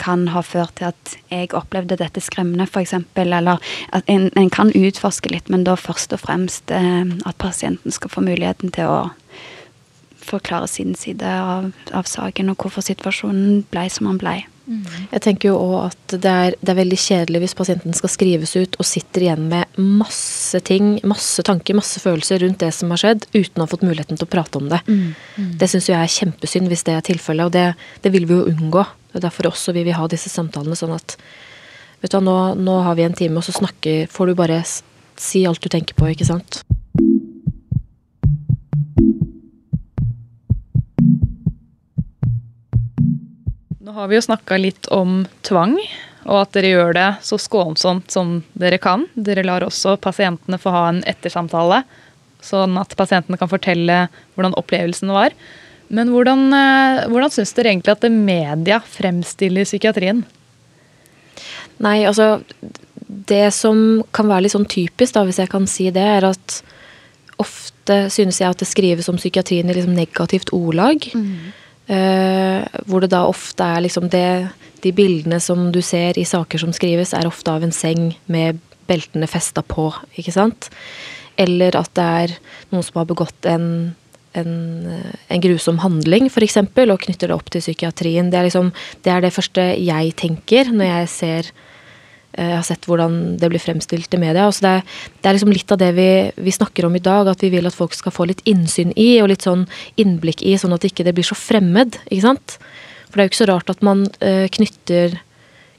kan 0.00 0.28
ha 0.32 0.40
ført 0.44 0.78
til 0.78 0.88
at 0.88 1.16
jeg 1.28 1.50
opplevde 1.56 1.98
dette 2.00 2.22
skremmende, 2.24 2.64
f.eks. 2.68 2.94
Eller 3.20 3.56
at 3.92 4.06
en, 4.08 4.30
en 4.36 4.52
kan 4.52 4.72
utforske 4.72 5.32
litt, 5.32 5.50
men 5.52 5.64
da 5.68 5.76
først 5.76 6.14
og 6.16 6.22
fremst 6.22 6.72
eh, 6.72 7.04
at 7.04 7.40
pasienten 7.40 7.92
skal 7.92 8.12
få 8.12 8.24
muligheten 8.24 8.72
til 8.76 8.88
å 8.88 9.00
forklare 10.24 10.68
sin 10.70 10.94
side 10.98 11.26
av, 11.26 11.70
av 11.96 12.08
saken, 12.08 12.52
og 12.52 12.62
hvorfor 12.62 12.84
situasjonen 12.84 13.62
ble 13.72 13.86
som 13.92 14.10
han 14.10 14.20
ble. 14.20 14.38
Jeg 15.10 15.22
tenker 15.24 15.50
jo 15.50 15.56
også 15.58 15.80
at 15.88 16.12
det 16.22 16.30
er, 16.30 16.54
det 16.60 16.70
er 16.70 16.78
veldig 16.78 16.98
kjedelig 17.02 17.40
hvis 17.42 17.56
pasienten 17.58 17.96
skal 17.96 18.12
skrives 18.12 18.52
ut 18.54 18.76
og 18.78 18.86
sitter 18.86 19.24
igjen 19.24 19.48
med 19.50 19.80
masse 19.82 20.60
ting, 20.66 20.92
masse 21.10 21.42
tanker, 21.46 21.74
masse 21.74 21.98
følelser 22.02 22.44
rundt 22.44 22.62
det 22.62 22.70
som 22.76 22.92
har 22.94 23.02
skjedd, 23.02 23.26
uten 23.34 23.58
å 23.58 23.66
ha 23.66 23.70
fått 23.72 23.82
muligheten 23.86 24.20
til 24.20 24.28
å 24.28 24.30
prate 24.30 24.60
om 24.60 24.68
det. 24.70 24.78
Det 25.58 25.70
syns 25.72 25.90
jeg 25.90 25.98
er 25.98 26.14
kjempesynd 26.14 26.70
hvis 26.70 26.86
det 26.86 26.94
er 26.94 27.06
tilfellet, 27.08 27.50
og 27.50 27.56
det, 27.56 27.66
det 28.04 28.14
vil 28.14 28.28
vi 28.30 28.38
jo 28.38 28.46
unngå. 28.52 28.86
Det 29.10 29.18
er 29.18 29.26
derfor 29.26 29.50
også 29.50 29.74
vi 29.74 29.84
vil 29.88 29.98
ha 29.98 30.06
disse 30.12 30.30
samtalene 30.30 30.78
sånn 30.78 30.94
at 30.94 31.16
vet 32.00 32.14
du 32.14 32.20
nå, 32.22 32.38
nå 32.54 32.80
har 32.86 32.94
vi 32.94 33.08
en 33.08 33.16
time, 33.16 33.40
og 33.40 33.48
så 33.48 33.56
snakker, 33.56 34.06
får 34.12 34.30
du 34.30 34.38
bare 34.38 34.62
si 35.20 35.42
alt 35.50 35.60
du 35.60 35.68
tenker 35.72 35.98
på, 35.98 36.12
ikke 36.14 36.30
sant. 36.30 36.62
Nå 43.90 43.96
har 43.96 44.06
vi 44.06 44.14
jo 44.14 44.22
snakka 44.22 44.54
litt 44.54 44.86
om 44.94 45.24
tvang, 45.42 45.72
og 46.22 46.36
at 46.44 46.52
dere 46.54 46.68
gjør 46.70 46.92
det 46.94 47.06
så 47.26 47.34
skånsomt 47.42 48.12
som 48.14 48.36
dere 48.54 48.76
kan. 48.78 49.08
Dere 49.18 49.42
lar 49.42 49.64
også 49.66 49.96
pasientene 49.98 50.60
få 50.62 50.70
ha 50.70 50.82
en 50.92 51.00
ettersamtale, 51.10 51.80
sånn 52.38 52.78
at 52.78 52.94
pasientene 52.94 53.34
kan 53.40 53.50
fortelle 53.50 53.96
hvordan 54.36 54.54
opplevelsen 54.60 55.10
var. 55.10 55.34
Men 55.90 56.12
hvordan, 56.14 56.44
eh, 56.54 57.00
hvordan 57.10 57.34
syns 57.34 57.50
dere 57.56 57.72
egentlig 57.72 57.96
at 57.96 58.06
det 58.06 58.12
media 58.14 58.78
fremstiller 58.78 59.66
psykiatrien? 59.66 60.22
Nei, 61.82 62.04
altså 62.06 62.44
Det 63.10 63.50
som 63.50 64.04
kan 64.14 64.30
være 64.30 64.44
litt 64.44 64.54
sånn 64.54 64.70
typisk, 64.70 65.16
da, 65.16 65.24
hvis 65.26 65.42
jeg 65.42 65.50
kan 65.50 65.66
si 65.66 65.90
det, 65.90 66.06
er 66.20 66.28
at 66.30 66.60
ofte 67.42 68.04
synes 68.06 68.38
jeg 68.38 68.54
at 68.54 68.62
det 68.62 68.70
skrives 68.70 69.10
om 69.10 69.18
psykiatrien 69.18 69.66
i 69.66 69.74
liksom 69.74 69.98
negativt 69.98 70.54
ordlag. 70.54 71.10
Mm. 71.10 71.50
Uh, 71.90 72.62
hvor 72.86 73.02
det 73.02 73.10
da 73.10 73.24
ofte 73.26 73.66
er 73.66 73.80
liksom 73.82 74.04
det 74.12 74.52
De 74.84 74.92
bildene 74.94 75.40
som 75.42 75.72
du 75.74 75.80
ser 75.82 76.14
i 76.16 76.22
saker 76.24 76.60
som 76.62 76.70
skrives, 76.72 77.10
er 77.12 77.26
ofte 77.28 77.50
av 77.52 77.64
en 77.66 77.74
seng 77.74 78.14
med 78.30 78.60
beltene 78.88 79.26
festa 79.28 79.60
på, 79.60 79.90
ikke 80.16 80.32
sant? 80.32 80.70
Eller 81.36 81.76
at 81.76 81.90
det 81.98 82.06
er 82.22 82.36
noen 82.70 82.86
som 82.86 83.00
har 83.02 83.08
begått 83.10 83.48
en, 83.50 83.66
en, 84.32 84.54
en 85.28 85.42
grusom 85.44 85.82
handling, 85.84 86.30
f.eks., 86.30 86.56
og 86.62 87.02
knytter 87.04 87.28
det 87.28 87.36
opp 87.36 87.52
til 87.52 87.60
psykiatrien. 87.60 88.30
Det 88.32 88.40
er, 88.40 88.48
liksom, 88.48 88.72
det 89.04 89.12
er 89.12 89.26
det 89.26 89.34
første 89.36 89.66
jeg 89.76 90.14
tenker 90.20 90.72
når 90.72 90.90
jeg 90.94 91.12
ser 91.12 91.52
jeg 92.40 92.48
eh, 92.48 92.56
har 92.56 92.64
sett 92.64 92.86
hvordan 92.88 93.16
det 93.40 93.50
blir 93.52 93.60
fremstilt 93.60 94.14
i 94.16 94.20
media. 94.20 94.46
Altså 94.48 94.64
det, 94.64 94.72
er, 94.78 95.00
det, 95.12 95.24
er, 95.28 95.36
liksom 95.36 95.52
litt 95.52 95.72
av 95.74 95.80
det 95.82 95.90
vi, 95.96 96.10
vi, 96.40 96.54
snakker 96.56 96.86
om 96.88 96.96
i 96.96 97.02
dag, 97.04 97.28
at 97.28 97.42
vi 97.44 97.50
vil 97.52 97.68
at 97.68 97.76
folk 97.76 97.92
skal 97.96 98.14
få 98.16 98.26
litt 98.30 98.40
innsyn 98.48 98.94
i 98.96 99.10
og 99.20 99.28
litt 99.32 99.44
sånn 99.44 99.66
innblikk 100.00 100.40
i, 100.46 100.54
sånn 100.60 100.72
at 100.72 100.80
det 100.80 100.94
ikke 100.94 101.12
blir 101.12 101.26
så 101.26 101.36
fremmed. 101.36 102.00
ikke 102.08 102.24
sant? 102.24 102.56
For 103.10 103.18
det 103.18 103.22
er 103.22 103.28
jo 103.28 103.32
ikke 103.34 103.42
så 103.42 103.50
rart 103.50 103.74
at 103.74 103.84
man 103.84 104.06
uh, 104.22 104.46
knytter, 104.56 105.18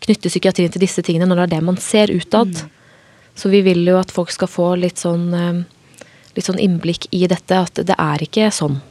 knytter, 0.06 0.30
psykiatrien 0.30 0.74
til 0.74 0.84
disse 0.84 1.02
tingene 1.08 1.30
når 1.30 1.42
det 1.42 1.48
er 1.48 1.54
det 1.56 1.66
man 1.72 1.82
ser 1.82 2.14
utad. 2.14 2.54
Mm. 2.54 2.98
Så 3.42 3.50
vi 3.50 3.64
vil 3.66 3.86
jo 3.88 3.98
at 3.98 4.12
folk 4.14 4.34
skal 4.36 4.52
få 4.52 4.74
litt 4.78 5.02
sånn, 5.02 5.30
uh, 5.34 6.04
litt 6.36 6.46
sånn 6.46 6.62
innblikk 6.62 7.10
i 7.16 7.24
dette, 7.32 7.58
at 7.58 7.86
det 7.88 7.98
er 7.98 8.28
ikke 8.28 8.52
sånn 8.54 8.82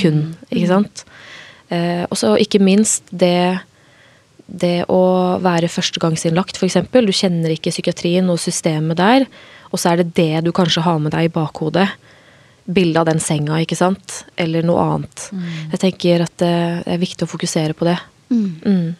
kun, 0.00 0.24
mm. 0.32 0.48
ikke 0.48 0.70
sant. 0.72 1.04
Uh, 1.68 2.08
og 2.08 2.18
så 2.18 2.34
ikke 2.40 2.62
minst 2.64 3.06
det 3.14 3.60
det 4.52 4.84
å 4.92 5.02
være 5.42 5.70
førstegangsinnlagt, 5.72 6.58
f.eks. 6.60 6.78
Du 6.92 7.12
kjenner 7.14 7.54
ikke 7.54 7.72
psykiatrien 7.72 8.28
og 8.32 8.40
systemet 8.42 9.00
der, 9.00 9.26
og 9.72 9.80
så 9.80 9.92
er 9.92 10.02
det 10.02 10.12
det 10.18 10.44
du 10.46 10.52
kanskje 10.54 10.84
har 10.84 10.98
med 11.00 11.14
deg 11.14 11.30
i 11.30 11.32
bakhodet. 11.32 11.88
Bildet 12.62 13.00
av 13.00 13.08
den 13.08 13.22
senga, 13.22 13.58
ikke 13.64 13.78
sant. 13.78 14.22
Eller 14.38 14.66
noe 14.66 14.82
annet. 14.84 15.28
Mm. 15.32 15.46
Jeg 15.72 15.82
tenker 15.86 16.26
at 16.26 16.34
det 16.42 16.56
er 16.84 17.00
viktig 17.00 17.26
å 17.26 17.32
fokusere 17.32 17.76
på 17.78 17.88
det. 17.88 17.96
Mm. 18.32 18.50
Mm. 18.62 18.90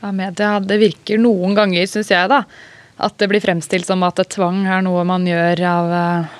Ja, 0.00 0.12
media, 0.16 0.52
det 0.64 0.78
virker 0.80 1.20
noen 1.20 1.56
ganger, 1.58 1.88
syns 1.90 2.12
jeg, 2.12 2.30
da, 2.30 2.44
at 3.04 3.18
det 3.20 3.28
blir 3.28 3.42
fremstilt 3.42 3.88
som 3.88 4.04
at 4.06 4.22
tvang 4.32 4.62
er 4.70 4.84
noe 4.86 5.02
man 5.08 5.26
gjør 5.28 5.60
av, 5.68 5.90
eh, 5.98 6.38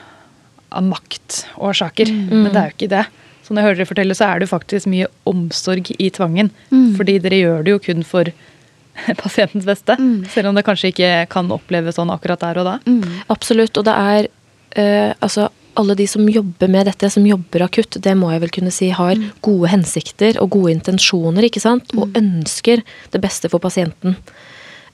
av 0.79 0.87
maktårsaker. 0.87 2.15
Mm. 2.15 2.37
Men 2.39 2.49
det 2.53 2.63
er 2.63 2.71
jo 2.71 2.79
ikke 2.79 2.95
det. 2.95 3.05
Så 3.51 3.55
når 3.57 3.65
jeg 3.65 3.67
hører 3.67 3.79
dere 3.81 3.91
fortelle, 3.91 4.15
så 4.15 4.27
er 4.31 4.39
det 4.39 4.47
faktisk 4.47 4.87
mye 4.87 5.07
omsorg 5.27 5.89
i 5.99 6.07
tvangen. 6.15 6.53
Mm. 6.71 6.93
Fordi 6.95 7.17
dere 7.19 7.41
gjør 7.41 7.65
det 7.67 7.73
jo 7.73 7.81
kun 7.83 8.05
for 8.07 8.31
pasientens 9.25 9.67
beste. 9.67 9.97
Mm. 9.99 10.21
Selv 10.31 10.53
om 10.53 10.55
det 10.55 10.63
kanskje 10.69 10.93
ikke 10.93 11.09
kan 11.33 11.51
oppleves 11.51 11.99
sånn 11.99 12.13
akkurat 12.15 12.45
der 12.45 12.61
og 12.63 12.69
da. 12.69 12.77
Mm. 12.87 13.25
Absolutt. 13.35 13.75
Og 13.75 13.89
det 13.89 13.97
er 13.99 14.29
uh, 14.31 15.17
altså 15.19 15.49
alle 15.83 15.99
de 15.99 16.07
som 16.15 16.31
jobber 16.31 16.71
med 16.71 16.87
dette, 16.87 17.11
som 17.11 17.27
jobber 17.27 17.67
akutt, 17.67 17.99
det 18.07 18.15
må 18.23 18.31
jeg 18.31 18.45
vel 18.45 18.55
kunne 18.55 18.75
si 18.75 18.93
har 18.95 19.19
mm. 19.19 19.27
gode 19.43 19.75
hensikter 19.75 20.39
og 20.39 20.55
gode 20.55 20.77
intensjoner, 20.77 21.51
ikke 21.51 21.67
sant? 21.67 21.91
Og 21.99 22.07
mm. 22.07 22.17
ønsker 22.23 22.87
det 23.11 23.23
beste 23.27 23.51
for 23.51 23.63
pasienten. 23.67 24.15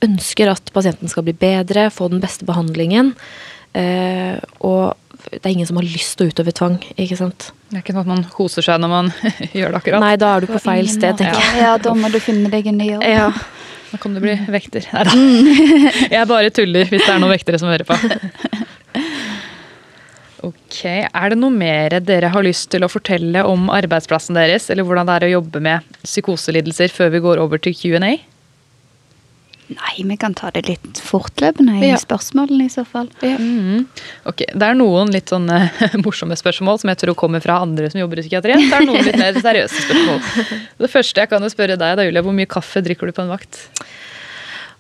Ønsker 0.05 0.49
at 0.57 0.73
pasienten 0.73 1.13
skal 1.13 1.29
bli 1.29 1.37
bedre, 1.37 1.91
få 1.93 2.09
den 2.09 2.25
beste 2.25 2.49
behandlingen. 2.49 3.13
Eh, 3.77 4.41
og 4.65 4.97
det 5.31 5.43
er 5.43 5.53
ingen 5.53 5.67
som 5.69 5.79
har 5.81 5.87
lyst 5.87 6.17
til 6.19 6.27
å 6.29 6.33
utøve 6.33 6.53
tvang. 6.55 6.77
ikke 6.97 7.19
sant? 7.19 7.51
Det 7.71 7.79
er 7.79 7.83
ikke 7.85 7.97
noe 7.97 8.05
at 8.07 8.11
man 8.13 8.25
koser 8.31 8.65
seg 8.67 8.81
når 8.83 8.93
man 8.93 9.11
gjør 9.59 9.75
det 9.75 9.81
akkurat. 9.81 10.03
Nei, 10.05 10.15
da 10.21 10.33
er 10.37 10.45
du 10.47 10.51
på 10.53 10.63
feil 10.63 10.89
sted, 10.93 11.19
tenker 11.19 11.41
jeg. 11.43 11.63
Ja, 11.65 11.75
da 11.83 11.95
må 11.99 12.11
du 12.13 12.19
finne 12.23 12.51
deg 12.53 12.69
en 12.71 12.79
ny 12.81 12.93
jobb. 12.93 13.07
Ja. 13.07 13.31
Da 13.93 14.01
kan 14.03 14.17
du 14.17 14.21
bli 14.23 14.35
vekter. 14.51 14.87
Nei 14.93 15.05
da. 15.07 15.17
Jeg 16.17 16.29
bare 16.31 16.51
tuller 16.55 16.89
hvis 16.91 17.05
det 17.07 17.13
er 17.15 17.21
noen 17.23 17.33
vektere 17.33 17.61
som 17.63 17.71
hører 17.71 17.87
på. 17.87 17.97
Ok, 20.47 20.83
Er 20.85 21.33
det 21.33 21.39
noe 21.41 21.51
mer 21.55 21.97
dere 22.05 22.29
har 22.31 22.45
lyst 22.45 22.69
til 22.75 22.85
å 22.87 22.91
fortelle 22.93 23.43
om 23.49 23.71
arbeidsplassen 23.73 24.37
deres, 24.39 24.69
eller 24.71 24.87
hvordan 24.87 25.09
det 25.09 25.15
er 25.17 25.27
å 25.27 25.31
jobbe 25.39 25.63
med 25.65 25.97
psykoselidelser 26.05 26.93
før 26.93 27.11
vi 27.15 27.23
går 27.25 27.41
over 27.43 27.63
til 27.63 27.75
Q&A? 27.75 28.13
Nei, 29.67 30.05
vi 30.07 30.17
kan 30.21 30.35
ta 30.37 30.53
det 30.55 30.63
litt 30.69 31.01
fortløpende 31.03 31.81
i 31.81 31.89
ja. 31.89 31.99
spørsmålene 31.99 32.69
i 32.69 32.71
så 32.71 32.85
fall. 32.87 33.09
Ja. 33.25 33.35
Mm. 33.35 33.87
Ok, 34.31 34.45
Det 34.53 34.63
er 34.63 34.77
noen 34.79 35.11
litt 35.15 35.33
sånne 35.33 35.59
morsomme 36.05 36.39
spørsmål 36.39 36.79
som 36.83 36.93
jeg 36.93 37.01
tror 37.03 37.19
kommer 37.19 37.43
fra 37.43 37.59
andre 37.65 37.91
som 37.91 37.99
jobber 37.99 38.23
i 38.23 38.27
psykiatrien. 38.27 38.63
Det 38.63 38.79
er 38.79 38.87
noen 38.87 39.03
litt 39.09 39.19
mer 39.19 39.41
seriøse 39.43 39.83
spørsmål. 39.89 40.23
Det 40.87 40.93
første 40.93 41.25
jeg 41.25 41.33
kan 41.33 41.43
jo 41.43 41.51
spørre 41.51 41.79
deg, 41.81 41.99
da, 41.99 42.07
Julia, 42.07 42.23
hvor 42.23 42.37
mye 42.37 42.51
kaffe 42.51 42.85
drikker 42.87 43.11
du 43.11 43.17
på 43.17 43.27
en 43.27 43.35
vakt? 43.35 43.65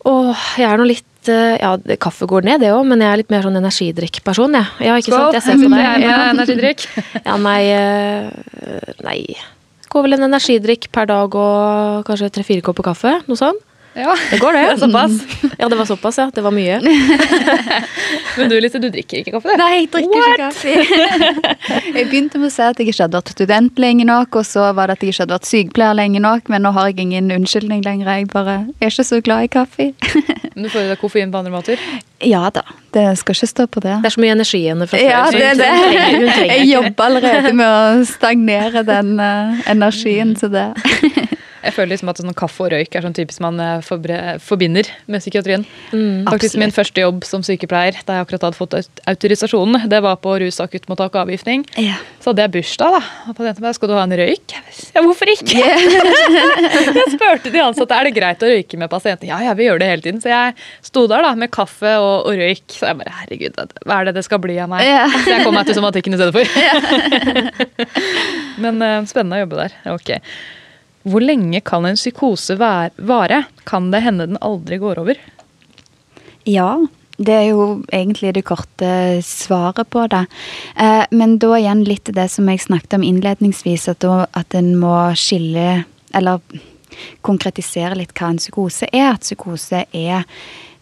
Åh, 0.06 0.46
jeg 0.60 0.70
er 0.70 0.78
nå 0.78 0.86
litt 0.86 1.30
eh, 1.32 1.56
Ja, 1.58 1.74
kaffe 1.98 2.28
går 2.30 2.46
ned, 2.46 2.62
det 2.62 2.70
òg, 2.70 2.84
men 2.86 3.02
jeg 3.02 3.10
er 3.10 3.20
litt 3.24 3.32
mer 3.34 3.42
sånn 3.42 3.58
energidrikkperson, 3.58 4.54
jeg. 4.54 4.70
Ja. 4.78 4.92
ja, 4.92 5.02
ikke 5.02 5.10
Skål. 5.10 5.24
sant? 5.24 5.38
Jeg 5.40 5.46
ser 5.48 5.62
på 5.64 5.70
deg. 5.74 6.06
Ja, 6.06 6.18
energidrikk. 6.30 6.86
ja, 7.26 7.38
nei 7.42 7.60
eh, 7.74 8.92
Nei. 9.02 9.20
Går 9.90 10.06
vel 10.06 10.14
en 10.14 10.28
energidrikk 10.28 10.92
per 10.94 11.10
dag 11.10 11.34
og 11.34 12.06
kanskje 12.06 12.30
tre-fire 12.38 12.62
kopper 12.62 12.92
kaffe. 12.92 13.18
Noe 13.26 13.38
sånt. 13.40 13.66
Ja. 13.96 14.16
Det 14.30 14.38
går, 14.38 14.52
det. 14.52 14.78
såpass. 14.78 15.12
Ja, 15.58 15.68
det 15.68 15.76
var 15.76 15.84
såpass, 15.84 16.18
ja. 16.18 16.30
Det 16.34 16.40
var 16.40 16.50
mye. 16.50 16.80
Men 18.36 18.50
du 18.50 18.60
Lise, 18.60 18.78
du 18.78 18.90
drikker 18.92 19.22
ikke 19.22 19.32
kaffe? 19.38 19.54
Nei, 19.56 19.70
jeg 19.78 19.86
drikker 19.94 20.20
What? 20.20 20.32
ikke 20.32 20.74
kaffe. 20.76 21.86
jeg 21.96 22.08
begynte 22.10 22.40
med 22.40 22.50
å 22.50 22.52
si 22.52 22.66
at 22.66 22.82
jeg 22.82 22.90
ikke 22.92 23.06
hadde 23.06 23.16
vært 23.16 23.32
student 23.32 23.80
lenge 23.80 24.04
nok, 24.04 24.36
og 24.36 24.44
så 24.44 24.66
var 24.76 24.90
det 24.90 24.98
at 24.98 25.06
jeg 25.06 25.14
ikke 25.14 25.24
hadde 25.24 25.38
vært 25.38 25.48
sykepleier 25.48 25.96
lenge 25.96 26.20
nok, 26.20 26.50
men 26.52 26.66
nå 26.66 26.74
har 26.76 26.90
jeg 26.90 27.06
ingen 27.06 27.32
unnskyldning 27.38 27.80
lenger. 27.86 28.10
Jeg 28.12 28.28
bare 28.34 28.58
er 28.76 28.92
ikke 28.92 29.06
så 29.08 29.22
glad 29.24 29.46
i 29.46 29.50
kaffe. 29.56 29.88
men 30.52 30.66
du 30.66 30.72
får 30.72 30.82
i 30.82 30.90
deg 30.92 31.00
koffein 31.00 31.32
på 31.32 31.40
andre 31.40 31.54
måter? 31.54 31.88
Ja 32.24 32.50
da. 32.52 32.66
Det 32.92 33.06
skal 33.20 33.36
ikke 33.36 33.48
stå 33.48 33.66
på 33.68 33.80
det. 33.84 33.96
Det 34.04 34.10
er 34.10 34.16
så 34.16 34.24
mye 34.24 34.36
energi 34.36 34.60
igjen 34.60 34.84
fra 34.84 34.92
før. 34.92 35.04
Ja, 35.04 35.24
det 35.32 35.42
er 35.54 35.58
det. 35.60 36.36
Jeg 36.52 36.68
jobber 36.70 37.08
allerede 37.08 37.56
med 37.56 37.66
å 37.68 38.04
stagnere 38.08 38.84
den 38.88 39.16
uh, 39.20 39.64
energien 39.72 40.36
til 40.36 40.52
det. 40.52 40.68
Jeg 41.66 41.74
føler 41.76 41.92
liksom 41.92 42.10
at 42.12 42.20
sånn 42.22 42.36
kaffe 42.36 42.64
og 42.66 42.72
røyk 42.72 42.94
er 42.96 43.04
sånn 43.04 43.16
typisk 43.16 43.42
man 43.44 43.60
eh, 43.62 43.80
forbinder 44.42 44.88
med 45.10 45.22
psykiatrien. 45.22 45.66
Mm, 45.92 46.26
Faktisk 46.28 46.58
Min 46.60 46.74
første 46.74 47.02
jobb 47.02 47.26
som 47.26 47.44
sykepleier 47.46 47.98
da 48.06 48.18
jeg 48.18 48.26
akkurat 48.26 48.46
hadde 48.48 48.58
fått 48.58 48.76
autorisasjonen, 49.10 49.88
det 49.90 50.00
var 50.04 50.18
på 50.22 50.36
rusakuttmottak 50.42 51.14
og 51.16 51.22
avgiftning. 51.26 51.66
Ja. 51.80 51.98
Så 52.22 52.32
hadde 52.32 52.46
jeg 52.46 52.54
bursdag, 52.56 52.96
da. 52.96 53.02
Og 53.30 53.38
pasienten 53.38 53.66
bare 53.66 53.74
'Skal 53.76 53.88
du 53.88 53.94
ha 53.94 54.04
en 54.04 54.16
røyk?' 54.18 54.54
Ja, 54.94 55.02
hvorfor 55.02 55.30
ikke? 55.30 55.58
Yeah. 55.58 55.78
jeg 57.00 57.14
spurte 57.14 57.52
de 57.52 57.62
ansatte 57.62 57.94
er 57.94 58.08
det 58.08 58.14
greit 58.16 58.42
å 58.42 58.50
røyke 58.50 58.78
med 58.78 58.90
pasienten. 58.90 59.28
Ja, 59.28 59.40
ja, 59.42 59.54
vi 59.54 59.66
gjør 59.68 59.78
det 59.82 59.90
hele 59.90 60.02
tiden. 60.02 60.20
Så 60.22 60.30
jeg 60.30 60.54
sto 60.82 61.06
der 61.06 61.22
da 61.22 61.34
med 61.34 61.50
kaffe 61.50 61.96
og, 61.98 62.26
og 62.30 62.38
røyk. 62.38 62.66
Så 62.72 62.86
jeg 62.86 63.00
bare 63.00 63.14
herregud, 63.22 63.58
hva 63.84 64.00
er 64.00 64.10
det 64.10 64.16
det 64.18 64.24
skal 64.24 64.42
bli 64.42 64.58
av 64.62 64.70
meg? 64.72 64.86
Yeah. 64.86 65.10
Så 65.24 65.34
jeg 65.34 65.44
kom 65.44 65.54
meg 65.54 65.66
til 65.66 65.78
somatikken 65.78 66.14
i 66.14 66.20
stedet 66.20 66.34
for. 66.36 66.46
Men 68.62 68.80
uh, 68.82 69.02
spennende 69.08 69.40
å 69.40 69.44
jobbe 69.44 69.64
der. 69.64 69.76
Ok. 69.94 70.14
Hvor 71.06 71.22
lenge 71.22 71.60
kan 71.62 71.86
en 71.86 71.98
psykose 71.98 72.56
vare? 72.58 73.44
Kan 73.64 73.90
det 73.92 74.02
hende 74.02 74.26
den 74.26 74.40
aldri 74.42 74.80
går 74.82 74.98
over? 75.04 75.20
Ja, 76.46 76.70
det 77.16 77.32
er 77.32 77.46
jo 77.48 77.66
egentlig 77.94 78.34
det 78.36 78.44
korte 78.48 78.90
svaret 79.24 79.88
på 79.90 80.04
det. 80.12 80.24
Eh, 80.76 81.04
men 81.16 81.38
da 81.40 81.54
igjen 81.56 81.84
litt 81.86 82.10
det 82.12 82.28
som 82.32 82.48
jeg 82.50 82.64
snakket 82.64 82.98
om 82.98 83.06
innledningsvis, 83.06 83.88
at, 83.94 84.04
at 84.06 84.56
en 84.58 84.74
må 84.80 84.96
skille 85.18 85.84
Eller 86.16 86.40
konkretisere 87.26 87.96
litt 87.98 88.14
hva 88.16 88.30
en 88.32 88.38
psykose 88.40 88.86
er. 88.88 89.10
At 89.10 89.26
psykose 89.26 89.82
er 89.92 90.22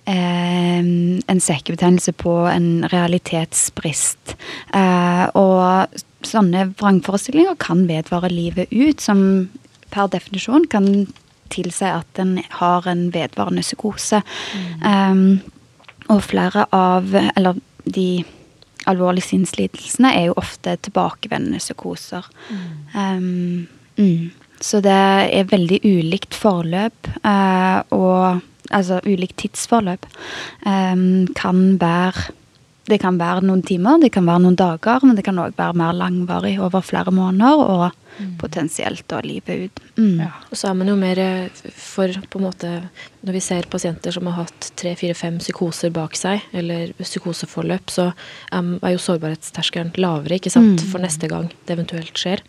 eh, 0.07 0.79
en 0.79 1.41
sekkebetegnelse 1.43 2.14
på 2.20 2.35
en 2.47 2.85
realitetsbrist. 2.93 4.37
Eh, 4.77 5.25
og 5.35 5.99
sånne 6.25 6.68
vrangforestillinger 6.79 7.59
kan 7.59 7.83
vedvare 7.89 8.31
livet 8.31 8.70
ut, 8.70 9.03
som 9.03 9.49
per 9.95 10.11
definisjon 10.13 10.69
kan 10.71 10.89
tilsi 11.55 11.87
at 11.87 12.21
en 12.23 12.39
har 12.59 12.87
en 12.91 13.09
vedvarende 13.15 13.65
psykose. 13.65 14.23
Mm. 14.55 14.87
Um, 14.87 15.41
og 16.13 16.21
flere 16.27 16.67
av 16.75 17.15
Eller 17.15 17.57
de 17.85 18.25
alvorlige 18.87 19.31
sinnslidelsene 19.31 20.11
er 20.13 20.27
jo 20.29 20.39
ofte 20.41 20.77
tilbakevendende 20.85 21.61
psykoser. 21.63 22.27
Mm. 22.51 22.65
Um, 22.95 23.69
mm. 23.97 24.31
Så 24.61 24.81
det 24.85 24.93
er 24.93 25.49
veldig 25.51 25.81
ulikt 25.85 26.37
forløp, 26.37 27.09
uh, 27.25 27.81
og 27.93 28.41
altså 28.71 29.01
ulikt 29.05 29.37
tidsforløp, 29.43 30.07
um, 30.67 31.27
kan 31.37 31.81
være 31.81 32.33
det 32.85 32.99
kan 33.01 33.16
være 33.16 33.41
noen 33.47 33.62
timer, 33.64 33.97
det 34.03 34.11
kan 34.12 34.26
være 34.28 34.43
noen 34.45 34.57
dager, 34.61 35.05
men 35.07 35.16
det 35.16 35.24
kan 35.24 35.39
òg 35.41 35.55
være 35.57 35.76
mer 35.80 35.95
langvarig 35.97 36.59
over 36.61 36.85
flere 36.85 37.12
måneder, 37.14 37.62
og 37.64 37.93
potensielt 38.39 39.07
da 39.11 39.18
livet 39.24 39.64
ut. 39.64 39.80
Mm. 39.97 40.20
Ja. 40.20 40.28
Og 40.51 40.59
så 40.61 40.68
er 40.68 40.76
man 40.78 40.91
jo 40.93 40.95
mer 41.01 41.18
eh, 41.18 41.49
for 41.74 42.12
på 42.30 42.39
en 42.39 42.45
måte 42.47 42.68
Når 43.24 43.32
vi 43.32 43.41
ser 43.41 43.66
pasienter 43.72 44.12
som 44.14 44.28
har 44.28 44.45
hatt 44.45 44.68
tre, 44.76 44.93
fire, 45.01 45.14
fem 45.16 45.39
psykoser 45.41 45.91
bak 45.91 46.14
seg, 46.14 46.45
eller 46.53 46.93
psykoseforløp, 47.01 47.89
så 47.91 48.11
um, 48.53 48.74
er 48.85 48.93
jo 48.95 49.01
sårbarhetsterskelen 49.01 49.95
lavere 49.97 50.37
ikke 50.37 50.53
sant, 50.53 50.82
Mm. 50.85 50.91
for 50.93 51.01
neste 51.01 51.28
gang 51.28 51.49
det 51.64 51.74
eventuelt 51.78 52.14
skjer. 52.20 52.43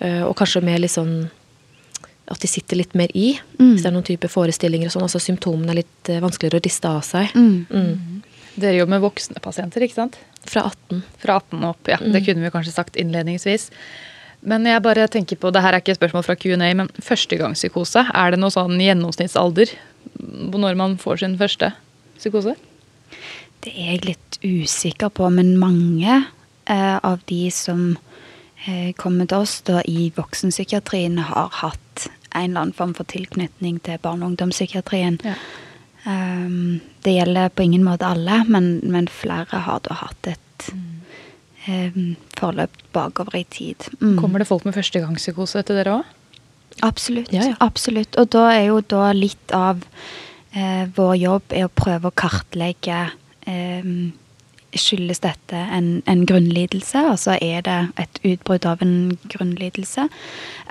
Eh, 0.00 0.22
og 0.24 0.34
kanskje 0.40 0.64
mer 0.64 0.80
litt 0.80 0.96
sånn 0.96 1.28
at 2.32 2.40
de 2.40 2.48
sitter 2.48 2.76
litt 2.80 2.94
mer 2.96 3.12
i. 3.14 3.34
Mm. 3.58 3.74
Hvis 3.74 3.82
det 3.84 3.90
er 3.90 3.94
noen 3.94 4.06
type 4.08 4.28
forestillinger 4.32 4.88
og 4.88 4.94
sånn. 4.96 5.04
Altså 5.04 5.20
symptomene 5.20 5.74
er 5.74 5.82
litt 5.82 6.08
eh, 6.08 6.22
vanskeligere 6.24 6.62
å 6.62 6.64
riste 6.64 6.88
av 6.88 7.02
seg. 7.04 7.34
Mm. 7.36 8.23
Mm. 8.54 8.62
Dere 8.62 8.78
jobber 8.78 8.94
med 8.96 9.04
voksne 9.04 9.42
pasienter, 9.42 9.84
ikke 9.84 9.98
sant? 9.98 10.18
Fra 10.46 10.66
18. 10.70 11.04
Fra 11.22 11.38
18 11.40 11.62
og 11.62 11.70
opp, 11.74 11.88
ja. 11.90 11.98
Det 12.00 12.24
kunne 12.26 12.44
vi 12.44 12.52
kanskje 12.54 12.74
sagt 12.74 12.98
innledningsvis. 13.00 13.70
Men 14.44 14.66
jeg 14.68 14.82
bare 14.84 15.08
tenker 15.08 15.40
på, 15.40 15.50
det 15.54 15.62
her 15.64 15.72
er 15.72 15.80
ikke 15.80 15.94
et 15.94 16.00
spørsmål 16.00 16.24
fra 16.26 16.36
Q&A, 16.36 16.68
men 16.76 16.90
førstegangspsykose, 17.00 18.04
er 18.12 18.34
det 18.34 18.40
noe 18.42 18.52
sånn 18.52 18.76
gjennomsnittsalder 18.82 19.72
på 20.20 20.60
når 20.60 20.76
man 20.78 20.98
får 21.00 21.22
sin 21.22 21.38
første 21.40 21.72
psykose? 22.18 22.54
Det 23.64 23.72
er 23.72 23.94
jeg 23.94 24.04
litt 24.04 24.38
usikker 24.44 25.08
på, 25.16 25.30
men 25.32 25.54
mange 25.56 26.18
eh, 26.68 26.96
av 27.00 27.24
de 27.30 27.46
som 27.54 27.94
eh, 28.66 28.92
kommer 29.00 29.30
til 29.30 29.46
oss 29.46 29.62
da 29.64 29.80
i 29.88 30.10
voksenpsykiatrien, 30.16 31.16
har 31.30 31.48
hatt 31.62 32.10
en 32.34 32.50
eller 32.50 32.66
annen 32.66 32.76
form 32.76 32.92
for 32.98 33.08
tilknytning 33.08 33.80
til 33.86 34.00
barne- 34.04 34.26
og 34.26 34.34
ungdomspsykiatrien. 34.34 35.20
Ja. 35.24 35.38
Um, 36.04 36.80
det 37.04 37.14
gjelder 37.16 37.48
på 37.48 37.64
ingen 37.64 37.84
måte 37.86 38.08
alle, 38.08 38.42
men, 38.48 38.76
men 38.84 39.08
flere 39.08 39.62
har 39.64 39.80
da 39.86 39.96
hatt 40.02 40.28
et 40.34 40.66
um, 41.68 42.12
forløp 42.36 42.76
bakover 42.92 43.38
i 43.40 43.46
tid. 43.48 43.88
Mm. 44.02 44.18
Kommer 44.20 44.42
det 44.42 44.48
folk 44.50 44.66
med 44.68 44.76
førstegangspsykose 44.76 45.62
etter 45.62 45.80
dere 45.80 45.98
òg? 46.00 46.12
Absolutt. 46.82 47.32
Ja, 47.32 47.46
ja. 47.52 47.56
absolutt. 47.64 48.18
Og 48.20 48.28
da 48.34 48.48
er 48.52 48.66
jo 48.68 48.80
da 48.90 49.12
litt 49.16 49.54
av 49.54 49.84
eh, 50.52 50.84
vår 50.96 51.14
jobb 51.20 51.54
er 51.54 51.68
å 51.68 51.72
prøve 51.72 52.10
å 52.10 52.18
kartlegge 52.18 53.06
eh, 53.46 53.94
Skyldes 54.74 55.20
dette 55.22 55.54
en, 55.54 56.00
en 56.10 56.24
grunnlidelse? 56.26 56.98
Altså 57.12 57.36
er 57.38 57.62
det 57.62 57.78
et 58.02 58.16
utbrudd 58.26 58.64
av 58.66 58.80
en 58.82 59.12
grunnlidelse? 59.30 60.08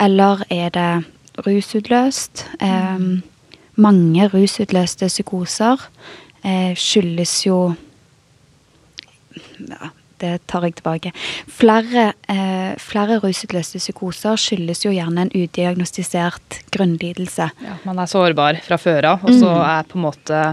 Eller 0.03 0.43
er 0.51 0.73
det 0.75 0.89
rusutløst? 1.45 2.43
Eh, 2.59 3.05
mange 3.81 4.27
rusutløste 4.29 5.09
psykoser 5.09 5.81
eh, 6.45 6.73
skyldes 6.77 7.39
jo 7.47 7.57
ja, 9.57 9.89
det 10.23 10.33
tar 10.47 10.63
jeg 10.67 10.77
tilbake. 10.77 11.11
Flere, 11.51 12.13
eh, 12.31 12.73
flere 12.79 13.19
rusutløste 13.23 13.81
psykoser 13.81 14.39
skyldes 14.39 14.85
jo 14.85 14.93
gjerne 14.93 15.25
en 15.25 15.33
udiagnostisert 15.33 16.61
grunnlidelse. 16.73 17.49
Ja, 17.65 17.77
man 17.87 17.99
er 17.99 18.11
sårbar 18.11 18.61
fra 18.63 18.79
før 18.79 19.13
av, 19.15 19.25
og 19.25 19.35
så 19.35 19.51
er 19.59 19.87
på 19.89 19.99
en 19.99 20.07
måte 20.07 20.43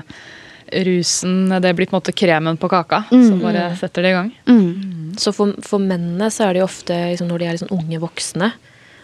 rusen 0.70 1.48
Det 1.50 1.72
blir 1.74 1.88
på 1.90 1.96
en 1.96 1.98
måte 1.98 2.12
kremen 2.14 2.54
på 2.54 2.68
kaka 2.70 3.00
som 3.10 3.40
bare 3.42 3.72
setter 3.74 4.04
det 4.06 4.10
i 4.12 4.14
gang. 4.14 4.28
Mm. 4.46 5.16
Så 5.18 5.32
for, 5.34 5.56
for 5.66 5.82
mennene 5.82 6.28
så 6.30 6.46
er 6.46 6.54
det 6.54 6.62
jo 6.62 6.68
ofte 6.68 6.94
liksom, 7.10 7.26
når 7.26 7.42
de 7.42 7.48
er 7.48 7.56
liksom 7.56 7.72
unge 7.74 7.98
voksne, 7.98 8.52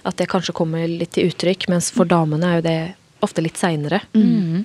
at 0.07 0.21
det 0.21 0.29
kanskje 0.31 0.55
kommer 0.55 0.87
litt 0.87 1.17
til 1.17 1.33
uttrykk, 1.33 1.67
mens 1.73 1.91
for 1.91 2.07
damene 2.07 2.53
er 2.53 2.61
jo 2.61 2.67
det 2.69 2.79
ofte 3.25 3.45
litt 3.45 3.59
seinere. 3.61 4.03
Mm. 4.15 4.65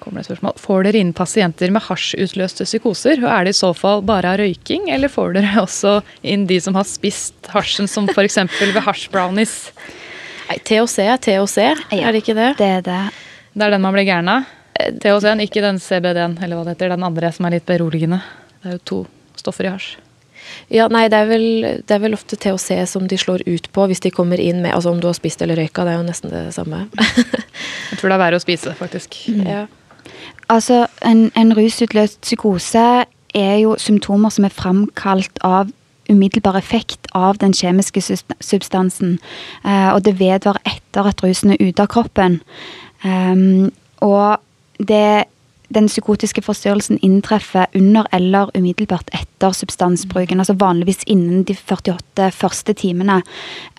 Kommer 0.00 0.20
det 0.20 0.24
et 0.24 0.30
spørsmål. 0.30 0.54
Får 0.60 0.86
dere 0.86 1.00
inn 1.02 1.12
pasienter 1.16 1.72
med 1.74 1.84
hasjutløste 1.84 2.64
psykoser? 2.68 3.20
Og 3.24 3.30
er 3.30 3.48
det 3.48 3.54
i 3.54 3.58
så 3.60 3.72
fall 3.76 4.04
bare 4.06 4.32
av 4.32 4.40
røyking, 4.40 4.88
eller 4.94 5.12
får 5.12 5.36
dere 5.36 5.56
også 5.66 5.98
inn 6.22 6.46
de 6.50 6.60
som 6.62 6.78
har 6.78 6.88
spist 6.88 7.50
hasjen, 7.54 7.90
som 7.90 8.08
f.eks. 8.08 8.40
ved 8.60 8.80
hasjbrownies? 8.86 9.56
Nei, 10.50 10.58
THC 10.66 11.04
er 11.04 11.20
THC, 11.22 11.58
er 11.94 12.08
det 12.10 12.24
ikke 12.24 12.38
det? 12.38 12.54
Det 12.58 12.70
er 12.80 12.86
det. 12.86 13.02
Det 13.52 13.66
er 13.66 13.76
den 13.76 13.84
man 13.84 13.94
blir 13.94 14.08
gæren 14.08 14.30
av. 14.32 14.48
THC-en, 14.80 15.42
ikke 15.44 15.62
den 15.62 15.78
CBD-en, 15.82 16.38
eller 16.40 16.56
hva 16.56 16.64
det 16.66 16.78
heter. 16.78 16.94
Den 16.94 17.04
andre 17.06 17.32
som 17.36 17.46
er 17.46 17.58
litt 17.58 17.68
beroligende. 17.68 18.22
Det 18.62 18.70
er 18.70 18.78
jo 18.78 18.86
to 18.90 19.00
stoffer 19.38 19.68
i 19.68 19.74
hasj. 19.74 19.98
Ja, 20.70 20.86
nei, 20.92 21.06
det 21.12 21.18
er, 21.18 21.28
vel, 21.30 21.46
det 21.86 21.96
er 21.96 22.02
vel 22.02 22.14
ofte 22.14 22.38
THC 22.38 22.84
som 22.90 23.08
de 23.10 23.18
slår 23.18 23.44
ut 23.46 23.68
på 23.74 23.86
hvis 23.90 24.02
de 24.04 24.12
kommer 24.14 24.40
inn 24.40 24.62
med 24.62 24.74
Altså 24.74 24.92
om 24.92 25.00
du 25.02 25.08
har 25.08 25.16
spist 25.18 25.42
eller 25.42 25.58
røyka, 25.58 25.84
det 25.86 25.94
er 25.94 26.00
jo 26.00 26.06
nesten 26.06 26.32
det 26.32 26.44
samme. 26.54 26.84
Jeg 27.90 28.00
tror 28.00 28.10
det 28.10 28.16
er 28.16 28.24
verre 28.24 28.40
å 28.40 28.42
spise, 28.42 28.74
faktisk. 28.78 29.22
ja. 29.46 29.66
Altså, 30.50 30.86
en, 31.06 31.28
en 31.38 31.52
rusutløst 31.54 32.18
psykose 32.24 32.86
er 33.38 33.56
jo 33.62 33.76
symptomer 33.78 34.32
som 34.34 34.46
er 34.48 34.54
framkalt 34.54 35.38
av 35.46 35.70
umiddelbar 36.10 36.58
effekt 36.58 37.06
av 37.14 37.38
den 37.38 37.54
kjemiske 37.54 38.02
substansen. 38.42 39.18
Eh, 39.64 39.90
og 39.94 40.02
det 40.04 40.18
vedvarer 40.18 40.58
etter 40.66 41.06
at 41.06 41.22
rusen 41.22 41.54
er 41.54 41.62
ute 41.62 41.84
av 41.84 41.90
kroppen. 41.92 42.40
Ehm, 43.06 43.70
og 44.02 44.40
det, 44.78 45.24
den 45.74 45.86
psykotiske 45.86 46.42
forstyrrelsen 46.42 46.98
inntreffer 47.02 47.70
under 47.74 48.08
eller 48.12 48.50
umiddelbart 48.56 49.12
etter 49.12 49.29
substansbruken. 49.56 50.38
Altså 50.42 50.56
vanligvis 50.60 51.02
innen 51.10 51.44
de 51.48 51.54
48 51.56 52.28
første 52.36 52.74
timene. 52.76 53.22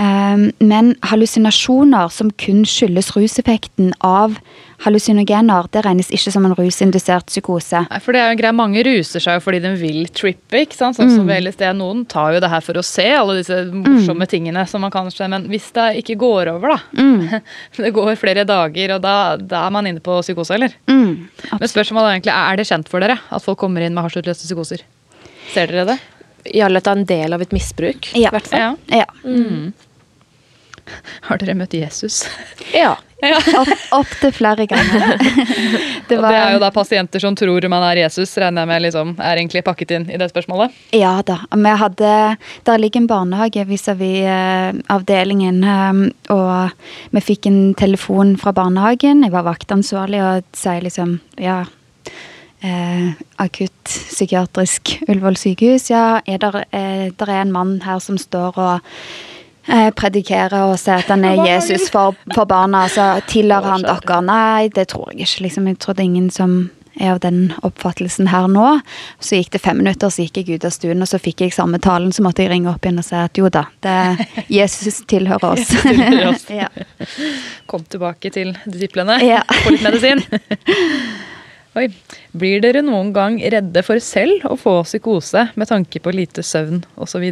Ehm, 0.01 0.49
men 0.59 0.95
hallusinasjoner 1.05 2.09
som 2.12 2.32
kun 2.41 2.64
skyldes 2.66 3.14
ruseffekten 3.16 3.93
av 4.01 4.39
hallusinogener, 4.82 5.68
det 5.72 5.84
regnes 5.86 6.09
ikke 6.09 6.32
som 6.34 6.45
en 6.47 6.55
rusindusert 6.57 7.28
psykose. 7.30 7.84
Nei, 7.86 7.99
for 8.01 8.16
det 8.16 8.22
er 8.22 8.32
jo 8.32 8.36
en 8.36 8.39
greie, 8.41 8.55
Mange 8.62 8.82
ruser 8.84 9.22
seg 9.24 9.38
jo 9.38 9.43
fordi 9.45 9.59
de 9.64 9.72
vil 9.80 10.07
trippe. 10.09 10.64
ikke 10.66 10.76
sant? 10.76 10.97
Sånn 10.97 11.12
som 11.14 11.28
ved 11.30 11.43
LSD. 11.45 11.64
Noen 11.78 12.03
tar 12.09 12.34
jo 12.36 12.41
det 12.43 12.49
her 12.51 12.62
for 12.66 12.78
å 12.82 12.84
se 12.86 13.05
alle 13.14 13.38
disse 13.39 13.59
morsomme 13.72 14.28
tingene 14.30 14.66
som 14.68 14.82
man 14.82 14.91
kan 14.93 15.09
se, 15.14 15.28
men 15.32 15.45
hvis 15.51 15.70
det 15.78 16.01
ikke 16.01 16.18
går 16.22 16.51
over, 16.55 16.76
da 16.76 17.39
Det 17.82 17.93
går 17.93 18.16
flere 18.20 18.43
dager, 18.45 18.95
og 18.95 19.01
da, 19.01 19.38
da 19.38 19.66
er 19.68 19.72
man 19.74 19.88
inne 19.88 20.01
på 20.03 20.18
psykose, 20.22 20.53
eller? 20.57 20.74
Mm, 20.89 21.28
Men 21.59 21.70
spørsmålet 21.70 22.07
er 22.09 22.18
egentlig, 22.18 22.36
er 22.36 22.57
det 22.59 22.68
kjent 22.70 22.89
for 22.91 22.99
dere 23.03 23.20
at 23.30 23.43
folk 23.45 23.59
kommer 23.62 23.82
inn 23.86 23.93
med 23.95 24.05
hasjutløste 24.05 24.49
psykoser? 24.49 24.84
Ser 25.54 25.72
dere 25.72 25.86
det? 25.93 25.99
Ja, 26.58 26.68
det 26.70 26.82
er 26.88 26.91
en 26.95 27.06
del 27.06 27.34
av 27.34 27.41
et 27.43 27.52
misbruk, 27.54 28.12
Ja. 28.18 28.32
hvert 28.34 28.47
fall. 28.49 28.78
Ja. 28.89 29.06
Ja. 29.06 29.06
Har 31.28 31.38
dere 31.41 31.56
møtt 31.56 31.74
Jesus? 31.78 32.24
Ja. 32.74 32.97
Opp, 33.62 33.70
opp 33.93 34.14
til 34.18 34.32
flere 34.34 34.66
ganger. 34.66 35.12
Det, 36.10 36.16
var... 36.18 36.32
det 36.34 36.38
er 36.39 36.54
jo 36.56 36.62
da 36.64 36.72
pasienter 36.74 37.22
som 37.22 37.36
tror 37.38 37.68
man 37.70 37.84
er 37.86 37.99
Jesus, 37.99 38.32
regner 38.41 38.64
jeg 38.64 38.70
med 38.72 38.82
liksom, 38.88 39.12
er 39.22 39.38
egentlig 39.38 39.62
pakket 39.68 39.93
inn 39.93 40.08
i 40.10 40.18
det 40.18 40.32
spørsmålet. 40.32 40.74
Ja 40.97 41.12
da. 41.28 41.36
Vi 41.54 41.74
hadde 41.84 42.14
Der 42.66 42.82
ligger 42.82 43.04
en 43.04 43.10
barnehage 43.12 43.68
vis-à-vis 43.70 44.26
eh, 44.26 44.80
avdelingen, 44.89 45.62
eh, 45.62 46.02
og 46.34 47.14
vi 47.14 47.22
fikk 47.28 47.45
en 47.52 47.62
telefon 47.78 48.34
fra 48.41 48.56
barnehagen. 48.58 49.22
Jeg 49.28 49.36
var 49.36 49.45
vaktansvarlig 49.52 50.24
og 50.26 50.49
sier 50.58 50.82
liksom 50.82 51.20
Ja. 51.38 51.60
Eh, 52.62 53.12
akutt 53.41 53.84
psykiatrisk 53.84 54.99
Ullevål 55.07 55.38
sykehus. 55.38 55.89
Ja, 55.89 56.22
er 56.26 56.38
der, 56.38 56.66
eh, 56.72 57.12
der 57.18 57.30
er 57.30 57.41
en 57.41 57.51
mann 57.51 57.82
her 57.82 57.99
som 57.99 58.18
står 58.22 58.57
og 58.57 58.80
eh, 59.68 59.89
predikerer 59.89 60.70
og 60.70 60.78
sier 60.78 61.01
at 61.01 61.09
han 61.09 61.26
er 61.26 61.41
Jesus 61.49 61.89
for, 61.89 62.14
for 62.36 62.45
barna. 62.45 62.86
Så 62.88 63.07
tilhører 63.28 63.66
han 63.66 63.88
dere? 63.88 64.22
Nei, 64.22 64.70
det 64.70 64.91
tror 64.93 65.09
jeg 65.09 65.26
ikke. 65.26 65.47
Liksom. 65.47 65.68
Jeg 65.68 65.80
tror 65.80 65.97
det 65.97 66.05
er 66.05 66.12
ingen 66.12 66.30
som 66.30 66.70
er 66.99 67.16
av 67.16 67.20
den 67.24 67.53
oppfattelsen 67.66 68.30
her 68.30 68.45
nå. 68.51 68.68
Så 69.20 69.39
gikk 69.39 69.55
det 69.55 69.64
fem 69.64 69.82
minutter, 69.82 70.14
så 70.14 70.28
gikk 70.28 70.43
jeg 70.43 70.59
ut 70.59 70.70
av 70.70 70.76
stuen, 70.76 71.01
og 71.01 71.09
så 71.09 71.18
fikk 71.18 71.41
jeg 71.41 71.55
samme 71.55 71.82
talen. 71.82 72.14
Så 72.14 72.22
måtte 72.22 72.45
jeg 72.45 72.51
ringe 72.53 72.70
opp 72.70 72.86
igjen 72.86 73.01
og 73.01 73.07
si 73.07 73.18
at 73.18 73.41
jo 73.41 73.49
da, 73.49 73.66
det, 73.82 73.97
Jesus 74.59 75.01
tilhører 75.09 75.49
oss. 75.55 75.74
tilhører 75.82 76.30
oss. 76.36 76.45
ja. 76.62 76.70
Kom 77.66 77.89
tilbake 77.89 78.30
til 78.30 78.53
disiplene. 78.70 79.18
Ja. 79.26 79.41
Få 79.64 79.74
litt 79.74 79.88
medisin. 79.88 80.22
Oi. 81.80 81.88
Blir 82.36 82.59
dere 82.63 82.82
noen 82.84 83.13
gang 83.15 83.38
redde 83.39 83.84
for 83.88 83.99
selv 84.03 84.43
å 84.49 84.57
få 84.59 84.82
psykose 84.84 85.49
med 85.55 85.69
tanke 85.72 86.01
på 86.03 86.13
lite 86.15 86.43
søvn 86.43 86.84
osv.? 86.99 87.30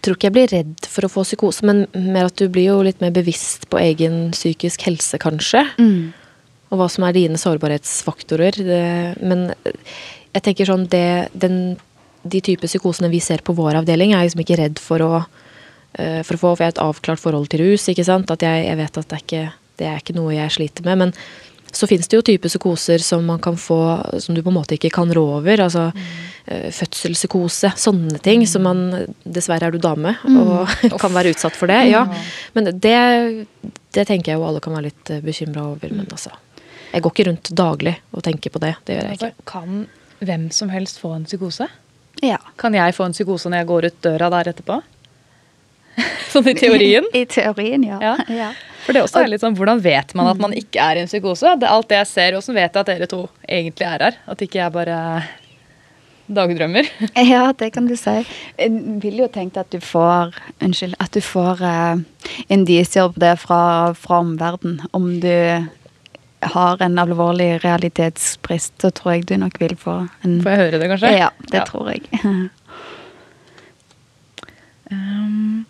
tror 0.00 0.16
ikke 0.16 0.28
jeg 0.28 0.36
blir 0.36 0.52
redd 0.54 0.88
for 0.88 1.06
å 1.06 1.12
få 1.12 1.24
psykose, 1.26 1.66
men 1.68 1.84
mer 1.92 2.30
at 2.30 2.38
du 2.40 2.46
blir 2.52 2.70
jo 2.70 2.80
litt 2.86 3.02
mer 3.02 3.12
bevisst 3.14 3.66
på 3.72 3.80
egen 3.80 4.30
psykisk 4.34 4.86
helse, 4.88 5.20
kanskje. 5.20 5.62
Mm. 5.80 6.12
Og 6.70 6.80
hva 6.80 6.88
som 6.92 7.04
er 7.06 7.16
dine 7.16 7.40
sårbarhetsfaktorer. 7.40 8.60
Det, 8.64 8.82
men 9.20 9.48
jeg 10.30 10.44
tenker 10.46 10.68
sånn 10.70 10.86
det, 10.90 11.30
den, 11.34 11.76
De 12.20 12.40
type 12.44 12.68
psykosene 12.68 13.08
vi 13.08 13.20
ser 13.24 13.40
på 13.40 13.54
vår 13.56 13.80
avdeling, 13.80 14.12
er 14.12 14.22
jeg 14.22 14.30
liksom 14.30 14.44
ikke 14.44 14.58
redd 14.60 14.80
for 14.82 15.04
å, 15.04 15.12
eh, 15.96 16.20
for 16.22 16.36
å 16.36 16.40
få 16.40 16.54
For 16.54 16.62
jeg 16.62 16.70
har 16.70 16.76
et 16.76 16.84
avklart 16.84 17.22
forhold 17.22 17.48
til 17.48 17.64
rus, 17.64 17.88
ikke 17.88 18.04
sant. 18.04 18.30
At 18.30 18.44
jeg, 18.44 18.66
jeg 18.66 18.76
vet 18.76 18.98
at 18.98 19.08
det 19.08 19.16
er, 19.16 19.24
ikke, 19.24 19.52
det 19.80 19.86
er 19.88 20.02
ikke 20.02 20.16
noe 20.18 20.34
jeg 20.36 20.56
sliter 20.56 20.84
med. 20.84 20.98
Men 21.00 21.14
så 21.76 21.86
fins 21.86 22.08
det 22.08 22.18
jo 22.18 22.24
typer 22.26 22.50
psykoser 22.50 23.02
som 23.04 23.24
man 23.26 23.40
kan 23.42 23.56
få 23.60 23.80
som 24.18 24.34
du 24.34 24.42
på 24.42 24.50
en 24.52 24.58
måte 24.58 24.76
ikke 24.76 24.92
kan 24.94 25.12
rå 25.14 25.22
over. 25.38 25.62
Altså 25.66 25.88
mm. 25.94 26.70
fødselspsykose, 26.76 27.72
sånne 27.78 28.20
ting. 28.24 28.46
som 28.48 28.66
man 28.66 28.82
Dessverre 29.24 29.68
er 29.68 29.74
du 29.74 29.80
dame 29.82 30.16
og 30.26 30.70
kan 31.02 31.14
være 31.14 31.34
utsatt 31.34 31.56
for 31.58 31.70
det. 31.70 31.82
ja. 31.92 32.06
Men 32.56 32.72
det, 32.72 32.96
det 33.94 34.06
tenker 34.08 34.32
jeg 34.32 34.40
jo 34.40 34.48
alle 34.48 34.62
kan 34.64 34.76
være 34.76 34.90
litt 34.90 35.14
bekymra 35.24 35.68
over. 35.72 35.94
Men 35.94 36.08
altså 36.10 36.34
Jeg 36.92 37.02
går 37.02 37.14
ikke 37.14 37.28
rundt 37.30 37.52
daglig 37.54 37.96
og 38.10 38.26
tenker 38.26 38.50
på 38.50 38.62
det. 38.62 38.74
Det 38.84 38.96
gjør 38.98 39.10
jeg 39.10 39.20
ikke. 39.20 39.32
Altså, 39.32 39.50
kan 39.52 39.86
hvem 40.20 40.50
som 40.52 40.68
helst 40.68 40.98
få 41.00 41.14
en 41.16 41.24
psykose? 41.24 41.68
Ja. 42.20 42.38
Kan 42.60 42.74
jeg 42.76 42.94
få 42.96 43.06
en 43.08 43.14
psykose 43.16 43.48
når 43.48 43.62
jeg 43.62 43.70
går 43.70 43.86
ut 43.88 44.02
døra 44.04 44.28
der 44.34 44.50
etterpå? 44.52 44.80
sånn 46.32 46.50
i 46.50 46.54
teorien? 46.58 47.06
I, 47.16 47.24
teorien, 47.30 47.86
ja. 47.86 48.00
Ja. 48.04 48.16
ja. 48.42 48.50
For 48.90 48.98
det 48.98 49.04
også 49.06 49.20
er 49.22 49.28
litt 49.30 49.42
sånn, 49.44 49.54
Hvordan 49.54 49.78
vet 49.84 50.16
man 50.18 50.32
at 50.32 50.40
man 50.42 50.54
ikke 50.56 50.82
er 50.82 50.98
i 50.98 51.04
en 51.04 51.10
psykose? 51.10 51.54
Det 51.62 51.68
alt 51.70 51.86
det 51.92 52.00
jeg 52.00 52.08
ser, 52.10 52.34
Hvordan 52.34 52.56
vet 52.58 52.74
jeg 52.74 52.80
at 52.80 52.88
dere 52.90 53.06
to 53.10 53.20
egentlig 53.46 53.86
er 53.86 54.02
her? 54.08 54.18
At 54.26 54.42
ikke 54.42 54.58
jeg 54.58 54.74
bare 54.74 54.96
dagdrømmer? 56.26 56.90
Ja, 57.30 57.52
det 57.54 57.70
kan 57.76 57.86
du 57.86 57.94
si. 57.98 58.16
Jeg 58.58 58.98
vil 59.02 59.22
jo 59.22 59.30
tenke 59.30 59.62
at 59.62 59.70
du 59.70 59.78
får 59.78 60.34
Unnskyld. 60.58 60.98
At 60.98 61.14
du 61.14 61.22
får 61.22 61.62
uh, 61.62 62.02
indisier 62.50 63.14
på 63.14 63.22
det 63.22 63.36
fra, 63.44 63.62
fra 63.94 64.20
omverdenen. 64.24 64.82
Om 64.90 65.12
du 65.22 65.34
har 66.50 66.82
en 66.82 66.98
alvorlig 66.98 67.60
realitetsbrist, 67.62 68.80
så 68.82 68.90
tror 68.90 69.14
jeg 69.14 69.28
du 69.30 69.36
nok 69.38 69.60
vil 69.62 69.76
få 69.78 70.00
en 70.24 70.40
Får 70.42 70.56
jeg 70.56 70.64
høre 70.64 70.82
det, 70.82 70.90
kanskje? 70.96 71.14
Ja, 71.14 71.30
det 71.52 71.66
tror 71.70 71.92
jeg. 71.94 72.08
Um, 74.90 75.66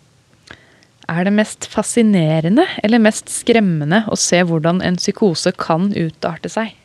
er 1.11 1.27
det 1.27 1.33
mest 1.35 1.67
fascinerende 1.71 2.65
eller 2.83 3.01
mest 3.03 3.31
skremmende 3.31 4.03
å 4.11 4.17
se 4.19 4.41
hvordan 4.47 4.81
en 4.85 4.99
psykose 4.99 5.53
kan 5.59 5.91
utarte 5.91 6.51
seg? 6.51 6.75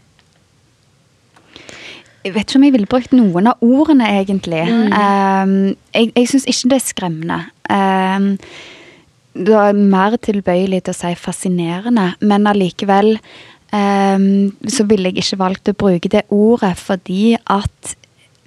Jeg 2.26 2.34
vet 2.34 2.48
ikke 2.48 2.58
om 2.58 2.64
jeg 2.66 2.74
ville 2.74 2.90
brukt 2.90 3.12
noen 3.14 3.52
av 3.52 3.60
ordene, 3.62 4.08
egentlig. 4.18 4.64
Um, 4.66 5.76
jeg 5.94 6.10
jeg 6.10 6.30
syns 6.32 6.46
ikke 6.50 6.70
det 6.72 6.78
er 6.80 6.86
skremmende. 6.88 7.36
Um, 7.70 8.32
det 9.36 9.54
er 9.54 9.78
mer 9.78 10.16
tilbøyelig 10.18 10.82
til 10.86 10.94
å 10.94 10.96
si 10.96 11.12
fascinerende, 11.20 12.08
men 12.26 12.48
allikevel 12.50 13.12
um, 13.70 14.26
så 14.66 14.88
ville 14.90 15.12
jeg 15.12 15.22
ikke 15.22 15.38
valgt 15.44 15.70
å 15.70 15.76
bruke 15.78 16.10
det 16.10 16.24
ordet 16.34 16.72
fordi 16.80 17.36
at 17.38 17.94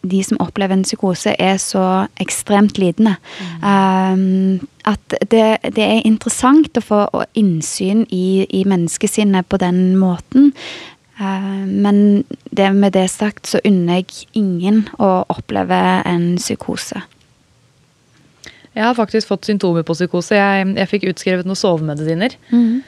de 0.01 0.21
som 0.23 0.39
opplever 0.43 0.77
en 0.77 0.85
psykose, 0.85 1.35
er 1.39 1.57
så 1.61 2.05
ekstremt 2.21 2.79
lidende. 2.81 3.15
Um, 3.63 4.59
at 4.87 5.15
det, 5.31 5.59
det, 5.75 5.83
er 5.83 6.07
interessant 6.07 6.77
å 6.79 6.85
få 6.85 7.01
innsyn 7.37 8.05
i, 8.09 8.45
i 8.49 8.63
menneskesinnet 8.69 9.49
på 9.49 9.59
den 9.61 9.97
måten. 9.99 10.53
Uh, 11.19 11.65
men 11.67 12.23
det 12.55 12.71
med 12.75 12.95
det 12.95 13.09
sagt 13.11 13.49
så 13.51 13.61
unner 13.67 14.01
jeg 14.01 14.27
ingen 14.39 14.85
å 14.97 15.23
oppleve 15.29 15.79
en 16.07 16.35
psykose. 16.39 17.03
Jeg 18.77 18.85
har 18.85 18.95
faktisk 18.95 19.27
fått 19.27 19.49
symptomer 19.49 19.83
på 19.83 19.95
psykose. 19.97 20.37
Jeg, 20.37 20.71
jeg 20.77 20.89
fikk 20.91 21.09
utskrevet 21.11 21.47
noen 21.47 21.59
sovemedisiner. 21.59 22.35
Mm. 22.53 22.79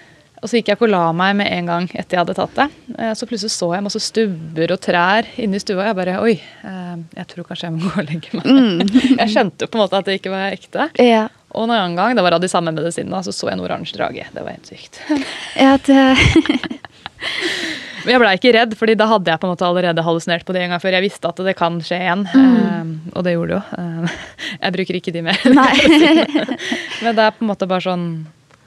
Og 0.41 0.49
så 0.49 0.57
gikk 0.57 0.71
jeg 0.71 0.77
ikke 0.79 0.87
og 0.87 0.93
la 0.95 1.01
meg 1.13 1.35
med 1.37 1.51
en 1.53 1.67
gang 1.69 1.83
etter 1.91 2.17
jeg 2.17 2.23
hadde 2.23 2.33
tatt 2.37 2.55
det. 2.57 2.65
Eh, 2.97 3.11
så 3.17 3.27
plutselig 3.29 3.53
så 3.53 3.67
jeg 3.75 3.83
masse 3.85 3.99
stubber 4.01 4.71
og 4.73 4.79
trær 4.81 5.27
inne 5.41 5.59
i 5.59 5.61
stua. 5.61 5.91
Jeg 5.91 5.97
bare 5.99 6.15
Oi, 6.23 6.33
eh, 6.41 6.95
jeg 7.19 7.25
tror 7.29 7.45
kanskje 7.45 7.67
jeg 7.67 7.75
må 7.75 7.79
gå 7.85 7.91
og 8.01 8.07
legge 8.09 8.29
meg. 8.39 8.45
Mm. 8.49 8.79
Jeg 9.21 9.29
skjønte 9.35 9.63
på 9.69 9.75
en 9.77 9.83
måte 9.83 9.99
at 9.99 10.07
det 10.09 10.15
ikke 10.17 10.33
var 10.33 10.55
ekte. 10.55 10.83
Ja. 10.97 11.27
Og 11.53 11.61
en 11.67 11.73
annen 11.75 11.99
gang, 11.99 12.11
det 12.17 12.23
var 12.25 12.33
av 12.37 12.41
de 12.41 12.49
samme 12.49 12.73
medisinene, 12.73 13.19
så 13.21 13.31
så 13.35 13.45
jeg 13.49 13.55
en 13.57 13.63
oransje 13.65 13.93
drage. 13.97 14.23
Det 14.33 14.41
var 14.41 14.51
helt 14.55 14.69
sykt. 14.71 14.93
Ja, 15.61 15.71
det... 15.85 15.99
Men 18.01 18.15
jeg 18.15 18.21
blei 18.23 18.33
ikke 18.39 18.55
redd, 18.55 18.71
fordi 18.79 18.95
da 18.97 19.05
hadde 19.11 19.29
jeg 19.29 19.37
på 19.37 19.45
en 19.45 19.51
måte 19.51 19.67
allerede 19.67 20.01
hallusinert 20.01 20.41
på 20.47 20.53
det 20.55 20.61
en 20.63 20.71
gang 20.73 20.81
før 20.81 20.95
jeg 20.97 21.05
visste 21.05 21.29
at 21.29 21.37
det 21.45 21.53
kan 21.59 21.77
skje 21.85 21.99
igjen. 22.01 22.23
Mm. 22.33 22.55
Um, 22.57 22.89
og 23.13 23.21
det 23.27 23.33
gjorde 23.35 23.51
det 23.51 23.59
jo. 23.59 23.61
Jeg 24.55 24.73
bruker 24.77 24.95
ikke 24.97 25.13
de 25.13 25.21
mer. 25.27 25.37
Men 27.03 27.11
det 27.13 27.23
er 27.27 27.35
på 27.35 27.41
en 27.45 27.51
måte 27.51 27.69
bare 27.69 27.85
sånn 27.85 28.05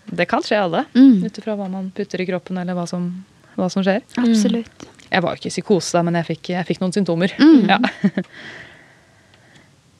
Det 0.06 0.26
kan 0.30 0.44
skje 0.44 0.60
alle. 0.66 0.84
Mm. 0.94 1.22
Ut 1.24 1.38
ifra 1.40 1.56
hva 1.58 1.70
man 1.70 1.88
putter 1.94 2.20
i 2.20 2.28
kroppen, 2.28 2.58
eller 2.60 2.76
hva 2.76 2.84
som, 2.90 3.08
hva 3.56 3.70
som 3.72 3.84
skjer. 3.86 4.04
Absolutt. 4.20 4.88
Jeg 5.08 5.22
var 5.22 5.34
jo 5.34 5.42
ikke 5.42 5.52
i 5.52 5.54
psykose, 5.54 6.02
men 6.04 6.18
jeg 6.20 6.30
fikk, 6.32 6.52
jeg 6.56 6.68
fikk 6.68 6.82
noen 6.82 6.96
symptomer. 6.96 7.34
Mm. 7.38 7.70
Ja. 7.70 7.78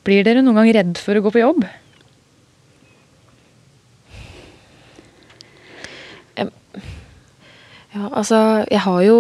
Blir 0.05 0.26
dere 0.26 0.44
noen 0.44 0.61
gang 0.61 0.74
redd 0.76 1.00
for 1.00 1.16
å 1.16 1.24
gå 1.24 1.32
på 1.32 1.44
jobb? 1.44 1.64
Ja, 7.94 8.09
altså, 8.11 8.38
jeg 8.70 8.82
har 8.82 9.02
jo 9.07 9.18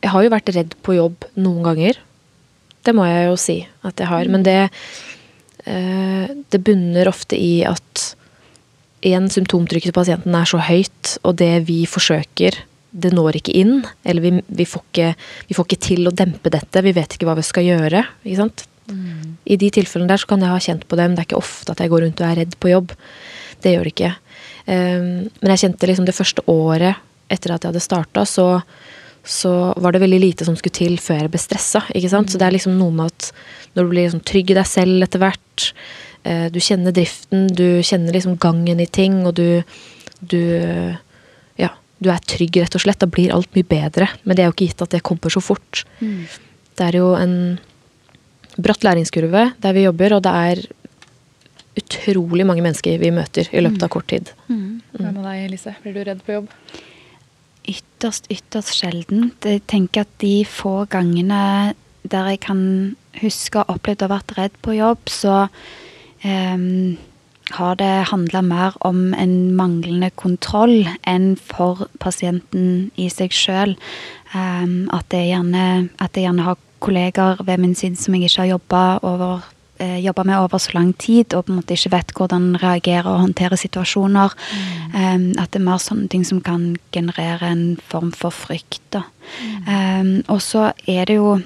Jeg 0.00 0.10
har 0.10 0.24
jo 0.24 0.32
vært 0.32 0.50
redd 0.56 0.74
på 0.82 0.96
jobb 0.96 1.26
noen 1.36 1.62
ganger. 1.62 1.98
Det 2.82 2.94
må 2.96 3.04
jeg 3.04 3.26
jo 3.28 3.34
si 3.38 3.56
at 3.84 4.00
jeg 4.00 4.08
har. 4.08 4.30
Men 4.32 4.46
det 4.46 4.56
eh, 5.68 6.32
Det 6.50 6.62
bunner 6.64 7.10
ofte 7.10 7.38
i 7.38 7.60
at 7.68 8.14
en 9.06 9.28
symptomtrykk 9.32 9.88
til 9.88 9.96
pasienten 9.96 10.34
er 10.36 10.48
så 10.48 10.60
høyt, 10.62 11.14
og 11.24 11.38
det 11.40 11.52
vi 11.68 11.82
forsøker, 11.88 12.58
det 12.90 13.12
når 13.14 13.38
ikke 13.40 13.54
inn. 13.56 13.80
Eller 14.04 14.24
vi, 14.24 14.32
vi, 14.46 14.66
får 14.68 14.84
ikke, 14.88 15.12
vi, 15.48 15.56
får 15.56 15.68
ikke, 15.68 15.82
til 15.86 16.10
å 16.10 16.14
dempe 16.14 16.52
dette. 16.52 16.84
Vi 16.84 16.94
vet 16.96 17.16
ikke 17.16 17.28
hva 17.28 17.38
vi 17.38 17.46
skal 17.46 17.68
gjøre. 17.68 18.04
ikke 18.24 18.40
sant? 18.42 18.66
Mm. 18.90 19.36
I 19.46 19.58
de 19.60 19.70
tilfellene 19.74 20.10
der 20.10 20.20
så 20.20 20.30
kan 20.30 20.42
jeg 20.42 20.52
ha 20.52 20.62
kjent 20.62 20.86
på 20.88 20.98
det, 20.98 21.06
men 21.06 21.16
det 21.16 21.24
er 21.24 21.30
ikke 21.30 21.42
ofte 21.42 21.74
at 21.74 21.82
jeg 21.82 21.92
går 21.92 22.04
rundt 22.06 22.22
og 22.22 22.28
er 22.28 22.40
redd 22.42 22.56
på 22.60 22.72
jobb. 22.72 22.94
Det 23.62 23.74
gjør 23.74 23.86
det 23.86 23.94
ikke. 23.94 24.14
Um, 24.66 25.28
men 25.40 25.54
jeg 25.54 25.62
kjente 25.64 25.90
liksom 25.90 26.08
det 26.08 26.16
første 26.16 26.44
året 26.50 27.06
etter 27.30 27.54
at 27.54 27.62
jeg 27.62 27.70
hadde 27.70 27.84
starta, 27.84 28.24
så, 28.26 28.46
så, 29.22 29.54
var 29.78 29.94
det 29.94 30.02
veldig 30.02 30.20
lite 30.20 30.46
som 30.48 30.56
skulle 30.58 30.74
til 30.74 30.98
før 31.02 31.24
jeg 31.24 31.32
ble 31.32 31.42
stressa. 31.42 31.84
Ikke 31.94 32.10
sant? 32.10 32.28
Mm. 32.28 32.32
Så 32.32 32.40
det 32.40 32.48
er 32.48 32.56
liksom 32.58 32.76
noe 32.78 32.94
med 32.94 33.12
at 33.12 33.30
når 33.76 33.86
du 33.86 33.92
blir 33.92 34.08
liksom 34.08 34.24
trygg 34.26 34.50
i 34.50 34.58
deg 34.58 34.66
selv 34.66 35.06
etter 35.06 35.22
hvert, 35.22 35.70
du 36.22 36.58
kjenner 36.60 36.92
driften, 36.92 37.46
du 37.56 37.80
kjenner 37.86 38.12
liksom 38.12 38.36
gangen 38.42 38.80
i 38.82 38.86
ting, 38.86 39.22
og 39.26 39.38
du, 39.38 39.62
du 40.20 40.42
Ja, 41.60 41.70
du 41.98 42.10
er 42.12 42.20
trygg, 42.28 42.60
rett 42.60 42.76
og 42.76 42.84
slett. 42.84 43.00
Da 43.00 43.08
blir 43.08 43.32
alt 43.34 43.48
mye 43.56 43.66
bedre. 43.66 44.10
Men 44.24 44.36
det 44.36 44.44
er 44.44 44.50
jo 44.50 44.56
ikke 44.56 44.68
gitt 44.68 44.84
at 44.84 44.92
det 44.96 45.04
kommer 45.06 45.32
så 45.32 45.42
fort. 45.44 45.84
Mm. 46.00 46.26
Det 46.76 46.90
er 46.90 47.00
jo 47.00 47.14
en 47.16 47.34
bratt 48.60 48.84
læringskurve 48.84 49.46
der 49.62 49.76
vi 49.76 49.86
jobber, 49.86 50.18
og 50.18 50.22
det 50.26 50.36
er 50.50 50.62
utrolig 51.80 52.44
mange 52.44 52.64
mennesker 52.66 53.00
vi 53.00 53.12
møter 53.14 53.48
i 53.54 53.62
løpet 53.62 53.86
av 53.86 53.92
kort 53.94 54.10
tid. 54.12 54.32
Mm. 54.52 54.80
Hva 54.98 55.10
med 55.14 55.24
deg, 55.24 55.42
Elise? 55.48 55.76
Blir 55.84 55.96
du 55.96 56.04
redd 56.04 56.24
på 56.26 56.40
jobb? 56.40 56.54
ytterst, 57.68 58.28
ytterst 58.32 58.74
sjelden. 58.78 59.30
Jeg 59.44 59.64
tenker 59.70 60.06
at 60.06 60.12
de 60.22 60.40
få 60.48 60.84
gangene 60.90 61.74
der 62.10 62.32
jeg 62.32 62.42
kan 62.46 62.62
huske 63.20 63.60
å 63.60 63.64
ha 63.66 63.76
opplevd 63.76 64.04
å 64.04 64.08
ha 64.08 64.16
vært 64.16 64.36
redd 64.38 64.56
på 64.64 64.76
jobb, 64.78 65.10
så 65.12 65.34
um, 66.24 66.98
har 67.50 67.76
det 67.80 68.10
handla 68.10 68.42
mer 68.42 68.76
om 68.86 69.14
en 69.14 69.54
manglende 69.58 70.10
kontroll 70.14 70.84
enn 71.08 71.32
for 71.36 71.88
pasienten 71.98 72.90
i 72.96 73.08
seg 73.10 73.34
sjøl. 73.34 73.76
Um, 74.34 74.88
at, 74.94 75.10
at 75.10 75.16
jeg 75.16 76.24
gjerne 76.24 76.46
har 76.46 76.60
kolleger 76.80 77.42
ved 77.44 77.58
min 77.58 77.74
side 77.74 77.98
som 78.00 78.14
jeg 78.14 78.30
ikke 78.30 78.44
har 78.44 78.52
jobba 78.54 78.84
over 79.02 79.42
eh, 79.80 79.98
jobba 80.04 80.24
med 80.24 80.38
over 80.38 80.58
så 80.58 80.74
lang 80.74 80.92
tid, 80.98 81.34
og 81.34 81.44
på 81.44 81.52
en 81.52 81.60
måte 81.60 81.76
ikke 81.76 81.92
vet 81.94 82.12
hvordan 82.16 82.56
reagere 82.62 83.08
og 83.08 83.20
håndtere 83.24 83.56
situasjoner. 83.56 84.34
Mm. 84.52 84.90
Um, 84.94 85.28
at 85.38 85.52
det 85.52 85.60
er 85.60 85.68
mer 85.68 85.80
sånne 85.82 86.08
ting 86.12 86.26
som 86.26 86.42
kan 86.44 86.76
generere 86.92 87.50
en 87.50 87.64
form 87.88 88.12
for 88.12 88.34
frykt. 88.34 88.82
Da. 88.92 89.06
Mm. 89.40 89.70
Um, 89.70 90.12
og 90.28 90.42
så 90.42 90.72
er 90.86 91.04
det 91.06 91.20
jo 91.20 91.40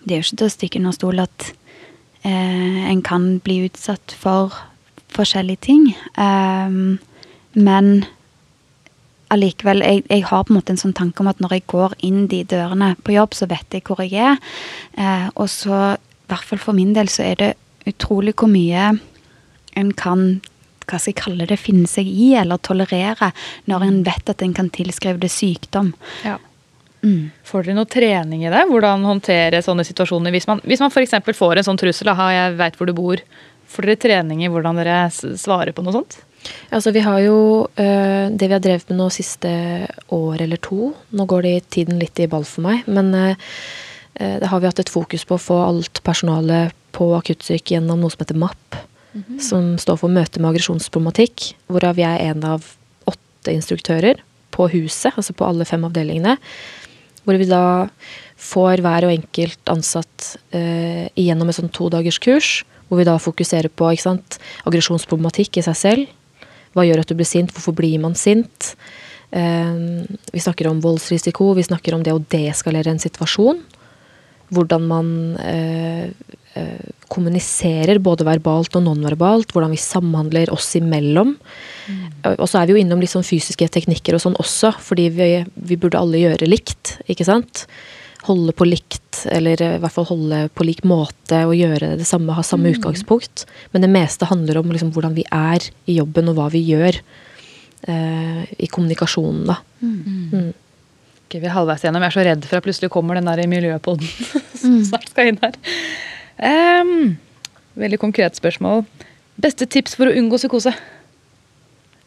Det 0.00 0.14
er 0.14 0.20
jo 0.20 0.24
ikke 0.24 0.36
til 0.36 0.46
å 0.46 0.52
stikke 0.54 0.78
under 0.78 0.92
stol 0.96 1.18
at 1.20 1.44
uh, 2.24 2.80
en 2.90 3.02
kan 3.06 3.38
bli 3.44 3.62
utsatt 3.68 4.14
for 4.18 4.54
forskjellige 5.10 5.64
ting. 5.66 5.90
Um, 6.16 6.98
men 7.54 8.04
allikevel, 9.30 9.82
jeg, 9.84 10.04
jeg, 10.10 10.24
har 10.26 10.44
på 10.44 10.52
en 10.52 10.58
måte 10.58 10.74
en 10.74 10.80
sånn 10.80 10.96
tanke 10.96 11.22
om 11.22 11.30
at 11.30 11.40
når 11.42 11.56
jeg 11.56 11.66
går 11.70 11.96
inn 12.06 12.24
de 12.30 12.42
dørene 12.50 12.92
på 13.04 13.14
jobb, 13.14 13.34
så 13.38 13.48
vet 13.50 13.76
jeg 13.76 13.86
hvor 13.86 14.02
jeg 14.02 14.18
er. 14.18 14.38
Eh, 14.98 15.28
og 15.36 15.46
så 15.52 15.94
hvert 16.30 16.46
fall 16.46 16.62
for 16.62 16.76
min 16.76 16.94
del, 16.96 17.10
så 17.10 17.26
er 17.30 17.40
det 17.40 17.50
utrolig 17.90 18.34
hvor 18.38 18.50
mye 18.50 18.92
en 19.78 19.92
kan 19.96 20.40
hva 20.90 20.98
skal 20.98 21.12
jeg 21.12 21.20
kalle 21.20 21.46
det, 21.46 21.60
finne 21.62 21.86
seg 21.86 22.08
i 22.10 22.32
eller 22.34 22.58
tolerere 22.66 23.28
når 23.70 23.84
en 23.86 23.98
vet 24.06 24.32
at 24.32 24.42
en 24.42 24.54
kan 24.56 24.72
tilskrive 24.74 25.20
det 25.22 25.30
sykdom. 25.30 25.92
Ja. 26.26 26.34
Mm. 27.02 27.30
Får 27.48 27.64
dere 27.66 27.76
noe 27.78 27.90
trening 27.90 28.44
i 28.44 28.52
det? 28.52 28.64
Hvordan 28.70 29.06
håndtere 29.08 29.62
sånne 29.64 29.86
situasjoner? 29.88 30.34
Hvis 30.34 30.48
man, 30.50 30.62
hvis 30.64 30.82
man 30.84 30.92
f.eks. 30.92 31.16
får 31.36 31.60
en 31.60 31.68
sånn 31.70 31.80
trussel, 31.80 32.12
aha, 32.12 32.30
jeg 32.36 32.56
veit 32.60 32.76
hvor 32.78 32.90
du 32.90 32.96
bor. 32.96 33.22
Får 33.70 33.86
dere 33.86 34.02
trening 34.02 34.42
i 34.44 34.50
hvordan 34.50 34.80
dere 34.80 35.02
svarer 35.12 35.72
på 35.72 35.84
noe 35.86 35.94
sånt? 35.96 36.18
Altså, 36.72 36.92
vi 36.96 37.02
har 37.04 37.20
jo 37.20 37.36
øh, 37.68 38.26
det 38.32 38.48
vi 38.48 38.56
har 38.56 38.64
drevet 38.64 38.88
med 38.88 38.98
nå 39.00 39.10
siste 39.12 39.50
år 40.16 40.40
eller 40.40 40.60
to. 40.64 40.94
Nå 41.12 41.28
går 41.28 41.46
det 41.46 41.52
i 41.54 41.68
tiden 41.78 42.00
litt 42.00 42.20
i 42.20 42.28
ball 42.30 42.46
for 42.48 42.64
meg, 42.64 42.88
men 42.88 43.12
øh, 43.14 43.50
Eh, 44.20 44.40
det 44.40 44.46
har 44.46 44.60
vi 44.60 44.68
hatt 44.68 44.82
et 44.82 44.92
fokus 44.92 45.24
på 45.24 45.36
å 45.36 45.42
få 45.42 45.58
alt 45.64 46.02
personalet 46.06 46.74
på 46.96 47.12
akuttsyk 47.16 47.72
gjennom 47.72 48.02
noe 48.02 48.12
som 48.12 48.24
heter 48.24 48.38
MAP. 48.38 48.76
Mm 49.12 49.24
-hmm. 49.28 49.38
Som 49.38 49.78
står 49.78 49.96
for 49.96 50.08
møte 50.08 50.40
med 50.40 50.50
aggresjonsproblematikk. 50.50 51.54
Hvorav 51.66 51.98
jeg 51.98 52.20
er 52.20 52.30
en 52.30 52.44
av 52.44 52.64
åtte 53.06 53.52
instruktører 53.52 54.20
på 54.50 54.68
huset, 54.68 55.12
altså 55.16 55.32
på 55.32 55.44
alle 55.44 55.64
fem 55.64 55.84
avdelingene. 55.84 56.36
Hvor 57.30 57.38
vi 57.38 57.46
da 57.46 57.64
får 58.40 58.80
hver 58.82 59.06
og 59.06 59.12
enkelt 59.14 59.70
ansatt 59.70 60.32
eh, 60.50 61.06
igjennom 61.14 61.50
et 61.50 61.58
sånn 61.60 61.70
todagerskurs. 61.70 62.64
Hvor 62.88 62.98
vi 62.98 63.06
da 63.06 63.14
fokuserer 63.22 63.70
på 63.70 63.92
ikke 63.94 64.08
sant, 64.08 64.40
aggresjonsproblematikk 64.66 65.60
i 65.60 65.62
seg 65.62 65.78
selv. 65.78 66.48
Hva 66.74 66.82
gjør 66.86 67.04
at 67.04 67.12
du 67.12 67.14
blir 67.14 67.28
sint? 67.28 67.52
Hvorfor 67.54 67.76
blir 67.78 68.02
man 68.02 68.18
sint? 68.18 68.72
Eh, 69.30 69.76
vi 70.34 70.42
snakker 70.42 70.66
om 70.72 70.82
voldsrisiko, 70.82 71.52
vi 71.54 71.68
snakker 71.68 71.94
om 71.94 72.02
det 72.02 72.16
å 72.16 72.24
deeskalere 72.34 72.90
en 72.90 73.02
situasjon. 73.02 73.62
hvordan 74.50 74.86
man 74.90 75.10
eh, 75.38 76.10
kommuniserer 77.10 78.00
både 78.02 78.26
verbalt 78.26 78.74
og 78.78 78.84
nonverbalt. 78.86 79.52
Hvordan 79.54 79.74
vi 79.74 79.80
samhandler 79.80 80.50
oss 80.54 80.72
imellom. 80.78 81.36
Og 82.36 82.46
så 82.48 82.60
er 82.60 82.68
vi 82.68 82.74
jo 82.74 82.82
innom 82.82 83.00
litt 83.02 83.12
sånn 83.12 83.26
fysiske 83.26 83.68
teknikker 83.72 84.16
og 84.16 84.22
sånn 84.22 84.38
også, 84.40 84.72
fordi 84.82 85.08
vi, 85.14 85.30
vi 85.54 85.78
burde 85.80 86.00
alle 86.00 86.20
gjøre 86.22 86.48
likt, 86.50 86.96
ikke 87.10 87.26
sant? 87.26 87.64
Holde 88.26 88.52
på 88.52 88.66
likt, 88.68 89.22
eller 89.32 89.62
i 89.64 89.70
hvert 89.80 89.94
fall 89.94 90.08
holde 90.10 90.42
på 90.52 90.66
lik 90.68 90.82
måte 90.88 91.40
og 91.48 91.56
gjøre 91.56 91.94
det 92.00 92.06
samme, 92.08 92.36
ha 92.36 92.44
samme 92.44 92.74
utgangspunkt. 92.74 93.46
Men 93.72 93.86
det 93.86 93.92
meste 93.92 94.28
handler 94.28 94.60
om 94.60 94.70
liksom 94.72 94.92
hvordan 94.94 95.16
vi 95.16 95.24
er 95.32 95.64
i 95.88 95.96
jobben 95.96 96.28
og 96.30 96.36
hva 96.36 96.50
vi 96.52 96.60
gjør 96.68 97.00
eh, 97.00 98.42
i 98.58 98.68
kommunikasjonen, 98.68 99.46
da. 99.48 99.56
Mm. 99.80 100.50
Ok, 101.24 101.38
vi 101.38 101.46
er 101.46 101.56
halvveis 101.56 101.86
gjennom. 101.86 102.04
Jeg 102.04 102.12
er 102.12 102.18
så 102.18 102.26
redd 102.26 102.46
for 102.50 102.60
at 102.60 102.66
plutselig 102.66 102.92
kommer 102.92 103.16
den 103.16 103.28
der 103.30 103.40
i 103.40 103.48
miljøpoden 103.50 104.06
som 104.60 104.80
snart 104.92 105.10
skal 105.12 105.32
inn 105.32 105.40
her. 105.42 105.56
Ehm, 106.42 107.16
veldig 107.80 107.98
konkret 108.00 108.38
spørsmål. 108.40 108.84
Beste 109.40 109.66
tips 109.66 109.94
for 109.96 110.10
å 110.10 110.16
unngå 110.16 110.38
psykose? 110.40 110.72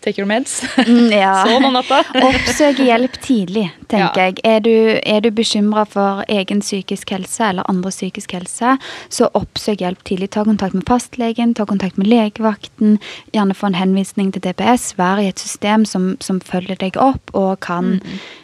Take 0.04 0.20
your 0.20 0.28
meds. 0.28 0.58
Mm, 0.84 1.14
ja. 1.16 1.30
Sånn 1.48 1.64
om 1.64 1.72
natta. 1.78 2.02
Oppsøk 2.28 2.82
hjelp 2.84 3.16
tidlig, 3.24 3.70
tenker 3.88 4.20
Ja. 4.20 4.26
jeg. 4.28 4.42
Er 4.44 4.60
du, 4.60 4.74
er 5.00 5.22
du 5.24 5.30
bekymra 5.32 5.86
for 5.88 6.26
egen 6.28 6.60
psykisk 6.60 7.14
helse 7.16 7.40
eller 7.54 7.64
andre 7.72 7.90
psykisk 7.94 8.36
helse, 8.36 8.74
så 9.08 9.30
oppsøk 9.40 9.80
hjelp 9.86 10.04
tidlig. 10.04 10.34
Ta 10.36 10.44
kontakt 10.44 10.76
med 10.76 10.84
fastlegen, 10.90 11.54
ta 11.56 11.64
kontakt 11.70 11.96
med 11.98 12.12
legevakten. 12.12 12.98
Gjerne 13.32 13.56
få 13.56 13.72
en 13.72 13.80
henvisning 13.80 14.34
til 14.36 14.44
DPS. 14.44 14.90
Vær 15.00 15.24
i 15.24 15.30
et 15.32 15.40
system 15.40 15.86
som, 15.88 16.18
som 16.20 16.42
følger 16.44 16.76
deg 16.84 17.00
opp 17.00 17.32
og 17.34 17.62
kan 17.64 18.02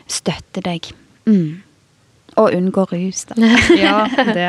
støtte 0.07 0.63
deg. 0.63 0.93
Mm. 1.27 1.59
Og 2.39 2.53
unngå 2.55 2.85
rus, 2.91 3.25
da. 3.27 3.35
Ja, 3.79 4.05
det 4.31 4.47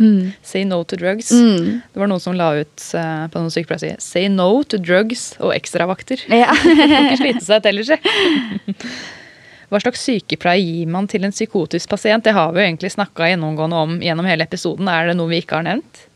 Say 0.46 0.64
no 0.64 0.82
to 0.84 0.96
drugs. 0.96 1.30
Mm. 1.32 1.82
Det 1.92 2.00
var 2.00 2.10
noen 2.10 2.22
som 2.22 2.36
la 2.38 2.52
ut 2.62 2.86
uh, 2.96 3.26
på 3.32 3.42
noen 3.42 3.52
sykepleiere 3.52 4.00
Say 4.02 4.30
no 4.32 4.62
to 4.64 4.80
drugs 4.80 5.34
og 5.40 5.52
ekstravakter. 5.56 6.24
Ja. 6.32 6.54
Får 6.62 7.02
ikke 7.02 7.20
slite 7.20 7.44
seg 7.44 7.60
ut 7.60 7.70
ellers. 7.72 7.92
Hva 9.66 9.82
slags 9.82 10.04
sykepleie 10.06 10.62
gir 10.62 10.90
man 10.90 11.08
til 11.10 11.26
en 11.26 11.34
psykotisk 11.34 11.90
pasient? 11.90 12.24
Det 12.24 12.36
har 12.36 12.52
vi 12.54 12.62
jo 12.62 12.68
egentlig 12.68 12.92
snakka 12.94 13.32
gjennomgående 13.32 13.80
om 13.86 13.96
gjennom 14.04 14.28
hele 14.30 14.46
episoden. 14.46 14.88
Er 14.88 15.10
det 15.10 15.16
noe 15.18 15.32
vi 15.32 15.42
ikke 15.42 15.58
har 15.58 15.66
nevnt? 15.66 16.06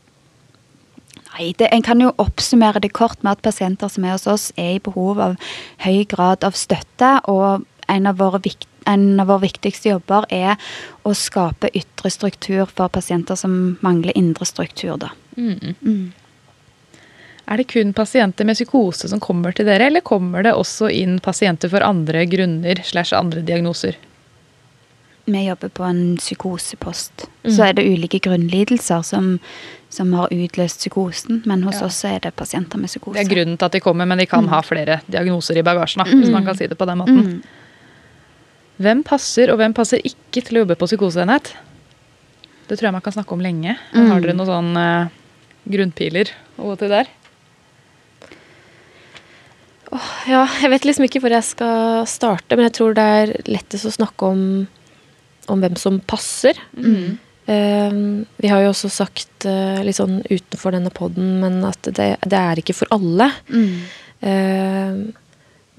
Nei, 1.31 1.51
det, 1.59 1.67
En 1.71 1.83
kan 1.83 2.01
jo 2.01 2.11
oppsummere 2.19 2.81
det 2.83 2.93
kort 2.95 3.21
med 3.23 3.37
at 3.37 3.43
pasienter 3.45 3.91
som 3.91 4.07
er 4.07 4.15
hos 4.15 4.27
oss, 4.27 4.49
er 4.57 4.77
i 4.77 4.83
behov 4.83 5.19
av 5.19 5.37
høy 5.83 6.03
grad 6.07 6.47
av 6.47 6.57
støtte. 6.59 7.13
Og 7.31 7.67
en 7.91 8.07
av 8.07 8.19
våre, 8.19 8.39
vikt, 8.43 8.67
en 8.85 9.19
av 9.19 9.27
våre 9.27 9.43
viktigste 9.45 9.89
jobber 9.89 10.25
er 10.33 10.55
å 11.05 11.13
skape 11.15 11.69
ytre 11.77 12.09
struktur 12.09 12.65
for 12.65 12.89
pasienter 12.89 13.35
som 13.35 13.77
mangler 13.81 14.17
indre 14.17 14.45
struktur. 14.45 14.97
da. 14.97 15.11
Mm. 15.37 16.11
Er 17.51 17.57
det 17.57 17.67
kun 17.67 17.93
pasienter 17.93 18.45
med 18.45 18.55
psykose 18.55 19.09
som 19.09 19.19
kommer 19.19 19.51
til 19.51 19.65
dere, 19.67 19.87
eller 19.89 20.01
kommer 20.01 20.43
det 20.43 20.53
også 20.55 20.89
inn 20.93 21.19
pasienter 21.19 21.69
for 21.69 21.83
andre 21.83 22.25
grunner 22.25 22.79
slash 22.85 23.13
andre 23.17 23.41
diagnoser? 23.41 23.97
Vi 25.25 25.43
jobber 25.45 25.69
på 25.69 25.83
en 25.85 26.17
psykosepost. 26.17 27.27
Så 27.45 27.63
er 27.67 27.73
det 27.77 27.85
ulike 27.85 28.19
grunnlidelser 28.19 29.03
som, 29.05 29.35
som 29.89 30.13
har 30.17 30.31
utløst 30.33 30.79
psykosen. 30.81 31.43
Men 31.45 31.63
hos 31.63 31.79
Ja. 31.79 31.85
oss 31.85 32.03
er 32.05 32.19
det 32.19 32.35
pasienter 32.35 32.77
med 32.81 32.89
psykose. 32.89 33.13
Det 33.19 33.27
er 33.27 33.35
grunnen 33.35 33.57
til 33.57 33.65
at 33.65 33.71
de 33.71 33.79
kommer, 33.79 34.05
men 34.07 34.17
de 34.17 34.25
kan 34.25 34.47
ha 34.47 34.61
flere 34.61 35.01
diagnoser 35.07 35.57
i 35.57 35.63
bagasjen. 35.63 36.03
Hvis 36.09 36.31
man 36.33 36.45
kan 36.45 36.57
si 36.57 36.67
det 36.67 36.77
på 36.77 36.85
den 36.89 36.97
måten. 36.97 37.19
Mm. 37.21 37.43
Hvem 38.81 39.03
passer, 39.05 39.51
og 39.53 39.59
hvem 39.61 39.75
passer 39.77 40.01
ikke 40.07 40.41
til 40.41 40.57
å 40.57 40.63
jobbe 40.63 40.77
på 40.79 40.89
psykoseenhet? 40.89 41.53
Det 42.67 42.77
tror 42.77 42.89
jeg 42.89 42.95
man 42.95 43.03
kan 43.05 43.15
snakke 43.15 43.35
om 43.35 43.43
lenge. 43.43 43.75
Har 43.93 44.21
dere 44.23 44.35
noen 44.37 44.49
sånn 44.49 44.77
eh, 44.79 45.17
grunnpiler 45.69 46.31
gå 46.57 46.75
til 46.79 46.93
der? 46.93 47.09
Ja, 50.29 50.45
jeg 50.61 50.71
vet 50.71 50.85
liksom 50.87 51.05
ikke 51.05 51.19
hvor 51.19 51.33
jeg 51.35 51.43
skal 51.43 52.05
starte, 52.07 52.55
men 52.55 52.69
jeg 52.69 52.77
tror 52.77 52.95
det 52.95 53.07
er 53.17 53.33
lettest 53.51 53.89
å 53.89 53.91
snakke 53.91 54.29
om, 54.29 54.45
om 55.51 55.63
hvem 55.65 55.75
som 55.79 55.99
passer. 56.07 56.57
Eh, 57.51 57.97
vi 58.39 58.51
har 58.51 58.63
jo 58.63 58.71
også 58.71 58.91
sagt 58.93 59.47
eh, 59.49 59.81
litt 59.83 59.99
sånn 59.99 60.21
utenfor 60.29 60.77
denne 60.77 60.93
poden, 60.95 61.41
men 61.43 61.59
at 61.67 61.91
det, 61.91 62.13
det 62.23 62.39
er 62.39 62.61
ikke 62.61 62.77
for 62.77 62.95
alle. 62.95 63.27
Mm. 63.51 63.75
Eh, 64.21 65.01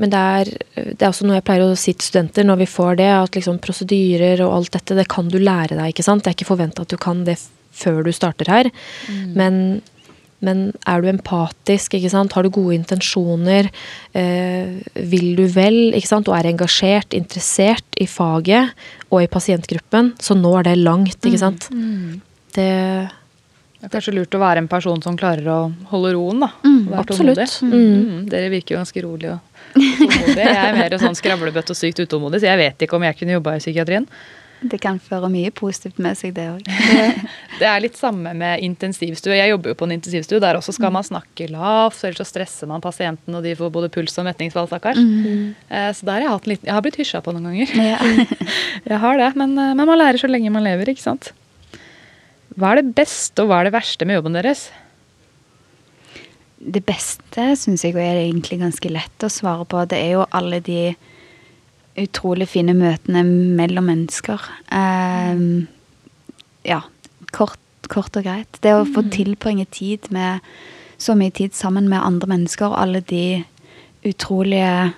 men 0.03 0.11
det 0.11 0.18
er, 0.18 0.48
det 0.74 0.98
er 0.98 1.09
også 1.12 1.28
noe 1.28 1.38
jeg 1.38 1.46
pleier 1.46 1.62
å 1.62 1.78
si 1.78 1.94
til 1.94 2.09
studenter 2.09 2.46
når 2.48 2.64
vi 2.64 2.70
får 2.72 2.98
det, 2.98 3.09
at 3.14 3.38
liksom 3.38 3.61
prosedyrer 3.62 4.42
og 4.42 4.57
alt 4.57 4.74
dette, 4.74 4.98
det 4.98 5.07
kan 5.12 5.30
du 5.30 5.38
lære 5.38 5.76
deg, 5.78 5.92
ikke 5.92 6.07
sant? 6.07 6.24
Det 6.24 6.32
er 6.32 6.38
ikke 6.40 6.50
forventa 6.50 6.82
at 6.82 6.90
du 6.90 6.98
kan 7.00 7.22
det 7.28 7.38
før 7.72 8.03
du 8.05 8.11
starter 8.14 8.50
her. 8.50 8.70
Men, 9.38 9.80
men 10.42 10.64
er 10.90 11.05
du 11.05 11.09
empatisk, 11.12 11.94
ikke 11.96 12.11
sant? 12.12 12.34
har 12.34 12.42
du 12.42 12.50
gode 12.53 12.74
intensjoner, 12.80 13.70
eh, 14.18 14.74
vil 15.14 15.32
du 15.38 15.46
vel, 15.55 15.94
ikke 15.94 16.11
sant? 16.11 16.28
og 16.28 16.36
er 16.40 16.50
engasjert, 16.50 17.14
interessert 17.14 18.03
i 18.03 18.09
faget 18.11 18.74
og 19.09 19.22
i 19.22 19.30
pasientgruppen, 19.30 20.16
så 20.18 20.36
når 20.38 20.66
det 20.66 20.78
langt, 20.82 21.18
ikke 21.22 21.44
sant? 21.46 21.70
Det, 22.59 22.68
Det 23.83 23.89
er 23.89 23.95
kanskje 23.97 24.12
lurt 24.14 24.35
å 24.39 24.39
være 24.39 24.62
en 24.62 24.68
person 24.70 25.01
som 25.03 25.16
klarer 25.18 25.49
å 25.51 25.57
holde 25.91 26.12
roen, 26.14 26.45
da. 26.45 26.53
Mm, 26.62 26.93
absolutt. 27.01 27.41
tålmodig. 27.41 27.72
Mm. 27.72 28.28
Dere 28.30 28.53
virker 28.53 28.76
jo 28.76 28.78
ganske 28.78 29.03
rolig 29.03 29.33
og 29.33 29.41
tålmodige. 29.74 30.37
Jeg 30.47 30.61
er 30.68 30.76
mer 30.78 30.95
sånn 31.03 31.18
skravlebøtt 31.18 31.72
og 31.74 31.78
sykt 31.80 31.99
utålmodig, 32.05 32.39
så 32.45 32.53
jeg 32.53 32.61
vet 32.62 32.87
ikke 32.87 32.95
om 33.01 33.03
jeg 33.09 33.18
kunne 33.18 33.35
jobba 33.41 33.57
i 33.59 33.64
psykiatrien. 33.64 34.07
Det 34.62 34.78
kan 34.78 35.01
føre 35.03 35.26
mye 35.26 35.51
positivt 35.51 35.99
med 35.99 36.14
seg, 36.14 36.37
det 36.37 36.45
òg. 36.53 36.68
Det 37.59 37.66
er 37.66 37.83
litt 37.83 37.99
samme 37.99 38.30
med 38.39 38.62
intensivstue. 38.62 39.35
Jeg 39.35 39.51
jobber 39.51 39.72
jo 39.72 39.78
på 39.80 39.89
en 39.89 39.97
intensivstue. 39.97 40.39
Der 40.43 40.55
også 40.61 40.76
skal 40.76 40.95
man 40.95 41.03
snakke 41.07 41.49
lavt, 41.51 41.99
ellers 42.07 42.22
så 42.22 42.26
stresser 42.30 42.70
man 42.70 42.80
pasienten, 42.83 43.35
og 43.35 43.43
de 43.43 43.57
får 43.59 43.74
både 43.74 43.91
puls 43.91 44.14
og 44.22 44.26
metningsfall, 44.30 44.70
stakkars. 44.70 45.03
Eh, 45.03 45.91
Så 45.91 46.07
der 46.07 46.20
har 46.20 46.28
jeg 46.28 46.33
hatt 46.37 46.47
en 46.47 46.55
liten 46.55 46.70
Jeg 46.70 46.74
har 46.78 46.87
blitt 46.87 46.99
hysja 47.03 47.20
på 47.26 47.35
noen 47.35 47.51
ganger. 47.51 47.74
Ja. 47.74 47.99
Jeg 48.95 48.99
har 49.03 49.18
det, 49.18 49.33
men, 49.43 49.59
eh, 49.59 49.74
men 49.74 49.87
man 49.91 49.99
lærer 49.99 50.22
så 50.22 50.30
lenge 50.30 50.51
man 50.55 50.62
lever, 50.66 50.95
ikke 50.95 51.03
sant. 51.11 51.33
Hva 52.57 52.72
er 52.72 52.82
det 52.82 52.94
beste 52.96 53.44
og 53.44 53.50
hva 53.50 53.61
er 53.61 53.68
det 53.68 53.76
verste 53.76 54.09
med 54.09 54.18
jobben 54.18 54.36
deres? 54.36 54.66
Det 56.62 56.84
beste 56.86 57.48
syns 57.59 57.82
jeg 57.84 57.96
er 57.98 58.20
egentlig 58.20 58.61
ganske 58.61 58.92
lett 58.92 59.24
å 59.26 59.32
svare 59.32 59.66
på. 59.66 59.82
Det 59.90 59.98
er 59.98 60.16
jo 60.18 60.28
alle 60.30 60.61
de 60.62 60.92
utrolig 61.98 62.48
fine 62.48 62.74
møtene 62.76 63.24
mellom 63.26 63.88
mennesker. 63.90 64.44
Um, 64.72 65.66
ja, 66.64 66.80
kort, 67.34 67.59
kort 67.92 68.16
og 68.16 68.28
greit. 68.28 68.61
Det 68.64 68.76
å 68.76 68.86
få 68.88 69.05
tilbringe 69.12 69.66
tid 69.74 70.09
med 70.14 70.44
så 71.03 71.16
mye 71.18 71.34
tid 71.34 71.57
sammen 71.59 71.88
med 71.90 72.05
andre 72.05 72.30
mennesker 72.36 72.70
og 72.70 72.78
alle 72.78 73.03
de 73.11 73.42
utrolige 74.07 74.92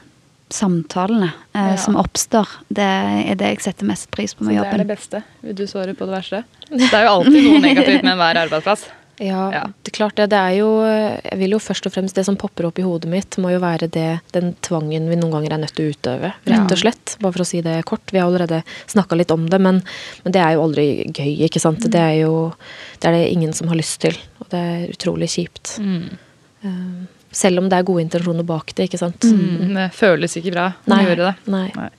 samtalene 0.52 1.30
eh, 1.54 1.70
Ja. 1.74 1.76
som 1.80 1.96
oppstår, 1.96 2.48
det 2.68 2.84
er 2.84 3.34
det 3.40 3.46
jeg 3.54 3.60
setter 3.64 3.86
mest 3.88 4.10
pris 4.10 4.34
på 4.34 4.44
Så 4.44 4.50
med 4.50 4.60
det 4.62 4.72
er 4.74 4.78
det 4.84 4.90
beste. 4.96 5.22
Vil 5.42 5.54
du 5.54 5.64
svarer 5.66 5.94
på 5.96 6.06
det 6.06 6.14
verste? 6.18 6.44
Det 6.70 6.92
er 6.92 7.04
jo 7.06 7.14
alltid 7.20 7.40
noe 7.48 7.60
negativt 7.64 8.02
med 8.04 8.12
enhver 8.16 8.42
arbeidsplass. 8.46 8.86
Ja, 9.22 9.44
Ja. 9.54 9.60
det 9.84 9.92
er 9.92 9.94
klart 9.94 10.16
det. 10.18 10.24
Det 10.32 10.38
er 10.42 10.56
jo 10.58 10.82
Jeg 10.82 11.38
vil 11.38 11.52
jo 11.54 11.58
først 11.62 11.86
og 11.86 11.92
fremst 11.94 12.16
Det 12.16 12.24
som 12.26 12.34
popper 12.34 12.66
opp 12.66 12.80
i 12.80 12.82
hodet 12.82 13.06
mitt, 13.08 13.36
må 13.38 13.52
jo 13.52 13.60
være 13.62 13.86
det, 13.86 14.18
den 14.34 14.56
tvangen 14.60 15.06
vi 15.08 15.14
noen 15.14 15.30
ganger 15.30 15.52
er 15.54 15.58
nødt 15.62 15.72
til 15.76 15.86
å 15.86 15.92
utøve. 15.94 16.32
Rett 16.50 16.72
og 16.74 16.78
slett. 16.82 17.14
Bare 17.22 17.30
for 17.36 17.44
å 17.44 17.46
si 17.46 17.60
det 17.62 17.76
kort. 17.86 18.02
Vi 18.10 18.18
har 18.18 18.26
allerede 18.26 18.64
snakka 18.90 19.14
litt 19.14 19.30
om 19.30 19.46
det, 19.48 19.60
men, 19.62 19.78
men 20.24 20.32
det 20.34 20.42
er 20.42 20.56
jo 20.56 20.64
aldri 20.66 21.06
gøy, 21.14 21.30
ikke 21.46 21.60
sant. 21.62 21.86
Det 21.86 21.94
er 22.02 22.24
jo 22.26 22.52
Det 22.98 23.06
er 23.06 23.12
det 23.12 23.30
ingen 23.30 23.52
som 23.54 23.68
har 23.70 23.76
lyst 23.78 24.00
til. 24.02 24.18
Og 24.42 24.48
det 24.50 24.58
er 24.58 24.90
utrolig 24.90 25.30
kjipt. 25.30 25.78
Eh, 25.78 27.06
selv 27.34 27.60
om 27.62 27.68
det 27.68 27.80
er 27.80 27.86
gode 27.90 28.04
intensjoner 28.06 28.46
bak 28.46 28.72
det, 28.78 28.88
ikke 28.88 29.00
sant. 29.02 29.26
Mm, 29.26 29.74
Det 29.76 29.90
føles 29.98 30.38
ikke 30.40 30.54
bra 30.54 30.70
å 30.74 30.94
Nei. 30.94 31.02
gjøre 31.08 31.28
det. 31.28 31.34
Nei. 31.52 31.90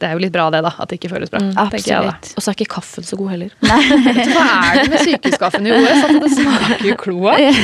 Det 0.00 0.08
er 0.08 0.14
jo 0.16 0.20
litt 0.22 0.32
bra 0.32 0.46
det, 0.48 0.62
da. 0.64 0.70
At 0.80 0.88
det 0.88 0.96
ikke 0.96 1.10
føles 1.12 1.28
bra. 1.28 1.42
Mm. 1.44 1.50
Absolutt. 1.60 2.30
Og 2.32 2.40
så 2.40 2.48
er 2.48 2.56
ikke 2.56 2.70
kaffen 2.72 3.04
så 3.04 3.18
god 3.20 3.34
heller. 3.34 3.50
Hva 3.60 4.46
er 4.70 4.78
det 4.78 4.86
med 4.94 5.02
sykehuskaffen 5.04 5.68
i 5.68 5.74
OS? 5.76 6.04
At 6.06 6.14
det 6.24 6.30
smaker 6.38 6.86
jo 6.88 6.94
kloakk? 7.02 7.60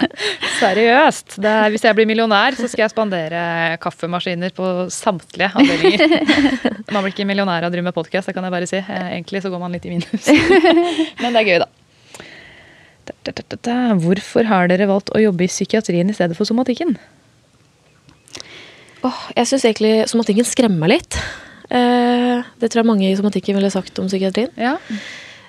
Seriøst. 0.60 1.38
Det 1.40 1.48
er, 1.48 1.70
hvis 1.72 1.84
jeg 1.88 1.96
blir 1.96 2.08
millionær, 2.10 2.52
så 2.58 2.68
skal 2.68 2.84
jeg 2.84 2.92
spandere 2.92 3.40
kaffemaskiner 3.80 4.52
på 4.56 4.68
samtlige 4.92 5.48
avdelinger. 5.56 6.04
Man 6.92 7.00
blir 7.06 7.14
ikke 7.14 7.24
millionær 7.32 7.64
av 7.64 7.70
å 7.70 7.72
drive 7.72 7.86
med 7.88 7.96
podkast, 7.96 8.28
det 8.28 8.36
kan 8.36 8.44
jeg 8.44 8.54
bare 8.58 8.68
si. 8.68 8.76
Eh, 8.82 9.06
Egentlig 9.16 9.40
så 9.44 9.48
går 9.52 9.62
man 9.64 9.72
litt 9.72 9.86
i 9.88 9.94
minus. 9.94 10.28
Men 11.22 11.32
det 11.32 11.40
er 11.40 11.48
gøy, 11.48 11.58
da. 11.64 11.70
Da, 13.08 13.09
da, 13.09 13.09
da, 13.09 13.09
da, 13.09 13.09
da. 13.09 13.09
Hvorfor 13.24 14.48
har 14.48 14.68
dere 14.70 14.88
valgt 14.90 15.10
å 15.14 15.20
jobbe 15.20 15.44
i 15.44 15.50
psykiatrien 15.50 16.08
i 16.10 16.16
stedet 16.16 16.36
for 16.38 16.48
somatikken? 16.48 16.96
Åh, 19.04 19.20
jeg 19.36 19.48
syns 19.48 19.64
egentlig 19.64 19.94
somatikken 20.10 20.44
skremmer 20.48 20.90
litt. 20.92 21.16
Eh, 21.70 22.44
det 22.60 22.68
tror 22.70 22.82
jeg 22.82 22.88
mange 22.90 23.08
i 23.08 23.16
somatikken 23.16 23.56
ville 23.56 23.70
sagt 23.72 23.98
om 24.02 24.08
psykiatrien. 24.10 24.50
Ja. 24.60 24.76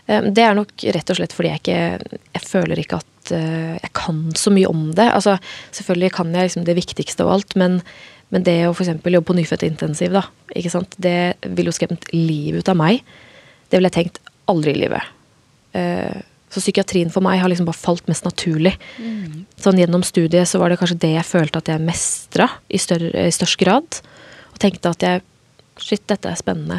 Eh, 0.07 0.21
Det 0.31 0.43
er 0.43 0.55
nok 0.55 0.71
rett 0.77 1.09
og 1.09 1.17
slett 1.17 1.33
fordi 1.33 1.49
jeg 1.51 1.61
ikke 1.61 2.19
Jeg 2.33 2.43
føler 2.47 2.79
ikke 2.79 3.01
at 3.01 3.31
eh, 3.35 3.75
jeg 3.81 3.91
kan 3.93 4.31
så 4.35 4.53
mye 4.53 4.69
om 4.69 4.91
det. 4.95 5.09
Altså, 5.11 5.37
selvfølgelig 5.71 6.11
kan 6.15 6.33
jeg 6.33 6.49
liksom 6.49 6.65
det 6.65 6.75
viktigste 6.75 7.23
av 7.23 7.33
alt, 7.35 7.55
men, 7.55 7.81
men 8.29 8.43
det 8.43 8.67
å 8.67 8.73
f.eks. 8.73 8.93
jobbe 9.03 9.27
på 9.27 9.35
nyfødtintensiv, 9.35 10.11
da, 10.15 10.23
ikke 10.55 10.71
sant? 10.71 10.95
det 10.97 11.35
ville 11.43 11.71
jo 11.71 11.75
skremt 11.75 12.07
livet 12.13 12.63
ut 12.63 12.69
av 12.69 12.79
meg. 12.79 13.03
Det 13.69 13.79
ville 13.79 13.91
jeg 13.91 13.99
tenkt 13.99 14.21
aldri 14.51 14.75
i 14.75 14.81
livet. 14.83 15.03
Eh, 15.73 16.21
så 16.51 16.59
psykiatrien 16.59 17.11
for 17.13 17.23
meg 17.23 17.39
har 17.39 17.51
liksom 17.51 17.67
bare 17.69 17.79
falt 17.79 18.09
mest 18.11 18.27
naturlig. 18.27 18.75
Sånn 19.61 19.79
Gjennom 19.79 20.03
studiet 20.03 20.49
så 20.49 20.59
var 20.59 20.71
det 20.71 20.81
kanskje 20.81 20.99
det 21.05 21.13
jeg 21.15 21.27
følte 21.27 21.61
at 21.61 21.71
jeg 21.71 21.83
mestra 21.83 22.49
i, 22.67 22.79
større, 22.81 23.11
i 23.27 23.31
størst 23.31 23.59
grad. 23.61 24.01
Og 24.51 24.61
tenkte 24.61 24.95
at 24.95 25.07
jeg 25.07 25.27
Shit, 25.81 26.03
dette 26.05 26.29
er 26.29 26.37
spennende. 26.37 26.75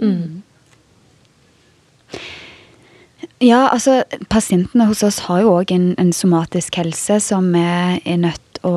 Mm. 0.00 0.40
Ja, 3.42 3.66
altså 3.66 3.98
pasientene 4.30 4.86
hos 4.88 5.02
oss 5.04 5.18
har 5.26 5.42
jo 5.42 5.50
òg 5.58 5.74
en, 5.74 5.90
en 6.00 6.14
somatisk 6.16 6.78
helse 6.80 7.18
som 7.20 7.50
vi 7.52 7.60
er 7.60 8.22
nødt 8.22 8.62
å 8.64 8.72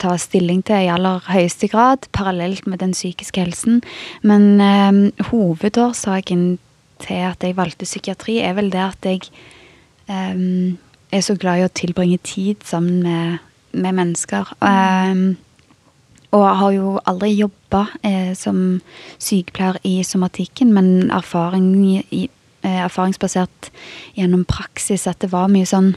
ta 0.00 0.14
stilling 0.20 0.62
til 0.66 0.86
i 0.86 0.90
aller 0.92 1.22
høyeste 1.26 1.68
grad, 1.72 2.06
parallelt 2.16 2.68
med 2.70 2.80
den 2.82 2.94
psykiske 2.94 3.42
helsen. 3.42 3.82
Men 4.22 4.60
eh, 4.62 5.26
hovedårsaken 5.30 6.46
til 7.04 7.22
at 7.28 7.44
jeg 7.44 7.56
valgte 7.58 7.88
psykiatri, 7.88 8.40
er 8.42 8.56
vel 8.56 8.72
det 8.72 8.82
at 8.82 9.08
jeg 9.08 9.22
um, 10.08 10.78
er 11.12 11.24
så 11.24 11.36
glad 11.38 11.60
i 11.60 11.66
å 11.68 11.72
tilbringe 11.72 12.18
tid 12.24 12.64
sammen 12.66 13.02
med, 13.04 13.42
med 13.72 13.98
mennesker. 14.00 14.54
Um, 14.64 15.34
og 16.34 16.46
har 16.58 16.72
jo 16.74 16.94
aldri 17.06 17.30
jobba 17.36 17.84
eh, 18.02 18.32
som 18.34 18.80
sykepleier 19.22 19.78
i 19.86 20.00
somatikken, 20.06 20.72
men 20.74 21.12
erfaring 21.14 21.68
i, 22.10 22.24
eh, 22.64 22.80
erfaringsbasert 22.82 23.70
gjennom 24.16 24.42
praksis 24.48 25.06
at 25.06 25.20
det 25.22 25.30
var 25.32 25.52
mye 25.52 25.68
sånn 25.68 25.94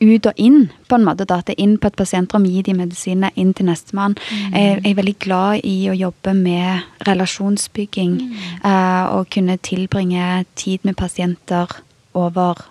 ut 0.00 0.28
og 0.30 0.40
inn, 0.40 0.66
på 0.88 0.98
en 0.98 1.06
måte. 1.06 1.26
Data 1.28 1.54
inn 1.56 1.76
på 1.78 1.90
et 1.90 1.98
pasientrom, 1.98 2.46
gi 2.48 2.64
de 2.66 2.74
medisinene, 2.78 3.32
inn 3.36 3.54
til 3.56 3.68
nestemann. 3.70 4.16
Mm. 4.18 4.56
Jeg, 4.56 4.74
jeg 4.82 4.90
er 4.92 4.98
veldig 5.00 5.16
glad 5.26 5.64
i 5.68 5.76
å 5.92 5.96
jobbe 5.96 6.34
med 6.38 7.06
relasjonsbygging. 7.08 8.18
Mm. 8.20 8.36
Eh, 8.60 9.04
og 9.16 9.30
kunne 9.32 9.58
tilbringe 9.62 10.44
tid 10.58 10.84
med 10.88 10.98
pasienter 11.00 11.80
over 12.18 12.68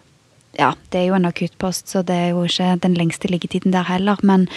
ja, 0.60 0.74
det 0.92 1.00
er 1.00 1.06
jo 1.08 1.16
en 1.16 1.30
akuttpost, 1.30 1.88
så 1.88 2.02
det 2.04 2.16
er 2.16 2.32
jo 2.34 2.42
ikke 2.44 2.74
den 2.84 2.98
lengste 3.00 3.30
liggetiden 3.32 3.72
der 3.72 3.88
heller, 3.88 4.20
men 4.28 4.50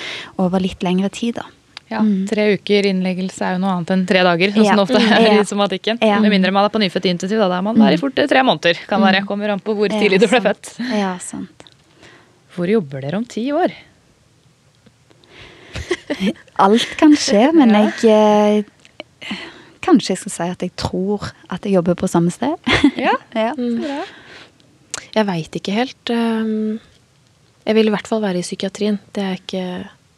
over 0.42 0.58
litt 0.62 0.82
lengre 0.82 1.06
tid, 1.14 1.38
da. 1.38 1.46
Ja, 1.92 2.00
Tre 2.30 2.46
uker 2.56 2.86
innleggelse 2.88 3.44
er 3.44 3.56
jo 3.56 3.60
noe 3.62 3.74
annet 3.76 3.92
enn 3.92 4.04
tre 4.08 4.22
dager, 4.24 4.54
sånn 4.54 4.66
som 4.66 4.80
det 4.80 4.84
ofte 4.86 5.18
er 5.18 5.26
i 5.36 5.44
somatikken. 5.46 6.00
Ja. 6.02 6.16
Med 6.24 6.32
mindre 6.32 6.50
man 6.54 6.66
er 6.66 6.72
på 6.72 6.80
nyfødt 6.82 7.10
intensiv, 7.10 7.38
da, 7.42 7.50
da 7.52 7.60
er 7.60 7.66
man 7.66 7.78
der 7.78 7.96
i 7.96 8.00
fort 8.00 8.16
tre 8.16 8.44
måneder. 8.46 8.80
Kan 8.88 9.04
være, 9.04 9.22
Kommer 9.28 9.52
an 9.54 9.62
på 9.62 9.76
hvor 9.76 9.92
tidlig 9.92 10.22
du 10.22 10.26
ble 10.30 10.40
født. 10.48 10.74
Ja, 10.96 11.14
sant. 11.22 11.63
Hvor 12.54 12.70
jobber 12.70 13.02
dere 13.04 13.18
om 13.18 13.26
ti 13.26 13.46
år? 13.54 13.72
Alt 16.64 16.94
kan 17.00 17.14
skje, 17.18 17.48
men 17.56 17.72
jeg 17.74 18.10
eh, 18.10 19.32
Kanskje 19.84 20.14
jeg 20.14 20.20
skal 20.22 20.32
si 20.32 20.46
at 20.54 20.62
jeg 20.64 20.72
tror 20.80 21.26
at 21.52 21.64
jeg 21.66 21.74
jobber 21.76 21.96
på 21.98 22.08
samme 22.08 22.32
sted. 22.32 22.54
Ja, 23.06 23.12
ja. 23.36 23.50
bra. 23.56 23.98
Jeg 25.14 25.26
veit 25.28 25.56
ikke 25.58 25.74
helt. 25.76 26.10
ehm, 26.10 26.78
Jeg 27.66 27.76
vil 27.76 27.90
i 27.90 27.92
hvert 27.92 28.08
fall 28.08 28.22
være 28.24 28.40
i 28.40 28.46
psykiatrien. 28.46 28.96
Det 29.14 29.22
er, 29.24 29.36
ikke, 29.42 29.64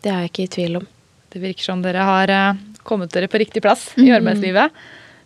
det 0.05 0.13
er 0.13 0.21
jeg 0.25 0.31
ikke 0.31 0.45
i 0.45 0.53
tvil 0.55 0.79
om. 0.81 0.87
Det 1.35 1.43
virker 1.43 1.67
som 1.67 1.83
dere 1.83 2.05
har 2.07 2.31
eh, 2.33 2.61
kommet 2.87 3.11
dere 3.15 3.27
på 3.33 3.41
riktig 3.43 3.63
plass 3.65 3.89
i 3.99 4.07
arbeidslivet. 4.15 4.71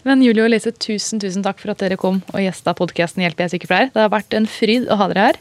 Men 0.09 0.23
Julie 0.25 0.47
og 0.47 0.49
Lise, 0.55 0.73
tusen 0.73 1.21
tusen 1.21 1.45
takk 1.45 1.61
for 1.61 1.75
at 1.75 1.83
dere 1.85 2.01
kom 2.01 2.23
og 2.33 2.41
gjesta 2.41 2.73
podkasten 2.79 3.21
Hjelp, 3.27 3.43
jeg 3.43 3.51
er 3.51 3.55
sykepleier. 3.59 3.91
Det 3.93 4.01
har 4.01 4.13
vært 4.15 4.33
en 4.39 4.49
fryd 4.49 4.89
å 4.89 4.97
ha 4.97 5.11
dere 5.13 5.27
her. 5.29 5.41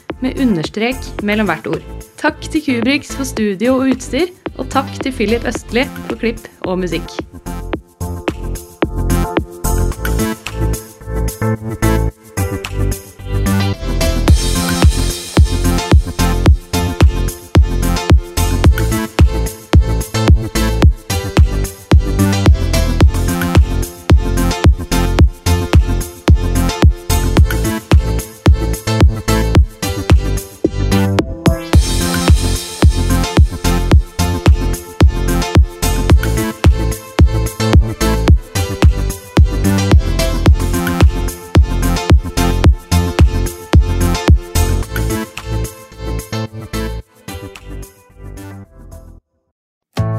med 0.21 0.39
understrek 0.41 0.97
mellom 1.25 1.49
hvert 1.49 1.67
ord. 1.67 1.85
Takk 2.21 2.41
til 2.53 2.63
Kubrix 2.65 3.13
for 3.17 3.27
studio 3.27 3.79
og 3.79 3.95
utstyr, 3.95 4.29
og 4.57 4.69
takk 4.73 4.91
til 5.01 5.15
Philip 5.15 5.47
Østli 5.49 5.87
for 6.07 6.21
klipp 6.21 6.45
og 6.69 6.83
musikk. 6.83 7.09